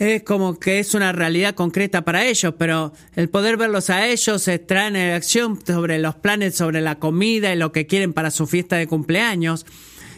es 0.00 0.22
como 0.22 0.58
que 0.58 0.78
es 0.78 0.94
una 0.94 1.12
realidad 1.12 1.54
concreta 1.54 2.02
para 2.02 2.24
ellos, 2.24 2.54
pero 2.58 2.94
el 3.16 3.28
poder 3.28 3.58
verlos 3.58 3.90
a 3.90 4.06
ellos 4.06 4.40
se 4.40 4.58
trae 4.58 4.88
en 4.88 4.96
acción 4.96 5.60
sobre 5.64 5.98
los 5.98 6.14
planes, 6.14 6.54
sobre 6.54 6.80
la 6.80 6.98
comida 6.98 7.52
y 7.52 7.56
lo 7.56 7.70
que 7.70 7.86
quieren 7.86 8.14
para 8.14 8.30
su 8.30 8.46
fiesta 8.46 8.76
de 8.76 8.86
cumpleaños. 8.86 9.66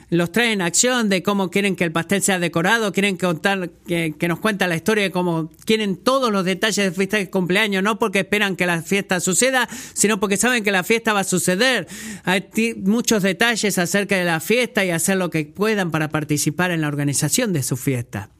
Los 0.08 0.30
trae 0.30 0.52
en 0.52 0.62
acción 0.62 1.08
de 1.08 1.24
cómo 1.24 1.50
quieren 1.50 1.74
que 1.74 1.82
el 1.82 1.90
pastel 1.90 2.22
sea 2.22 2.38
decorado, 2.38 2.92
quieren 2.92 3.16
contar, 3.16 3.70
que, 3.88 4.14
que 4.16 4.28
nos 4.28 4.38
cuenta 4.38 4.68
la 4.68 4.76
historia 4.76 5.02
de 5.02 5.10
cómo 5.10 5.50
quieren 5.64 5.96
todos 5.96 6.30
los 6.30 6.44
detalles 6.44 6.76
de 6.76 6.92
fiesta 6.92 7.16
de 7.16 7.28
cumpleaños, 7.28 7.82
no 7.82 7.98
porque 7.98 8.20
esperan 8.20 8.54
que 8.54 8.66
la 8.66 8.82
fiesta 8.82 9.18
suceda, 9.18 9.68
sino 9.94 10.20
porque 10.20 10.36
saben 10.36 10.62
que 10.62 10.70
la 10.70 10.84
fiesta 10.84 11.12
va 11.12 11.20
a 11.20 11.24
suceder. 11.24 11.88
Hay 12.22 12.46
muchos 12.84 13.24
detalles 13.24 13.78
acerca 13.78 14.16
de 14.16 14.26
la 14.26 14.38
fiesta 14.38 14.84
y 14.84 14.90
hacer 14.90 15.16
lo 15.16 15.28
que 15.30 15.44
puedan 15.44 15.90
para 15.90 16.08
participar 16.10 16.70
en 16.70 16.82
la 16.82 16.88
organización 16.88 17.52
de 17.52 17.64
su 17.64 17.76
fiesta. 17.76 18.30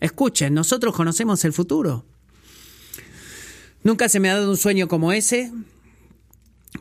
Escuchen, 0.00 0.54
nosotros 0.54 0.94
conocemos 0.94 1.44
el 1.44 1.52
futuro. 1.52 2.04
Nunca 3.82 4.08
se 4.08 4.20
me 4.20 4.30
ha 4.30 4.34
dado 4.34 4.50
un 4.50 4.56
sueño 4.56 4.88
como 4.88 5.12
ese, 5.12 5.52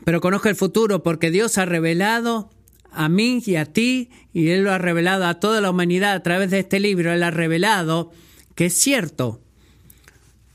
pero 0.04 0.22
conozco 0.22 0.50
el 0.50 0.56
futuro 0.56 1.04
porque 1.04 1.32
Dios 1.32 1.58
ha 1.58 1.66
revelado 1.66 2.50
a 2.92 3.10
mí 3.10 3.44
y 3.46 3.58
a 3.58 3.66
ti, 3.66 4.10
y 4.34 4.50
Él 4.50 4.64
lo 4.64 4.72
ha 4.72 4.78
revelado 4.78 5.26
a 5.26 5.40
toda 5.40 5.62
la 5.62 5.70
humanidad 5.70 6.14
a 6.14 6.24
través 6.24 6.50
de 6.50 6.60
este 6.60 6.80
libro, 6.80 7.12
Él 7.12 7.24
ha 7.24 7.32
revelado 7.32 8.12
que 8.56 8.68
es 8.68 8.74
cierto 8.74 9.42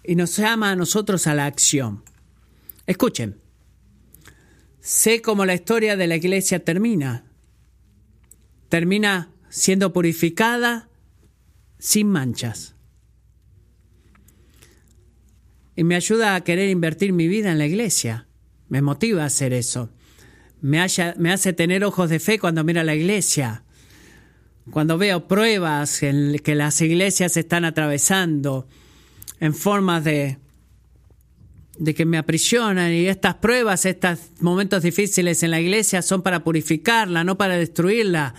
y 0.02 0.16
nos 0.16 0.36
llama 0.36 0.70
a 0.70 0.76
nosotros 0.76 1.26
a 1.26 1.34
la 1.34 1.46
acción. 1.46 2.02
Escuchen, 2.86 3.36
sé 4.80 5.22
cómo 5.22 5.44
la 5.44 5.54
historia 5.54 5.96
de 5.96 6.06
la 6.06 6.16
iglesia 6.16 6.64
termina. 6.64 7.24
Termina 8.68 9.30
siendo 9.50 9.92
purificada 9.92 10.88
sin 11.80 12.08
manchas. 12.08 12.76
Y 15.74 15.82
me 15.82 15.96
ayuda 15.96 16.34
a 16.34 16.44
querer 16.44 16.68
invertir 16.68 17.12
mi 17.12 17.26
vida 17.26 17.50
en 17.50 17.58
la 17.58 17.66
iglesia. 17.66 18.28
Me 18.68 18.82
motiva 18.82 19.22
a 19.22 19.26
hacer 19.26 19.52
eso. 19.52 19.90
Me, 20.60 20.84
me 21.16 21.32
hace 21.32 21.52
tener 21.54 21.84
ojos 21.84 22.10
de 22.10 22.20
fe 22.20 22.38
cuando 22.38 22.62
miro 22.62 22.82
a 22.82 22.84
la 22.84 22.94
iglesia. 22.94 23.64
Cuando 24.70 24.98
veo 24.98 25.26
pruebas 25.26 26.02
en 26.02 26.38
que 26.38 26.54
las 26.54 26.80
iglesias 26.82 27.36
están 27.36 27.64
atravesando 27.64 28.68
en 29.40 29.54
formas 29.54 30.04
de, 30.04 30.38
de 31.78 31.94
que 31.94 32.04
me 32.04 32.18
aprisionan 32.18 32.92
y 32.92 33.06
estas 33.06 33.36
pruebas, 33.36 33.86
estos 33.86 34.18
momentos 34.40 34.82
difíciles 34.82 35.42
en 35.42 35.50
la 35.50 35.60
iglesia 35.60 36.02
son 36.02 36.20
para 36.20 36.44
purificarla, 36.44 37.24
no 37.24 37.38
para 37.38 37.56
destruirla. 37.56 38.34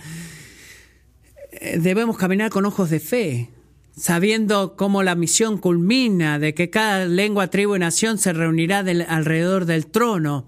Debemos 1.76 2.18
caminar 2.18 2.50
con 2.50 2.66
ojos 2.66 2.90
de 2.90 2.98
fe, 2.98 3.48
sabiendo 3.96 4.74
cómo 4.74 5.02
la 5.02 5.14
misión 5.14 5.58
culmina, 5.58 6.40
de 6.40 6.54
que 6.54 6.70
cada 6.70 7.04
lengua, 7.04 7.50
tribu 7.50 7.76
y 7.76 7.78
nación 7.78 8.18
se 8.18 8.32
reunirá 8.32 8.78
alrededor 8.80 9.64
del 9.64 9.86
trono, 9.86 10.46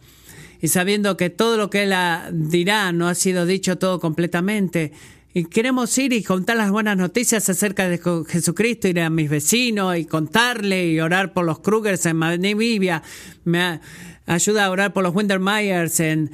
y 0.60 0.68
sabiendo 0.68 1.16
que 1.16 1.30
todo 1.30 1.56
lo 1.56 1.70
que 1.70 1.84
él 1.84 1.94
dirá 2.32 2.90
no 2.90 3.06
ha 3.06 3.14
sido 3.14 3.46
dicho 3.46 3.78
todo 3.78 4.00
completamente. 4.00 4.92
Y 5.34 5.44
queremos 5.44 5.96
ir 5.98 6.12
y 6.12 6.22
contar 6.22 6.56
las 6.56 6.70
buenas 6.70 6.96
noticias 6.96 7.48
acerca 7.48 7.88
de 7.88 8.00
Jesucristo, 8.28 8.88
ir 8.88 9.00
a 9.00 9.10
mis 9.10 9.28
vecinos 9.28 9.96
y 9.96 10.04
contarle 10.06 10.86
y 10.88 11.00
orar 11.00 11.32
por 11.32 11.44
los 11.44 11.60
Krugers 11.60 12.06
en 12.06 12.18
Namibia. 12.18 13.02
Me 13.44 13.80
ayuda 14.26 14.64
a 14.64 14.70
orar 14.70 14.92
por 14.92 15.02
los 15.02 15.14
Windermeyers 15.14 16.00
en 16.00 16.30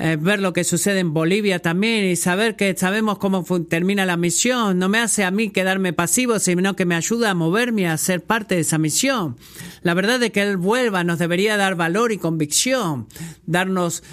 eh, 0.00 0.16
ver 0.16 0.40
lo 0.40 0.52
que 0.52 0.62
sucede 0.62 1.00
en 1.00 1.12
Bolivia 1.12 1.58
también 1.58 2.04
y 2.04 2.14
saber 2.14 2.54
que 2.54 2.76
sabemos 2.76 3.18
cómo 3.18 3.44
termina 3.68 4.06
la 4.06 4.16
misión. 4.16 4.78
No 4.78 4.88
me 4.88 5.00
hace 5.00 5.24
a 5.24 5.32
mí 5.32 5.50
quedarme 5.50 5.92
pasivo, 5.92 6.38
sino 6.38 6.76
que 6.76 6.84
me 6.84 6.94
ayuda 6.94 7.30
a 7.30 7.34
moverme 7.34 7.88
a 7.88 7.96
ser 7.98 8.22
parte 8.22 8.54
de 8.54 8.60
esa 8.60 8.78
misión. 8.78 9.36
La 9.82 9.94
verdad 9.94 10.20
de 10.20 10.30
que 10.30 10.42
Él 10.42 10.56
vuelva 10.56 11.02
nos 11.02 11.18
debería 11.18 11.56
dar 11.56 11.74
valor 11.74 12.12
y 12.12 12.18
convicción, 12.18 13.08
darnos 13.46 14.04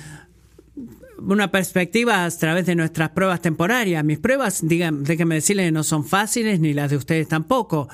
una 1.19 1.51
perspectiva 1.51 2.25
a 2.25 2.31
través 2.31 2.65
de 2.65 2.75
nuestras 2.75 3.11
pruebas 3.11 3.41
temporarias. 3.41 4.03
Mis 4.03 4.17
pruebas, 4.17 4.67
digan, 4.67 5.03
déjenme 5.03 5.35
decirles, 5.35 5.71
no 5.71 5.83
son 5.83 6.03
fáciles, 6.03 6.59
ni 6.59 6.73
las 6.73 6.89
de 6.89 6.97
ustedes 6.97 7.27
tampoco. 7.27 7.89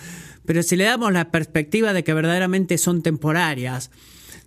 Pero 0.45 0.63
si 0.63 0.77
le 0.77 0.85
damos 0.85 1.11
la 1.11 1.29
perspectiva 1.29 1.91
de 1.91 2.03
que 2.05 2.13
verdaderamente 2.13 2.77
son 2.77 3.03
temporarias, 3.03 3.91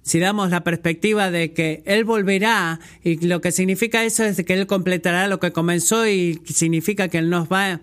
si 0.05 0.19
damos 0.19 0.51
la 0.51 0.63
perspectiva 0.63 1.31
de 1.31 1.53
que 1.53 1.83
Él 1.87 2.05
volverá, 2.05 2.79
y 3.03 3.27
lo 3.27 3.41
que 3.41 3.51
significa 3.53 4.05
eso 4.05 4.23
es 4.23 4.45
que 4.45 4.53
Él 4.53 4.67
completará 4.67 5.27
lo 5.29 5.41
que 5.41 5.51
comenzó 5.51 6.07
y 6.07 6.41
significa 6.45 7.09
que 7.09 7.19
Él 7.19 7.31
nos 7.31 7.49
va... 7.49 7.81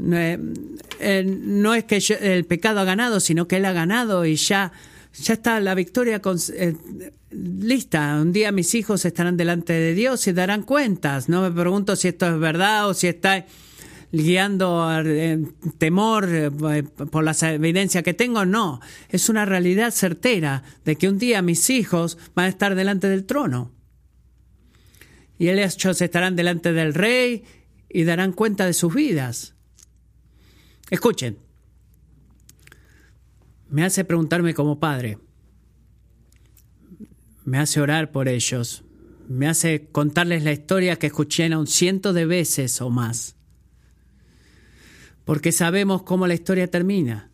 Eh, 0.00 0.38
eh, 1.00 1.24
no 1.26 1.74
es 1.74 1.84
que 1.84 1.98
el 2.20 2.44
pecado 2.46 2.80
ha 2.80 2.84
ganado, 2.84 3.20
sino 3.20 3.46
que 3.46 3.56
Él 3.56 3.66
ha 3.66 3.72
ganado 3.72 4.24
y 4.24 4.36
ya, 4.36 4.72
ya 5.20 5.34
está 5.34 5.60
la 5.60 5.74
victoria 5.74 6.22
eh, 6.54 6.74
lista. 7.30 8.18
Un 8.22 8.32
día 8.32 8.50
mis 8.50 8.74
hijos 8.74 9.04
estarán 9.04 9.36
delante 9.36 9.74
de 9.74 9.94
Dios 9.94 10.26
y 10.28 10.32
darán 10.32 10.62
cuentas. 10.62 11.28
No 11.28 11.42
me 11.42 11.50
pregunto 11.50 11.94
si 11.96 12.08
esto 12.08 12.26
es 12.26 12.38
verdad 12.38 12.88
o 12.88 12.94
si 12.94 13.08
está 13.08 13.44
guiando 14.10 14.88
temor 15.78 16.28
eh, 16.30 16.50
por 16.50 17.24
la 17.24 17.36
evidencia 17.42 18.02
que 18.02 18.14
tengo, 18.14 18.44
no, 18.44 18.80
es 19.08 19.28
una 19.28 19.44
realidad 19.44 19.90
certera 19.90 20.62
de 20.84 20.96
que 20.96 21.08
un 21.08 21.18
día 21.18 21.42
mis 21.42 21.68
hijos 21.70 22.18
van 22.34 22.46
a 22.46 22.48
estar 22.48 22.74
delante 22.74 23.08
del 23.08 23.24
trono. 23.24 23.72
Y 25.38 25.48
ellos 25.48 26.00
estarán 26.00 26.36
delante 26.36 26.72
del 26.72 26.94
rey 26.94 27.44
y 27.88 28.04
darán 28.04 28.32
cuenta 28.32 28.66
de 28.66 28.72
sus 28.72 28.94
vidas. 28.94 29.54
Escuchen, 30.90 31.38
me 33.68 33.84
hace 33.84 34.04
preguntarme 34.04 34.54
como 34.54 34.80
padre, 34.80 35.18
me 37.44 37.58
hace 37.58 37.80
orar 37.80 38.10
por 38.10 38.28
ellos, 38.28 38.84
me 39.28 39.46
hace 39.46 39.88
contarles 39.92 40.42
la 40.42 40.52
historia 40.52 40.96
que 40.96 41.08
escuché 41.08 41.54
un 41.54 41.66
ciento 41.66 42.14
de 42.14 42.24
veces 42.24 42.80
o 42.80 42.88
más 42.88 43.37
porque 45.28 45.52
sabemos 45.52 46.04
cómo 46.04 46.26
la 46.26 46.32
historia 46.32 46.70
termina. 46.70 47.28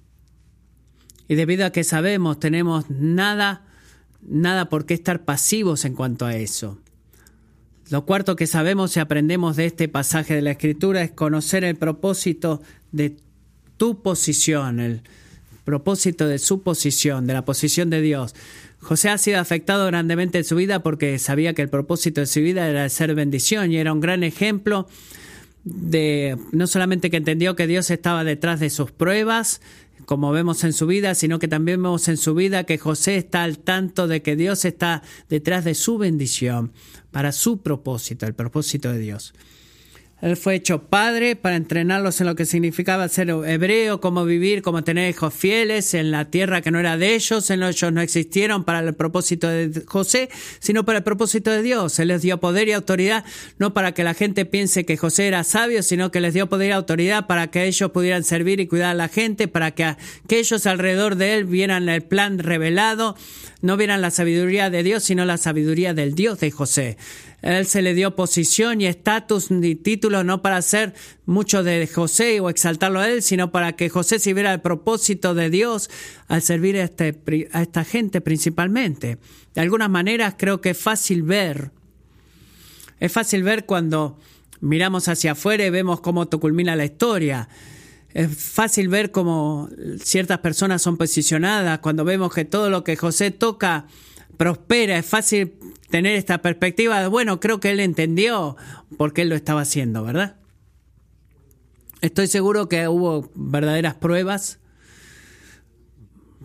Y 1.28 1.36
debido 1.36 1.64
a 1.64 1.70
que 1.70 1.84
sabemos, 1.84 2.40
tenemos 2.40 2.90
nada, 2.90 3.66
nada 4.20 4.68
por 4.68 4.84
qué 4.84 4.94
estar 4.94 5.24
pasivos 5.24 5.84
en 5.84 5.94
cuanto 5.94 6.26
a 6.26 6.34
eso. 6.34 6.80
Lo 7.90 8.04
cuarto 8.04 8.34
que 8.34 8.48
sabemos 8.48 8.96
y 8.96 8.98
aprendemos 8.98 9.54
de 9.54 9.66
este 9.66 9.86
pasaje 9.86 10.34
de 10.34 10.42
la 10.42 10.50
Escritura 10.50 11.04
es 11.04 11.12
conocer 11.12 11.62
el 11.62 11.76
propósito 11.76 12.60
de 12.90 13.16
tu 13.76 14.02
posición, 14.02 14.80
el 14.80 15.02
propósito 15.62 16.26
de 16.26 16.40
su 16.40 16.64
posición, 16.64 17.28
de 17.28 17.34
la 17.34 17.44
posición 17.44 17.90
de 17.90 18.00
Dios. 18.00 18.34
José 18.80 19.08
ha 19.08 19.18
sido 19.18 19.38
afectado 19.38 19.86
grandemente 19.86 20.38
en 20.38 20.44
su 20.44 20.56
vida 20.56 20.82
porque 20.82 21.20
sabía 21.20 21.54
que 21.54 21.62
el 21.62 21.68
propósito 21.68 22.20
de 22.20 22.26
su 22.26 22.40
vida 22.40 22.68
era 22.68 22.88
ser 22.88 23.14
bendición 23.14 23.70
y 23.70 23.76
era 23.76 23.92
un 23.92 24.00
gran 24.00 24.24
ejemplo 24.24 24.88
de 25.64 26.38
no 26.52 26.66
solamente 26.66 27.10
que 27.10 27.16
entendió 27.16 27.56
que 27.56 27.66
Dios 27.66 27.90
estaba 27.90 28.22
detrás 28.24 28.60
de 28.60 28.70
sus 28.70 28.92
pruebas, 28.92 29.60
como 30.04 30.32
vemos 30.32 30.64
en 30.64 30.72
su 30.72 30.86
vida, 30.86 31.14
sino 31.14 31.38
que 31.38 31.48
también 31.48 31.82
vemos 31.82 32.08
en 32.08 32.16
su 32.16 32.34
vida 32.34 32.64
que 32.64 32.78
José 32.78 33.16
está 33.16 33.42
al 33.42 33.58
tanto 33.58 34.06
de 34.06 34.22
que 34.22 34.36
Dios 34.36 34.64
está 34.64 35.02
detrás 35.28 35.64
de 35.64 35.74
su 35.74 35.98
bendición 35.98 36.72
para 37.10 37.32
su 37.32 37.62
propósito, 37.62 38.26
el 38.26 38.34
propósito 38.34 38.92
de 38.92 38.98
Dios. 38.98 39.34
Él 40.24 40.38
fue 40.38 40.54
hecho 40.54 40.84
padre 40.84 41.36
para 41.36 41.56
entrenarlos 41.56 42.18
en 42.18 42.26
lo 42.26 42.34
que 42.34 42.46
significaba 42.46 43.06
ser 43.10 43.28
hebreo, 43.28 44.00
cómo 44.00 44.24
vivir, 44.24 44.62
cómo 44.62 44.82
tener 44.82 45.10
hijos 45.10 45.34
fieles 45.34 45.92
en 45.92 46.10
la 46.10 46.30
tierra 46.30 46.62
que 46.62 46.70
no 46.70 46.80
era 46.80 46.96
de 46.96 47.14
ellos. 47.14 47.50
En 47.50 47.62
ellos 47.62 47.92
no 47.92 48.00
existieron 48.00 48.64
para 48.64 48.78
el 48.78 48.94
propósito 48.94 49.48
de 49.48 49.82
José, 49.84 50.30
sino 50.60 50.86
para 50.86 50.96
el 50.96 51.04
propósito 51.04 51.50
de 51.50 51.60
Dios. 51.60 51.98
Él 51.98 52.08
les 52.08 52.22
dio 52.22 52.40
poder 52.40 52.68
y 52.68 52.72
autoridad, 52.72 53.22
no 53.58 53.74
para 53.74 53.92
que 53.92 54.02
la 54.02 54.14
gente 54.14 54.46
piense 54.46 54.86
que 54.86 54.96
José 54.96 55.26
era 55.26 55.44
sabio, 55.44 55.82
sino 55.82 56.10
que 56.10 56.22
les 56.22 56.32
dio 56.32 56.48
poder 56.48 56.70
y 56.70 56.72
autoridad 56.72 57.26
para 57.26 57.48
que 57.48 57.66
ellos 57.66 57.90
pudieran 57.90 58.24
servir 58.24 58.60
y 58.60 58.66
cuidar 58.66 58.92
a 58.92 58.94
la 58.94 59.08
gente, 59.08 59.46
para 59.46 59.72
que, 59.72 59.94
que 60.26 60.38
ellos 60.38 60.64
alrededor 60.64 61.16
de 61.16 61.34
él 61.34 61.44
vieran 61.44 61.86
el 61.90 62.00
plan 62.00 62.38
revelado, 62.38 63.14
no 63.60 63.76
vieran 63.76 64.00
la 64.00 64.10
sabiduría 64.10 64.70
de 64.70 64.84
Dios, 64.84 65.04
sino 65.04 65.26
la 65.26 65.36
sabiduría 65.36 65.92
del 65.92 66.14
Dios 66.14 66.40
de 66.40 66.50
José. 66.50 66.96
Él 67.52 67.66
se 67.66 67.82
le 67.82 67.92
dio 67.92 68.16
posición 68.16 68.80
y 68.80 68.86
estatus 68.86 69.50
y 69.50 69.74
título 69.74 70.24
no 70.24 70.40
para 70.40 70.56
hacer 70.56 70.94
mucho 71.26 71.62
de 71.62 71.86
José 71.86 72.40
o 72.40 72.48
exaltarlo 72.48 73.00
a 73.00 73.08
él, 73.10 73.22
sino 73.22 73.52
para 73.52 73.76
que 73.76 73.90
José 73.90 74.18
sirviera 74.18 74.54
el 74.54 74.62
propósito 74.62 75.34
de 75.34 75.50
Dios 75.50 75.90
al 76.26 76.40
servir 76.40 76.78
a, 76.78 76.84
este, 76.84 77.20
a 77.52 77.60
esta 77.60 77.84
gente 77.84 78.22
principalmente. 78.22 79.18
De 79.54 79.60
algunas 79.60 79.90
maneras 79.90 80.36
creo 80.38 80.62
que 80.62 80.70
es 80.70 80.78
fácil 80.78 81.22
ver, 81.22 81.70
es 82.98 83.12
fácil 83.12 83.42
ver 83.42 83.66
cuando 83.66 84.18
miramos 84.60 85.08
hacia 85.08 85.32
afuera 85.32 85.66
y 85.66 85.70
vemos 85.70 86.00
cómo 86.00 86.26
culmina 86.30 86.74
la 86.76 86.86
historia. 86.86 87.50
Es 88.14 88.34
fácil 88.34 88.88
ver 88.88 89.10
cómo 89.10 89.68
ciertas 90.02 90.38
personas 90.38 90.80
son 90.80 90.96
posicionadas 90.96 91.80
cuando 91.80 92.06
vemos 92.06 92.32
que 92.32 92.46
todo 92.46 92.70
lo 92.70 92.84
que 92.84 92.96
José 92.96 93.32
toca 93.32 93.86
prospera. 94.36 94.98
Es 94.98 95.06
fácil 95.06 95.54
tener 95.90 96.16
esta 96.16 96.38
perspectiva 96.38 97.00
de, 97.00 97.08
bueno, 97.08 97.40
creo 97.40 97.60
que 97.60 97.70
él 97.70 97.80
entendió 97.80 98.56
por 98.96 99.12
qué 99.12 99.22
él 99.22 99.28
lo 99.28 99.36
estaba 99.36 99.62
haciendo, 99.62 100.04
¿verdad? 100.04 100.36
Estoy 102.00 102.26
seguro 102.26 102.68
que 102.68 102.86
hubo 102.88 103.30
verdaderas 103.34 103.94
pruebas 103.94 104.58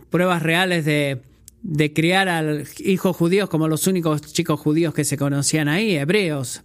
pruebas 0.09 0.41
reales 0.41 0.85
de, 0.85 1.21
de 1.61 1.93
criar 1.93 2.29
a 2.29 2.43
hijos 2.79 3.15
judíos 3.15 3.49
como 3.49 3.67
los 3.67 3.87
únicos 3.87 4.21
chicos 4.21 4.59
judíos 4.59 4.93
que 4.93 5.03
se 5.03 5.17
conocían 5.17 5.67
ahí, 5.67 5.95
hebreos. 5.95 6.63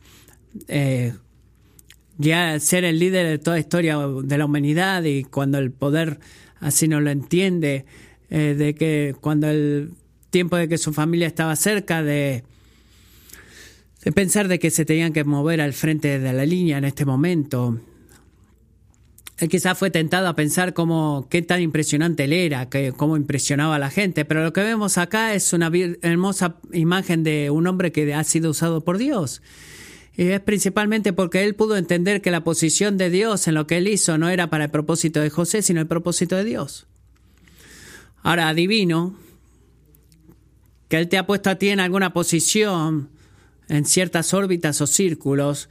Eh, 0.68 1.14
ya 2.16 2.58
ser 2.60 2.84
el 2.84 2.98
líder 2.98 3.26
de 3.26 3.38
toda 3.38 3.58
historia 3.58 3.98
de 3.98 4.38
la 4.38 4.44
humanidad 4.44 5.02
y 5.02 5.24
cuando 5.24 5.58
el 5.58 5.72
poder 5.72 6.20
así 6.60 6.86
no 6.86 7.00
lo 7.00 7.10
entiende, 7.10 7.86
eh, 8.30 8.54
de 8.56 8.74
que 8.74 9.16
cuando 9.20 9.48
el 9.48 9.92
tiempo 10.34 10.56
de 10.56 10.68
que 10.68 10.78
su 10.78 10.92
familia 10.92 11.28
estaba 11.28 11.54
cerca 11.54 12.02
de, 12.02 12.42
de 14.04 14.10
pensar 14.10 14.48
de 14.48 14.58
que 14.58 14.72
se 14.72 14.84
tenían 14.84 15.12
que 15.12 15.22
mover 15.22 15.60
al 15.60 15.72
frente 15.72 16.18
de 16.18 16.32
la 16.32 16.44
línea 16.44 16.76
en 16.76 16.84
este 16.84 17.04
momento. 17.04 17.78
Él 19.38 19.48
quizás 19.48 19.78
fue 19.78 19.92
tentado 19.92 20.26
a 20.26 20.34
pensar 20.34 20.74
cómo, 20.74 21.28
qué 21.30 21.42
tan 21.42 21.62
impresionante 21.62 22.24
él 22.24 22.32
era, 22.32 22.68
que, 22.68 22.92
cómo 22.96 23.16
impresionaba 23.16 23.76
a 23.76 23.78
la 23.78 23.90
gente, 23.90 24.24
pero 24.24 24.42
lo 24.42 24.52
que 24.52 24.64
vemos 24.64 24.98
acá 24.98 25.34
es 25.34 25.52
una 25.52 25.70
hermosa 26.02 26.56
imagen 26.72 27.22
de 27.22 27.50
un 27.50 27.68
hombre 27.68 27.92
que 27.92 28.12
ha 28.12 28.24
sido 28.24 28.50
usado 28.50 28.80
por 28.80 28.98
Dios. 28.98 29.40
Y 30.16 30.24
es 30.30 30.40
principalmente 30.40 31.12
porque 31.12 31.44
él 31.44 31.54
pudo 31.54 31.76
entender 31.76 32.22
que 32.22 32.32
la 32.32 32.42
posición 32.42 32.98
de 32.98 33.08
Dios 33.08 33.46
en 33.46 33.54
lo 33.54 33.68
que 33.68 33.76
él 33.76 33.86
hizo 33.86 34.18
no 34.18 34.30
era 34.30 34.50
para 34.50 34.64
el 34.64 34.70
propósito 34.72 35.20
de 35.20 35.30
José, 35.30 35.62
sino 35.62 35.80
el 35.80 35.86
propósito 35.86 36.34
de 36.34 36.42
Dios. 36.42 36.88
Ahora, 38.24 38.48
adivino 38.48 39.22
que 40.88 40.96
él 40.96 41.08
te 41.08 41.18
ha 41.18 41.26
puesto 41.26 41.50
a 41.50 41.56
ti 41.56 41.68
en 41.68 41.80
alguna 41.80 42.12
posición, 42.12 43.10
en 43.68 43.84
ciertas 43.84 44.34
órbitas 44.34 44.80
o 44.80 44.86
círculos, 44.86 45.68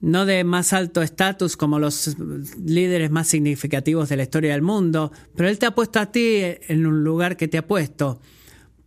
no 0.00 0.26
de 0.26 0.44
más 0.44 0.72
alto 0.72 1.02
estatus 1.02 1.56
como 1.56 1.78
los 1.78 2.16
líderes 2.58 3.10
más 3.10 3.28
significativos 3.28 4.08
de 4.08 4.16
la 4.16 4.24
historia 4.24 4.52
del 4.52 4.62
mundo, 4.62 5.10
pero 5.34 5.48
Él 5.48 5.58
te 5.58 5.66
ha 5.66 5.74
puesto 5.74 5.98
a 5.98 6.12
ti 6.12 6.38
en 6.68 6.86
un 6.86 7.02
lugar 7.02 7.36
que 7.36 7.48
te 7.48 7.58
ha 7.58 7.66
puesto 7.66 8.20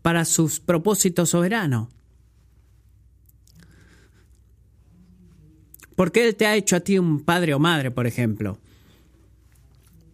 para 0.01 0.24
sus 0.26 0.60
propósitos 0.60 1.32
soberanos. 1.32 1.89
Porque 5.95 6.26
Él 6.26 6.36
te 6.36 6.45
ha 6.45 6.55
hecho 6.55 6.78
a 6.78 6.80
ti 6.80 6.97
un 6.97 7.26
padre 7.26 7.53
o 7.53 7.60
madre, 7.60 7.91
por 7.91 8.07
ejemplo. 8.07 8.60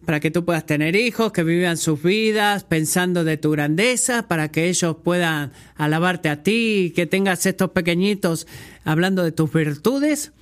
Para 0.06 0.20
que 0.20 0.30
tú 0.30 0.44
puedas 0.44 0.64
tener 0.64 0.96
hijos 0.96 1.32
que 1.32 1.42
vivan 1.42 1.76
sus 1.76 2.02
vidas 2.02 2.64
pensando 2.64 3.24
de 3.24 3.36
tu 3.36 3.50
grandeza, 3.50 4.28
para 4.28 4.50
que 4.50 4.68
ellos 4.68 4.96
puedan 5.02 5.52
alabarte 5.74 6.28
a 6.28 6.42
ti 6.42 6.92
que 6.94 7.06
tengas 7.06 7.44
estos 7.44 7.70
pequeñitos 7.70 8.46
hablando 8.84 9.24
de 9.24 9.32
tus 9.32 9.52
virtudes. 9.52 10.32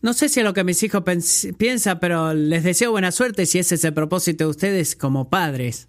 No 0.00 0.14
sé 0.14 0.28
si 0.28 0.40
es 0.40 0.44
lo 0.44 0.54
que 0.54 0.64
mis 0.64 0.82
hijos 0.82 1.04
piensan, 1.58 2.00
pero 2.00 2.34
les 2.34 2.64
deseo 2.64 2.90
buena 2.90 3.12
suerte 3.12 3.46
si 3.46 3.58
ese 3.58 3.76
es 3.76 3.84
el 3.84 3.94
propósito 3.94 4.44
de 4.44 4.50
ustedes 4.50 4.96
como 4.96 5.28
padres. 5.28 5.88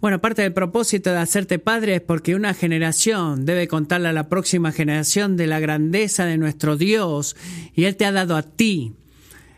Bueno, 0.00 0.20
parte 0.20 0.42
del 0.42 0.52
propósito 0.52 1.10
de 1.10 1.18
hacerte 1.18 1.58
padre 1.58 1.94
es 1.94 2.00
porque 2.02 2.34
una 2.34 2.52
generación 2.52 3.46
debe 3.46 3.68
contarle 3.68 4.08
a 4.08 4.12
la 4.12 4.28
próxima 4.28 4.70
generación 4.70 5.38
de 5.38 5.46
la 5.46 5.60
grandeza 5.60 6.26
de 6.26 6.36
nuestro 6.36 6.76
Dios 6.76 7.36
y 7.74 7.84
Él 7.84 7.96
te 7.96 8.04
ha 8.04 8.12
dado 8.12 8.36
a 8.36 8.42
ti 8.42 8.92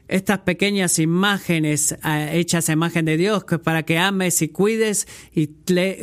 estas 0.09 0.41
pequeñas 0.41 0.99
imágenes 0.99 1.93
eh, 2.05 2.31
hechas 2.35 2.69
a 2.69 2.73
imagen 2.73 3.05
de 3.05 3.17
Dios 3.17 3.45
para 3.63 3.85
que 3.85 3.99
ames 3.99 4.41
y 4.43 4.49
cuides 4.49 5.09
y 5.35 5.49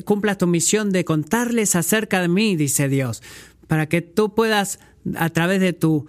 cumplas 0.03 0.37
tu 0.37 0.47
misión 0.47 0.91
de 0.91 1.05
contarles 1.05 1.75
acerca 1.75 2.21
de 2.21 2.27
mí, 2.27 2.55
dice 2.55 2.89
Dios, 2.89 3.21
para 3.67 3.87
que 3.87 4.01
tú 4.01 4.33
puedas 4.35 4.79
a 5.15 5.29
través 5.29 5.59
de 5.61 5.73
tu 5.73 6.07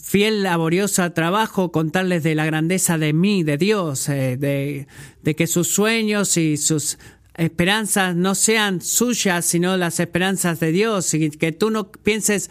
fiel, 0.00 0.42
laborioso 0.42 1.10
trabajo, 1.12 1.72
contarles 1.72 2.22
de 2.22 2.34
la 2.34 2.46
grandeza 2.46 2.98
de 2.98 3.12
mí, 3.12 3.42
de 3.42 3.58
Dios, 3.58 4.08
eh, 4.08 4.36
de, 4.36 4.86
de 5.22 5.36
que 5.36 5.46
sus 5.46 5.68
sueños 5.68 6.36
y 6.36 6.56
sus 6.56 6.98
esperanzas 7.34 8.16
no 8.16 8.34
sean 8.34 8.80
suyas, 8.80 9.44
sino 9.44 9.76
las 9.76 10.00
esperanzas 10.00 10.60
de 10.60 10.72
Dios, 10.72 11.12
y 11.14 11.30
que 11.30 11.52
tú 11.52 11.70
no 11.70 11.90
pienses 11.90 12.50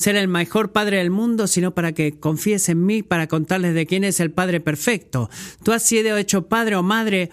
ser 0.00 0.16
el 0.16 0.28
mejor 0.28 0.72
padre 0.72 0.96
del 0.96 1.10
mundo, 1.10 1.46
sino 1.46 1.74
para 1.74 1.92
que 1.92 2.18
confíes 2.18 2.70
en 2.70 2.86
mí, 2.86 3.02
para 3.02 3.26
contarles 3.26 3.74
de 3.74 3.84
quién 3.84 4.02
es 4.02 4.18
el 4.18 4.30
Padre 4.30 4.58
perfecto. 4.58 5.28
Tú 5.62 5.72
has 5.72 5.82
sido 5.82 6.16
hecho 6.16 6.48
padre 6.48 6.76
o 6.76 6.82
madre 6.82 7.28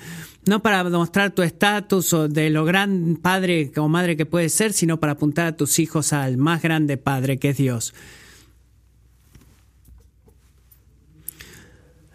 no 0.46 0.62
para 0.62 0.84
demostrar 0.84 1.32
tu 1.32 1.44
estatus 1.44 2.12
o 2.12 2.28
de 2.28 2.50
lo 2.50 2.66
gran 2.66 3.16
padre 3.22 3.72
o 3.78 3.88
madre 3.88 4.18
que 4.18 4.26
puedes 4.26 4.54
ser, 4.54 4.74
sino 4.74 5.00
para 5.00 5.14
apuntar 5.14 5.48
a 5.48 5.56
tus 5.56 5.80
hijos 5.80 6.12
al 6.12 6.36
más 6.36 6.62
grande 6.62 6.98
Padre 6.98 7.38
que 7.38 7.50
es 7.52 7.58
Dios. 7.58 7.94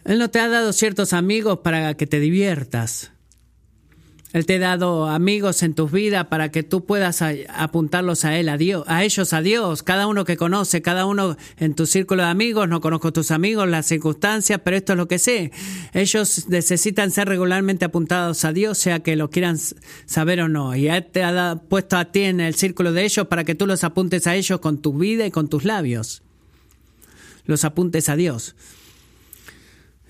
Él 0.04 0.18
no 0.18 0.28
te 0.28 0.38
ha 0.38 0.48
dado 0.48 0.74
ciertos 0.74 1.14
amigos 1.14 1.60
para 1.60 1.94
que 1.94 2.06
te 2.06 2.20
diviertas. 2.20 3.12
Él 4.32 4.46
te 4.46 4.56
ha 4.56 4.58
dado 4.58 5.08
amigos 5.08 5.62
en 5.62 5.74
tus 5.74 5.92
vidas 5.92 6.26
para 6.28 6.50
que 6.50 6.62
tú 6.62 6.86
puedas 6.86 7.22
apuntarlos 7.22 8.24
a 8.24 8.38
él, 8.38 8.48
a 8.48 8.56
Dios, 8.56 8.84
a 8.86 9.04
ellos, 9.04 9.34
a 9.34 9.42
Dios. 9.42 9.82
Cada 9.82 10.06
uno 10.06 10.24
que 10.24 10.38
conoce, 10.38 10.80
cada 10.80 11.04
uno 11.04 11.36
en 11.58 11.74
tu 11.74 11.84
círculo 11.84 12.22
de 12.22 12.30
amigos. 12.30 12.66
No 12.66 12.80
conozco 12.80 13.12
tus 13.12 13.30
amigos, 13.30 13.68
las 13.68 13.86
circunstancias, 13.86 14.60
pero 14.64 14.76
esto 14.76 14.94
es 14.94 14.96
lo 14.96 15.06
que 15.06 15.18
sé. 15.18 15.52
Ellos 15.92 16.48
necesitan 16.48 17.10
ser 17.10 17.28
regularmente 17.28 17.84
apuntados 17.84 18.44
a 18.46 18.52
Dios, 18.52 18.78
sea 18.78 19.00
que 19.00 19.16
lo 19.16 19.28
quieran 19.28 19.58
saber 20.06 20.40
o 20.40 20.48
no. 20.48 20.74
Y 20.74 20.88
Él 20.88 21.04
te 21.04 21.24
ha 21.24 21.60
puesto 21.68 21.98
a 21.98 22.06
ti 22.06 22.20
en 22.20 22.40
el 22.40 22.54
círculo 22.54 22.92
de 22.92 23.04
ellos 23.04 23.26
para 23.26 23.44
que 23.44 23.54
tú 23.54 23.66
los 23.66 23.84
apuntes 23.84 24.26
a 24.26 24.34
ellos 24.34 24.60
con 24.60 24.80
tu 24.80 24.94
vida 24.94 25.26
y 25.26 25.30
con 25.30 25.48
tus 25.48 25.64
labios. 25.64 26.22
Los 27.44 27.64
apuntes 27.64 28.08
a 28.08 28.16
Dios. 28.16 28.54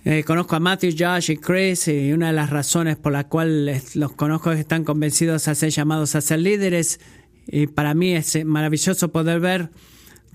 Eh, 0.04 0.24
conozco 0.24 0.56
a 0.56 0.60
Matthew, 0.60 0.96
Josh 0.98 1.30
y 1.30 1.36
Chris 1.36 1.86
y 1.86 2.12
una 2.12 2.28
de 2.28 2.32
las 2.32 2.50
razones 2.50 2.96
por 2.96 3.12
la 3.12 3.28
cual 3.28 3.80
los 3.94 4.12
conozco 4.12 4.50
es 4.50 4.56
que 4.56 4.62
están 4.62 4.82
convencidos 4.82 5.46
a 5.46 5.54
ser 5.54 5.70
llamados 5.70 6.16
a 6.16 6.20
ser 6.20 6.40
líderes. 6.40 6.98
Y 7.46 7.68
para 7.68 7.94
mí 7.94 8.12
es 8.12 8.34
eh, 8.34 8.44
maravilloso 8.44 9.12
poder 9.12 9.38
ver 9.38 9.70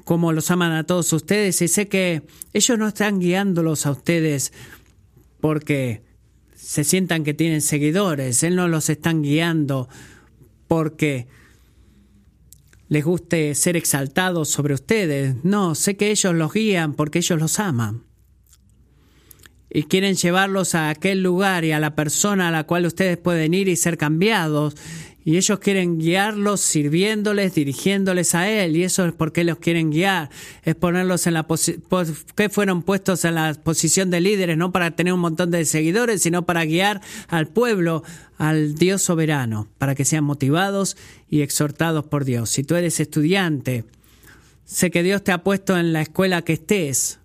cómo 0.06 0.32
los 0.32 0.52
aman 0.52 0.72
a 0.72 0.86
todos 0.86 1.12
ustedes. 1.12 1.62
Y 1.62 1.68
sé 1.68 1.90
que 1.90 2.24
ellos 2.54 2.80
no 2.80 2.88
están 2.88 3.20
guiándolos 3.20 3.86
a 3.86 3.92
ustedes 3.92 4.54
porque 5.42 6.02
se 6.56 6.86
sientan 6.86 7.26
que 7.26 7.34
tienen 7.34 7.62
seguidores, 7.62 8.44
Él 8.44 8.56
no 8.56 8.68
los 8.68 8.90
están 8.90 9.22
guiando 9.22 9.90
porque 10.68 11.28
les 12.90 13.06
guste 13.06 13.54
ser 13.54 13.78
exaltados 13.78 14.50
sobre 14.50 14.74
ustedes, 14.74 15.36
no, 15.44 15.76
sé 15.76 15.96
que 15.98 16.10
ellos 16.10 16.34
los 16.34 16.52
guían 16.52 16.94
porque 16.94 17.20
ellos 17.20 17.40
los 17.40 17.60
aman 17.60 18.07
y 19.70 19.84
quieren 19.84 20.16
llevarlos 20.16 20.76
a 20.76 20.90
aquel 20.90 21.22
lugar 21.22 21.66
y 21.66 21.72
a 21.72 21.80
la 21.80 21.96
persona 21.96 22.48
a 22.48 22.52
la 22.52 22.64
cual 22.64 22.86
ustedes 22.86 23.18
pueden 23.18 23.54
ir 23.54 23.68
y 23.68 23.76
ser 23.76 23.98
cambiados. 23.98 24.76
Y 25.26 25.36
ellos 25.36 25.60
quieren 25.60 26.00
guiarlos 26.00 26.62
sirviéndoles, 26.62 27.54
dirigiéndoles 27.54 28.34
a 28.34 28.50
Él. 28.50 28.78
Y 28.78 28.84
eso 28.86 29.06
es 29.06 29.12
porque 29.12 29.44
los 29.44 29.58
quieren 29.58 29.92
guiar. 29.92 30.30
Es 30.64 30.76
ponerlos 30.76 31.28
en 31.28 31.34
la 31.34 31.46
que 32.36 32.48
fueron 32.48 32.82
puestos 32.82 33.26
en 33.26 33.36
la 33.36 33.54
posición 33.56 34.10
de 34.10 34.22
líderes, 34.22 34.58
no 34.58 34.72
para 34.72 34.92
tener 34.92 35.12
un 35.12 35.20
montón 35.20 35.52
de 35.52 35.66
seguidores, 35.66 36.22
sino 36.22 36.46
para 36.46 36.64
guiar 36.64 37.02
al 37.28 37.48
pueblo, 37.48 38.04
al 38.38 38.76
Dios 38.76 39.02
soberano, 39.02 39.68
para 39.78 39.96
que 39.96 40.06
sean 40.06 40.24
motivados 40.24 40.96
y 41.30 41.42
exhortados 41.42 42.06
por 42.06 42.24
Dios. 42.24 42.50
Si 42.50 42.64
tú 42.64 42.76
eres 42.76 43.02
estudiante, 43.02 43.84
sé 44.64 44.92
que 44.92 45.04
Dios 45.04 45.26
te 45.26 45.34
ha 45.34 45.44
puesto 45.44 45.78
en 45.78 45.92
la 45.92 46.04
escuela 46.04 46.44
que 46.44 46.54
estés 46.54 47.20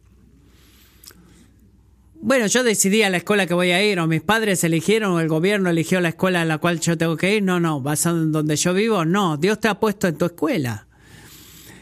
bueno, 2.23 2.47
yo 2.47 2.63
decidí 2.63 3.03
a 3.03 3.11
la 3.11 3.17
escuela 3.17 3.49
que 3.49 3.55
voy 3.55 3.73
a 3.73 3.85
ir, 3.85 3.99
o 3.99 4.07
mis 4.07 4.23
padres 4.23 4.63
eligieron, 4.63 5.11
o 5.11 5.21
el 5.21 5.27
gobierno 5.27 5.71
eligió 5.71 6.01
la 6.01 6.11
escuela 6.11 6.43
a 6.43 6.45
la 6.45 6.59
cual 6.59 6.79
yo 6.79 6.97
tengo 6.97 7.17
que 7.17 7.35
ir. 7.35 7.43
No, 7.43 7.59
no, 7.59 7.81
basado 7.81 8.23
en 8.23 8.31
donde 8.31 8.55
yo 8.55 8.73
vivo, 8.73 9.05
no. 9.05 9.37
Dios 9.37 9.59
te 9.59 9.67
ha 9.67 9.81
puesto 9.81 10.07
en 10.07 10.17
tu 10.17 10.27
escuela. 10.27 10.87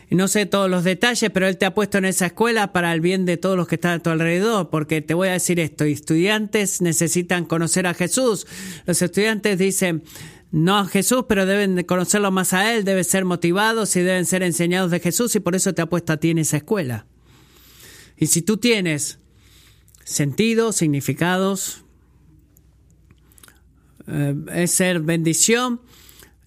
Y 0.09 0.15
no 0.15 0.29
sé 0.29 0.47
todos 0.47 0.71
los 0.71 0.83
detalles, 0.83 1.31
pero 1.31 1.47
Él 1.47 1.59
te 1.59 1.67
ha 1.67 1.75
puesto 1.75 1.99
en 1.99 2.07
esa 2.07 2.25
escuela 2.25 2.73
para 2.73 2.91
el 2.95 3.03
bien 3.03 3.27
de 3.27 3.37
todos 3.37 3.55
los 3.55 3.69
que 3.69 3.75
están 3.75 3.93
a 3.93 4.03
tu 4.03 4.09
alrededor, 4.09 4.71
porque 4.71 5.03
te 5.03 5.13
voy 5.13 5.29
a 5.29 5.33
decir 5.33 5.61
esto, 5.61 5.85
estudiantes 5.85 6.81
necesitan 6.81 7.45
conocer 7.45 7.87
a 7.87 7.93
Jesús. 7.93 8.47
Los 8.87 9.03
estudiantes 9.03 9.59
dicen, 9.59 10.03
no 10.53 10.79
a 10.79 10.87
Jesús, 10.87 11.27
pero 11.29 11.45
deben 11.45 11.85
conocerlo 11.85 12.31
más 12.31 12.55
a 12.55 12.75
Él, 12.75 12.85
deben 12.85 13.05
ser 13.05 13.27
motivados 13.27 13.95
y 13.95 14.01
deben 14.01 14.25
ser 14.25 14.43
enseñados 14.43 14.91
de 14.91 15.01
Jesús, 15.01 15.37
y 15.37 15.41
por 15.41 15.55
eso 15.55 15.75
te 15.75 15.83
ha 15.83 15.87
puesto 15.87 16.15
a 16.15 16.17
ti 16.17 16.31
en 16.31 16.39
esa 16.39 16.57
escuela. 16.57 17.05
Y 18.17 18.29
si 18.29 18.41
tú 18.41 18.57
tienes 18.57 19.20
sentidos, 20.05 20.77
significados. 20.77 21.85
Eh, 24.07 24.35
es 24.55 24.73
ser 24.73 25.01
bendición, 25.01 25.81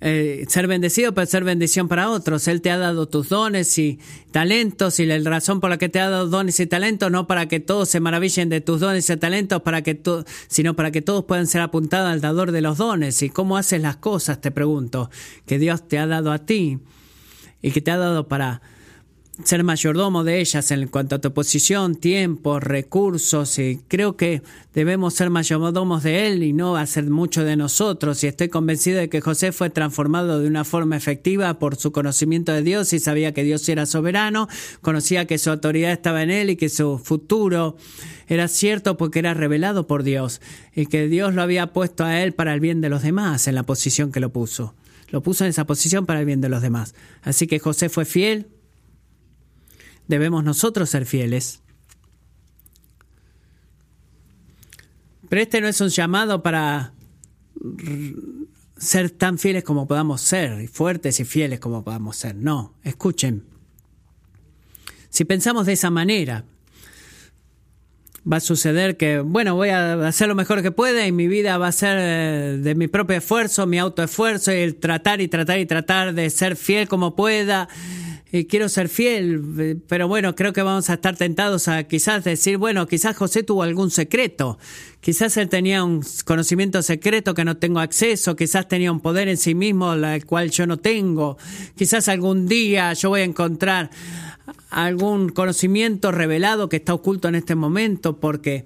eh, 0.01 0.43
ser 0.49 0.67
bendecido, 0.67 1.13
pero 1.13 1.25
ser 1.25 1.45
bendición 1.45 1.87
para 1.87 2.09
otros. 2.09 2.49
Él 2.49 2.61
te 2.61 2.71
ha 2.71 2.77
dado 2.77 3.07
tus 3.07 3.29
dones 3.29 3.77
y 3.77 3.99
talentos 4.31 4.99
y 4.99 5.05
la 5.05 5.17
razón 5.29 5.61
por 5.61 5.69
la 5.69 5.77
que 5.77 5.87
te 5.87 6.01
ha 6.01 6.09
dado 6.09 6.27
dones 6.27 6.59
y 6.59 6.67
talentos 6.67 7.09
no 7.09 7.25
para 7.25 7.47
que 7.47 7.61
todos 7.61 7.87
se 7.87 8.01
maravillen 8.01 8.49
de 8.49 8.59
tus 8.59 8.81
dones 8.81 9.09
y 9.09 9.15
talentos, 9.15 9.61
para 9.61 9.81
que 9.81 10.01
sino 10.49 10.75
para 10.75 10.91
que 10.91 11.01
todos 11.01 11.23
puedan 11.23 11.47
ser 11.47 11.61
apuntados 11.61 12.11
al 12.11 12.19
dador 12.19 12.51
de 12.51 12.59
los 12.59 12.79
dones. 12.79 13.21
¿Y 13.21 13.29
cómo 13.29 13.55
haces 13.55 13.81
las 13.81 13.95
cosas? 13.95 14.41
Te 14.41 14.51
pregunto, 14.51 15.09
que 15.45 15.57
Dios 15.57 15.87
te 15.87 15.97
ha 15.99 16.05
dado 16.05 16.33
a 16.33 16.39
ti 16.39 16.79
y 17.61 17.71
que 17.71 17.79
te 17.79 17.91
ha 17.91 17.97
dado 17.97 18.27
para 18.27 18.61
ser 19.43 19.63
mayordomo 19.63 20.23
de 20.23 20.39
ellas 20.39 20.69
en 20.69 20.87
cuanto 20.87 21.15
a 21.15 21.21
tu 21.21 21.33
posición, 21.33 21.95
tiempo, 21.95 22.59
recursos, 22.59 23.57
y 23.57 23.79
creo 23.87 24.15
que 24.15 24.43
debemos 24.75 25.15
ser 25.15 25.31
mayordomos 25.31 26.03
de 26.03 26.27
Él 26.27 26.43
y 26.43 26.53
no 26.53 26.77
hacer 26.77 27.09
mucho 27.09 27.43
de 27.43 27.55
nosotros. 27.55 28.23
Y 28.23 28.27
estoy 28.27 28.49
convencido 28.49 28.99
de 28.99 29.09
que 29.09 29.21
José 29.21 29.51
fue 29.51 29.71
transformado 29.71 30.39
de 30.39 30.47
una 30.47 30.63
forma 30.63 30.95
efectiva 30.95 31.57
por 31.57 31.77
su 31.77 31.91
conocimiento 31.91 32.51
de 32.51 32.61
Dios 32.61 32.93
y 32.93 32.99
sabía 32.99 33.33
que 33.33 33.43
Dios 33.43 33.67
era 33.67 33.87
soberano, 33.87 34.47
conocía 34.81 35.25
que 35.25 35.39
su 35.39 35.49
autoridad 35.49 35.91
estaba 35.91 36.21
en 36.21 36.29
Él 36.29 36.51
y 36.51 36.55
que 36.55 36.69
su 36.69 36.99
futuro 36.99 37.75
era 38.27 38.47
cierto 38.47 38.97
porque 38.97 39.19
era 39.19 39.33
revelado 39.33 39.87
por 39.87 40.03
Dios 40.03 40.41
y 40.75 40.85
que 40.85 41.07
Dios 41.07 41.33
lo 41.33 41.41
había 41.41 41.73
puesto 41.73 42.05
a 42.05 42.21
Él 42.21 42.33
para 42.33 42.53
el 42.53 42.59
bien 42.59 42.81
de 42.81 42.89
los 42.89 43.01
demás 43.01 43.47
en 43.47 43.55
la 43.55 43.63
posición 43.63 44.11
que 44.11 44.19
lo 44.19 44.31
puso. 44.31 44.75
Lo 45.09 45.21
puso 45.21 45.43
en 45.43 45.49
esa 45.49 45.65
posición 45.65 46.05
para 46.05 46.19
el 46.19 46.25
bien 46.25 46.41
de 46.41 46.49
los 46.49 46.61
demás. 46.61 46.95
Así 47.21 47.45
que 47.45 47.59
José 47.59 47.89
fue 47.89 48.05
fiel 48.05 48.47
debemos 50.07 50.43
nosotros 50.43 50.89
ser 50.89 51.05
fieles. 51.05 51.61
Pero 55.29 55.41
este 55.41 55.61
no 55.61 55.67
es 55.67 55.81
un 55.81 55.89
llamado 55.89 56.43
para 56.43 56.93
ser 58.77 59.09
tan 59.09 59.37
fieles 59.37 59.63
como 59.63 59.87
podamos 59.87 60.21
ser, 60.21 60.61
y 60.61 60.67
fuertes 60.67 61.19
y 61.19 61.25
fieles 61.25 61.59
como 61.59 61.83
podamos 61.83 62.17
ser. 62.17 62.35
No, 62.35 62.75
escuchen. 62.83 63.43
Si 65.09 65.25
pensamos 65.25 65.65
de 65.65 65.73
esa 65.73 65.89
manera, 65.89 66.45
va 68.31 68.37
a 68.37 68.39
suceder 68.39 68.97
que, 68.97 69.19
bueno, 69.19 69.55
voy 69.55 69.69
a 69.69 70.07
hacer 70.07 70.27
lo 70.27 70.35
mejor 70.35 70.61
que 70.61 70.71
pueda 70.71 71.05
y 71.05 71.11
mi 71.11 71.27
vida 71.27 71.57
va 71.57 71.67
a 71.67 71.71
ser 71.71 71.97
eh, 71.99 72.57
de 72.61 72.75
mi 72.75 72.87
propio 72.87 73.17
esfuerzo, 73.17 73.65
mi 73.67 73.79
autoesfuerzo 73.79 74.51
y 74.51 74.57
el 74.57 74.75
tratar 74.75 75.21
y 75.21 75.27
tratar 75.27 75.59
y 75.59 75.65
tratar 75.65 76.13
de 76.13 76.29
ser 76.29 76.55
fiel 76.55 76.87
como 76.87 77.15
pueda 77.15 77.67
quiero 78.49 78.67
ser 78.67 78.89
fiel, 78.89 79.43
eh, 79.59 79.75
pero 79.87 80.07
bueno, 80.07 80.33
creo 80.33 80.53
que 80.53 80.63
vamos 80.63 80.89
a 80.89 80.95
estar 80.95 81.15
tentados 81.15 81.67
a 81.67 81.83
quizás 81.83 82.23
decir, 82.23 82.57
bueno, 82.57 82.87
quizás 82.87 83.15
José 83.15 83.43
tuvo 83.43 83.61
algún 83.61 83.91
secreto, 83.91 84.57
quizás 85.01 85.37
él 85.37 85.49
tenía 85.49 85.83
un 85.83 86.01
conocimiento 86.25 86.81
secreto 86.81 87.35
que 87.35 87.45
no 87.45 87.57
tengo 87.57 87.79
acceso, 87.79 88.35
quizás 88.35 88.67
tenía 88.67 88.91
un 88.91 89.01
poder 89.01 89.27
en 89.27 89.37
sí 89.37 89.53
mismo 89.53 89.93
el 89.93 90.25
cual 90.25 90.49
yo 90.49 90.65
no 90.65 90.77
tengo, 90.77 91.37
quizás 91.75 92.07
algún 92.07 92.47
día 92.47 92.93
yo 92.93 93.09
voy 93.09 93.21
a 93.21 93.25
encontrar 93.25 93.91
algún 94.71 95.29
conocimiento 95.29 96.11
revelado 96.11 96.69
que 96.69 96.77
está 96.77 96.95
oculto 96.95 97.27
en 97.27 97.35
este 97.35 97.53
momento, 97.53 98.19
porque 98.19 98.65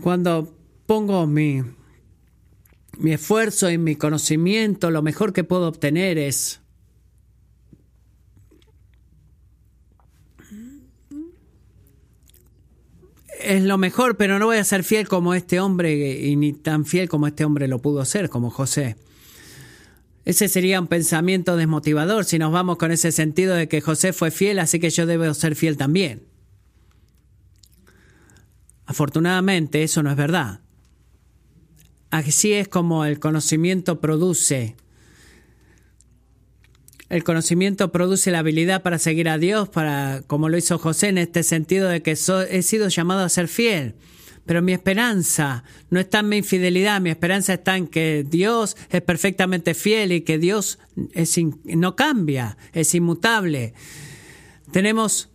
cuando 0.00 0.52
pongo 0.86 1.28
mi, 1.28 1.62
mi 2.98 3.12
esfuerzo 3.12 3.70
y 3.70 3.78
mi 3.78 3.94
conocimiento, 3.94 4.90
lo 4.90 5.02
mejor 5.02 5.32
que 5.32 5.44
puedo 5.44 5.68
obtener 5.68 6.18
es 6.18 6.63
es 13.44 13.62
lo 13.62 13.78
mejor, 13.78 14.16
pero 14.16 14.38
no 14.38 14.46
voy 14.46 14.56
a 14.56 14.64
ser 14.64 14.84
fiel 14.84 15.08
como 15.08 15.34
este 15.34 15.60
hombre 15.60 16.20
y 16.20 16.36
ni 16.36 16.52
tan 16.52 16.84
fiel 16.84 17.08
como 17.08 17.26
este 17.26 17.44
hombre 17.44 17.68
lo 17.68 17.80
pudo 17.80 18.04
ser, 18.04 18.28
como 18.28 18.50
José. 18.50 18.96
Ese 20.24 20.48
sería 20.48 20.80
un 20.80 20.86
pensamiento 20.86 21.56
desmotivador 21.56 22.24
si 22.24 22.38
nos 22.38 22.50
vamos 22.50 22.78
con 22.78 22.90
ese 22.90 23.12
sentido 23.12 23.54
de 23.54 23.68
que 23.68 23.80
José 23.80 24.12
fue 24.12 24.30
fiel, 24.30 24.58
así 24.58 24.80
que 24.80 24.90
yo 24.90 25.06
debo 25.06 25.32
ser 25.34 25.54
fiel 25.54 25.76
también. 25.76 26.22
Afortunadamente 28.86 29.82
eso 29.82 30.02
no 30.02 30.10
es 30.10 30.16
verdad. 30.16 30.60
Así 32.10 32.52
es 32.52 32.68
como 32.68 33.04
el 33.04 33.18
conocimiento 33.18 34.00
produce 34.00 34.76
el 37.08 37.24
conocimiento 37.24 37.92
produce 37.92 38.30
la 38.30 38.40
habilidad 38.40 38.82
para 38.82 38.98
seguir 38.98 39.28
a 39.28 39.38
Dios, 39.38 39.68
para, 39.68 40.22
como 40.26 40.48
lo 40.48 40.56
hizo 40.56 40.78
José 40.78 41.08
en 41.08 41.18
este 41.18 41.42
sentido 41.42 41.88
de 41.88 42.02
que 42.02 42.12
he 42.12 42.62
sido 42.62 42.88
llamado 42.88 43.24
a 43.24 43.28
ser 43.28 43.48
fiel. 43.48 43.94
Pero 44.46 44.60
mi 44.60 44.72
esperanza 44.72 45.64
no 45.90 46.00
está 46.00 46.20
en 46.20 46.28
mi 46.28 46.36
infidelidad, 46.38 47.00
mi 47.00 47.10
esperanza 47.10 47.54
está 47.54 47.76
en 47.76 47.86
que 47.86 48.26
Dios 48.28 48.76
es 48.90 49.00
perfectamente 49.00 49.74
fiel 49.74 50.12
y 50.12 50.20
que 50.20 50.38
Dios 50.38 50.78
es 51.12 51.38
no 51.64 51.96
cambia, 51.96 52.58
es 52.72 52.94
inmutable. 52.94 53.72
Tenemos 54.70 55.30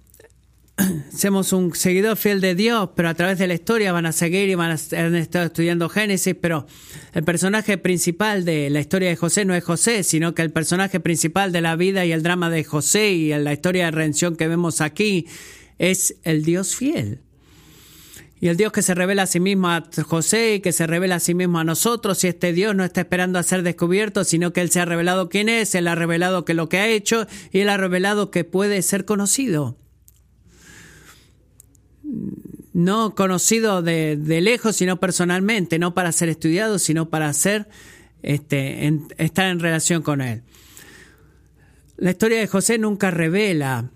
somos 1.15 1.53
un 1.53 1.75
seguidor 1.75 2.17
fiel 2.17 2.41
de 2.41 2.55
Dios, 2.55 2.89
pero 2.95 3.09
a 3.09 3.13
través 3.13 3.37
de 3.37 3.47
la 3.47 3.53
historia 3.53 3.91
van 3.91 4.05
a 4.05 4.11
seguir 4.11 4.49
y 4.49 4.55
van 4.55 4.71
a 4.71 4.97
han 4.97 5.15
estado 5.15 5.45
estudiando 5.45 5.89
Génesis, 5.89 6.35
pero 6.39 6.65
el 7.13 7.23
personaje 7.23 7.77
principal 7.77 8.45
de 8.45 8.69
la 8.69 8.79
historia 8.79 9.09
de 9.09 9.15
José 9.15 9.45
no 9.45 9.53
es 9.55 9.63
José, 9.63 10.03
sino 10.03 10.33
que 10.33 10.41
el 10.41 10.51
personaje 10.51 10.99
principal 10.99 11.51
de 11.51 11.61
la 11.61 11.75
vida 11.75 12.05
y 12.05 12.11
el 12.11 12.23
drama 12.23 12.49
de 12.49 12.63
José 12.63 13.11
y 13.11 13.29
la 13.29 13.53
historia 13.53 13.85
de 13.85 13.91
redención 13.91 14.35
que 14.35 14.47
vemos 14.47 14.81
aquí 14.81 15.27
es 15.77 16.15
el 16.23 16.43
Dios 16.43 16.75
fiel. 16.75 17.21
Y 18.41 18.47
el 18.47 18.55
Dios 18.55 18.71
que 18.71 18.81
se 18.81 18.95
revela 18.95 19.23
a 19.23 19.27
sí 19.27 19.41
mismo 19.41 19.67
a 19.67 19.83
José 20.05 20.55
y 20.55 20.59
que 20.61 20.71
se 20.71 20.87
revela 20.87 21.15
a 21.15 21.19
sí 21.19 21.33
mismo 21.33 21.59
a 21.59 21.65
nosotros, 21.65 22.23
y 22.23 22.27
este 22.27 22.53
Dios 22.53 22.73
no 22.73 22.85
está 22.85 23.01
esperando 23.01 23.37
a 23.37 23.43
ser 23.43 23.63
descubierto, 23.63 24.23
sino 24.23 24.53
que 24.53 24.61
Él 24.61 24.71
se 24.71 24.79
ha 24.79 24.85
revelado 24.85 25.27
quién 25.27 25.49
es, 25.49 25.75
Él 25.75 25.89
ha 25.89 25.95
revelado 25.95 26.45
que 26.45 26.53
lo 26.53 26.69
que 26.69 26.77
ha 26.77 26.87
hecho 26.87 27.27
y 27.51 27.59
Él 27.59 27.69
ha 27.69 27.75
revelado 27.75 28.31
que 28.31 28.45
puede 28.45 28.81
ser 28.81 29.03
conocido 29.03 29.75
no 32.73 33.15
conocido 33.15 33.81
de, 33.81 34.15
lejos, 34.41 34.75
sino 34.75 34.99
personalmente, 34.99 35.79
no 35.79 35.93
para 35.93 36.11
ser 36.11 36.29
estudiado, 36.29 36.79
sino 36.79 37.09
para 37.09 37.31
este, 38.23 38.93
estar 39.17 39.47
en 39.47 39.59
relación 39.59 40.01
con 40.01 40.21
él. 40.21 40.43
La 41.97 42.11
historia 42.11 42.39
de 42.39 42.47
José 42.47 42.77
nunca 42.77 43.11
revela 43.11 43.91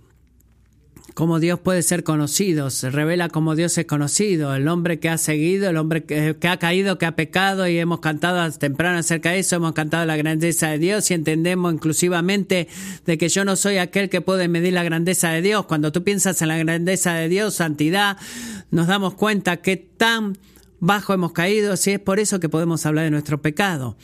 cómo 1.13 1.39
Dios 1.39 1.59
puede 1.59 1.83
ser 1.83 2.03
conocido, 2.03 2.69
se 2.69 2.89
revela 2.89 3.29
cómo 3.29 3.55
Dios 3.55 3.77
es 3.77 3.85
conocido, 3.85 4.55
el 4.55 4.67
hombre 4.67 4.99
que 4.99 5.09
ha 5.09 5.17
seguido, 5.17 5.69
el 5.69 5.77
hombre 5.77 6.03
que, 6.03 6.35
ha 6.47 6.57
caído, 6.57 6.97
que 6.97 7.05
ha 7.05 7.15
pecado 7.15 7.67
y 7.67 7.77
hemos 7.77 7.99
cantado 7.99 8.51
temprano 8.51 8.97
acerca 8.99 9.31
de 9.31 9.39
eso, 9.39 9.57
hemos 9.57 9.73
cantado 9.73 10.05
la 10.05 10.17
grandeza 10.17 10.69
de 10.69 10.79
Dios 10.79 11.09
y 11.11 11.13
entendemos 11.13 11.73
inclusivamente 11.73 12.67
de 13.05 13.17
que 13.17 13.29
yo 13.29 13.45
no 13.45 13.55
soy 13.55 13.77
aquel 13.77 14.09
que 14.09 14.21
puede 14.21 14.47
medir 14.47 14.73
la 14.73 14.83
grandeza 14.83 15.29
de 15.29 15.41
Dios. 15.41 15.65
Cuando 15.65 15.91
tú 15.91 16.03
piensas 16.03 16.41
en 16.41 16.47
la 16.47 16.57
grandeza 16.57 17.13
de 17.13 17.29
Dios, 17.29 17.55
santidad, 17.55 18.17
nos 18.71 18.87
damos 18.87 19.13
cuenta 19.13 19.57
que 19.57 19.77
tan 19.77 20.37
bajo 20.79 21.13
hemos 21.13 21.31
caído, 21.31 21.77
si 21.77 21.91
es 21.91 21.99
por 21.99 22.19
eso 22.19 22.39
que 22.39 22.49
podemos 22.49 22.85
hablar 22.85 23.05
de 23.05 23.11
nuestro 23.11 23.41
pecado 23.41 23.95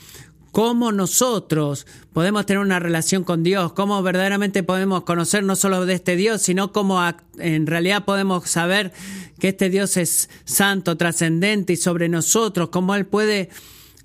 cómo 0.52 0.92
nosotros 0.92 1.86
podemos 2.14 2.46
tener 2.46 2.62
una 2.62 2.80
relación 2.80 3.24
con 3.24 3.44
Dios, 3.44 3.74
cómo 3.74 4.02
verdaderamente 4.04 4.64
podemos 4.64 5.04
conocer 5.04 5.44
no 5.44 5.56
solo 5.56 5.86
de 5.86 5.94
este 5.94 6.16
Dios, 6.16 6.42
sino 6.42 6.72
cómo 6.72 7.02
en 7.38 7.68
realidad 7.68 8.06
podemos 8.06 8.50
saber 8.50 8.92
que 9.40 9.50
este 9.50 9.70
Dios 9.70 9.98
es 9.98 10.30
santo, 10.46 10.98
trascendente 10.98 11.74
y 11.74 11.78
sobre 11.78 12.10
nosotros, 12.10 12.70
cómo 12.70 12.96
Él 12.96 13.06
puede 13.06 13.50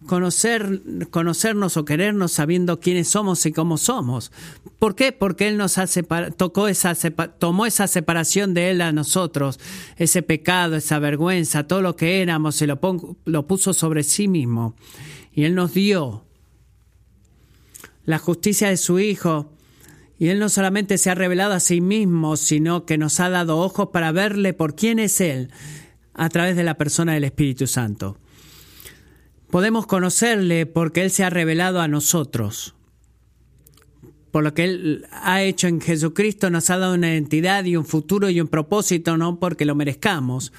conocer, 0.06 0.82
conocernos 1.10 1.76
o 1.76 1.84
querernos 1.84 2.32
sabiendo 2.32 2.78
quiénes 2.78 3.08
somos 3.08 3.44
y 3.46 3.52
cómo 3.52 3.78
somos. 3.78 4.32
¿Por 4.78 4.94
qué? 4.94 5.12
Porque 5.12 5.48
Él 5.48 5.56
nos 5.56 5.78
hace, 5.78 6.02
tocó 6.36 6.68
esa, 6.68 6.94
tomó 7.38 7.66
esa 7.66 7.86
separación 7.86 8.54
de 8.54 8.70
Él 8.70 8.80
a 8.82 8.92
nosotros, 8.92 9.58
ese 9.96 10.22
pecado, 10.22 10.76
esa 10.76 10.98
vergüenza, 10.98 11.66
todo 11.66 11.80
lo 11.80 11.96
que 11.96 12.20
éramos 12.20 12.60
y 12.60 12.66
lo, 12.66 12.78
lo 13.24 13.46
puso 13.46 13.72
sobre 13.72 14.02
sí 14.02 14.28
mismo. 14.28 14.74
Y 15.32 15.44
Él 15.44 15.54
nos 15.54 15.74
dio 15.74 16.23
la 18.04 18.18
justicia 18.18 18.68
de 18.68 18.76
su 18.76 18.98
Hijo. 18.98 19.52
Y 20.18 20.28
Él 20.28 20.38
no 20.38 20.48
solamente 20.48 20.98
se 20.98 21.10
ha 21.10 21.14
revelado 21.14 21.54
a 21.54 21.60
sí 21.60 21.80
mismo, 21.80 22.36
sino 22.36 22.86
que 22.86 22.98
nos 22.98 23.20
ha 23.20 23.28
dado 23.28 23.58
ojos 23.58 23.88
para 23.92 24.12
verle 24.12 24.52
por 24.52 24.74
quién 24.74 24.98
es 24.98 25.20
Él 25.20 25.50
a 26.14 26.28
través 26.28 26.56
de 26.56 26.64
la 26.64 26.74
persona 26.74 27.14
del 27.14 27.24
Espíritu 27.24 27.66
Santo. 27.66 28.18
Podemos 29.50 29.86
conocerle 29.86 30.66
porque 30.66 31.02
Él 31.02 31.10
se 31.10 31.24
ha 31.24 31.30
revelado 31.30 31.80
a 31.80 31.88
nosotros. 31.88 32.74
Por 34.30 34.42
lo 34.42 34.54
que 34.54 34.64
Él 34.64 35.06
ha 35.10 35.42
hecho 35.42 35.68
en 35.68 35.80
Jesucristo 35.80 36.50
nos 36.50 36.70
ha 36.70 36.78
dado 36.78 36.94
una 36.94 37.12
identidad 37.12 37.64
y 37.64 37.76
un 37.76 37.84
futuro 37.84 38.30
y 38.30 38.40
un 38.40 38.48
propósito, 38.48 39.16
no 39.16 39.38
porque 39.38 39.64
lo 39.64 39.74
merezcamos, 39.74 40.52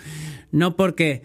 no 0.51 0.75
porque 0.77 1.23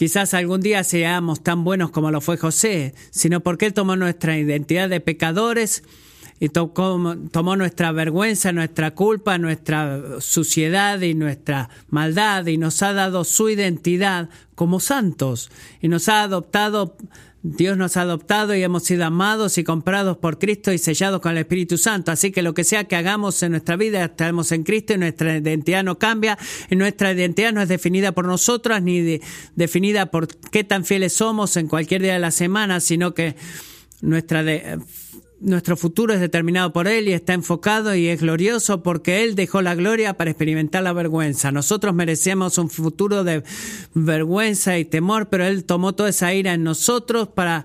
Quizás 0.00 0.32
algún 0.32 0.62
día 0.62 0.82
seamos 0.82 1.42
tan 1.42 1.62
buenos 1.62 1.90
como 1.90 2.10
lo 2.10 2.22
fue 2.22 2.38
José, 2.38 2.94
sino 3.10 3.40
porque 3.40 3.66
Él 3.66 3.74
tomó 3.74 3.96
nuestra 3.96 4.38
identidad 4.38 4.88
de 4.88 4.98
pecadores 4.98 5.82
y 6.38 6.48
tomó 6.48 7.56
nuestra 7.56 7.92
vergüenza, 7.92 8.50
nuestra 8.50 8.92
culpa, 8.92 9.36
nuestra 9.36 10.00
suciedad 10.20 11.02
y 11.02 11.12
nuestra 11.12 11.68
maldad 11.90 12.46
y 12.46 12.56
nos 12.56 12.82
ha 12.82 12.94
dado 12.94 13.24
su 13.24 13.50
identidad 13.50 14.30
como 14.54 14.80
santos 14.80 15.50
y 15.82 15.88
nos 15.88 16.08
ha 16.08 16.22
adoptado 16.22 16.96
Dios 17.42 17.76
nos 17.76 17.96
ha 17.96 18.02
adoptado 18.02 18.54
y 18.54 18.62
hemos 18.62 18.84
sido 18.84 19.04
amados 19.04 19.56
y 19.56 19.64
comprados 19.64 20.18
por 20.18 20.38
Cristo 20.38 20.72
y 20.72 20.78
sellados 20.78 21.20
con 21.20 21.32
el 21.32 21.38
Espíritu 21.38 21.78
Santo. 21.78 22.12
Así 22.12 22.32
que 22.32 22.42
lo 22.42 22.52
que 22.52 22.64
sea 22.64 22.84
que 22.84 22.96
hagamos 22.96 23.42
en 23.42 23.52
nuestra 23.52 23.76
vida, 23.76 24.04
estamos 24.04 24.52
en 24.52 24.62
Cristo 24.62 24.92
y 24.92 24.98
nuestra 24.98 25.38
identidad 25.38 25.82
no 25.82 25.98
cambia. 25.98 26.38
Y 26.68 26.76
nuestra 26.76 27.12
identidad 27.12 27.52
no 27.52 27.62
es 27.62 27.68
definida 27.68 28.12
por 28.12 28.26
nosotras 28.26 28.82
ni 28.82 29.20
definida 29.54 30.10
por 30.10 30.28
qué 30.28 30.64
tan 30.64 30.84
fieles 30.84 31.14
somos 31.14 31.56
en 31.56 31.68
cualquier 31.68 32.02
día 32.02 32.12
de 32.12 32.18
la 32.18 32.30
semana, 32.30 32.80
sino 32.80 33.14
que 33.14 33.36
Nuestra 34.02 34.42
nuestro 35.40 35.76
futuro 35.76 36.12
es 36.12 36.20
determinado 36.20 36.72
por 36.72 36.86
Él 36.86 37.08
y 37.08 37.12
está 37.12 37.32
enfocado 37.32 37.94
y 37.94 38.08
es 38.08 38.20
glorioso 38.20 38.82
porque 38.82 39.24
Él 39.24 39.34
dejó 39.34 39.62
la 39.62 39.74
gloria 39.74 40.14
para 40.14 40.30
experimentar 40.30 40.82
la 40.82 40.92
vergüenza. 40.92 41.50
Nosotros 41.50 41.94
merecemos 41.94 42.58
un 42.58 42.70
futuro 42.70 43.24
de 43.24 43.42
vergüenza 43.94 44.78
y 44.78 44.84
temor, 44.84 45.28
pero 45.28 45.44
Él 45.44 45.64
tomó 45.64 45.94
toda 45.94 46.10
esa 46.10 46.34
ira 46.34 46.52
en 46.52 46.62
nosotros 46.62 47.28
para, 47.28 47.64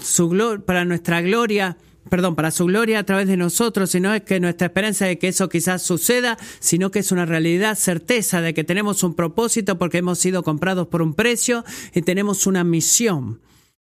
su, 0.00 0.62
para 0.64 0.84
nuestra 0.84 1.22
gloria 1.22 1.76
perdón, 2.10 2.34
para 2.34 2.50
su 2.50 2.66
gloria 2.66 2.98
a 2.98 3.04
través 3.04 3.26
de 3.26 3.38
nosotros, 3.38 3.90
sino 3.90 4.12
es 4.12 4.20
que 4.22 4.38
nuestra 4.38 4.66
esperanza 4.66 5.06
de 5.06 5.18
que 5.18 5.28
eso 5.28 5.48
quizás 5.48 5.80
suceda, 5.80 6.36
sino 6.60 6.90
que 6.90 6.98
es 6.98 7.10
una 7.10 7.24
realidad, 7.24 7.78
certeza 7.78 8.42
de 8.42 8.52
que 8.52 8.64
tenemos 8.64 9.02
un 9.02 9.14
propósito 9.14 9.78
porque 9.78 9.98
hemos 9.98 10.18
sido 10.18 10.42
comprados 10.42 10.88
por 10.88 11.00
un 11.00 11.14
precio 11.14 11.64
y 11.94 12.02
tenemos 12.02 12.46
una 12.46 12.64
misión. 12.64 13.40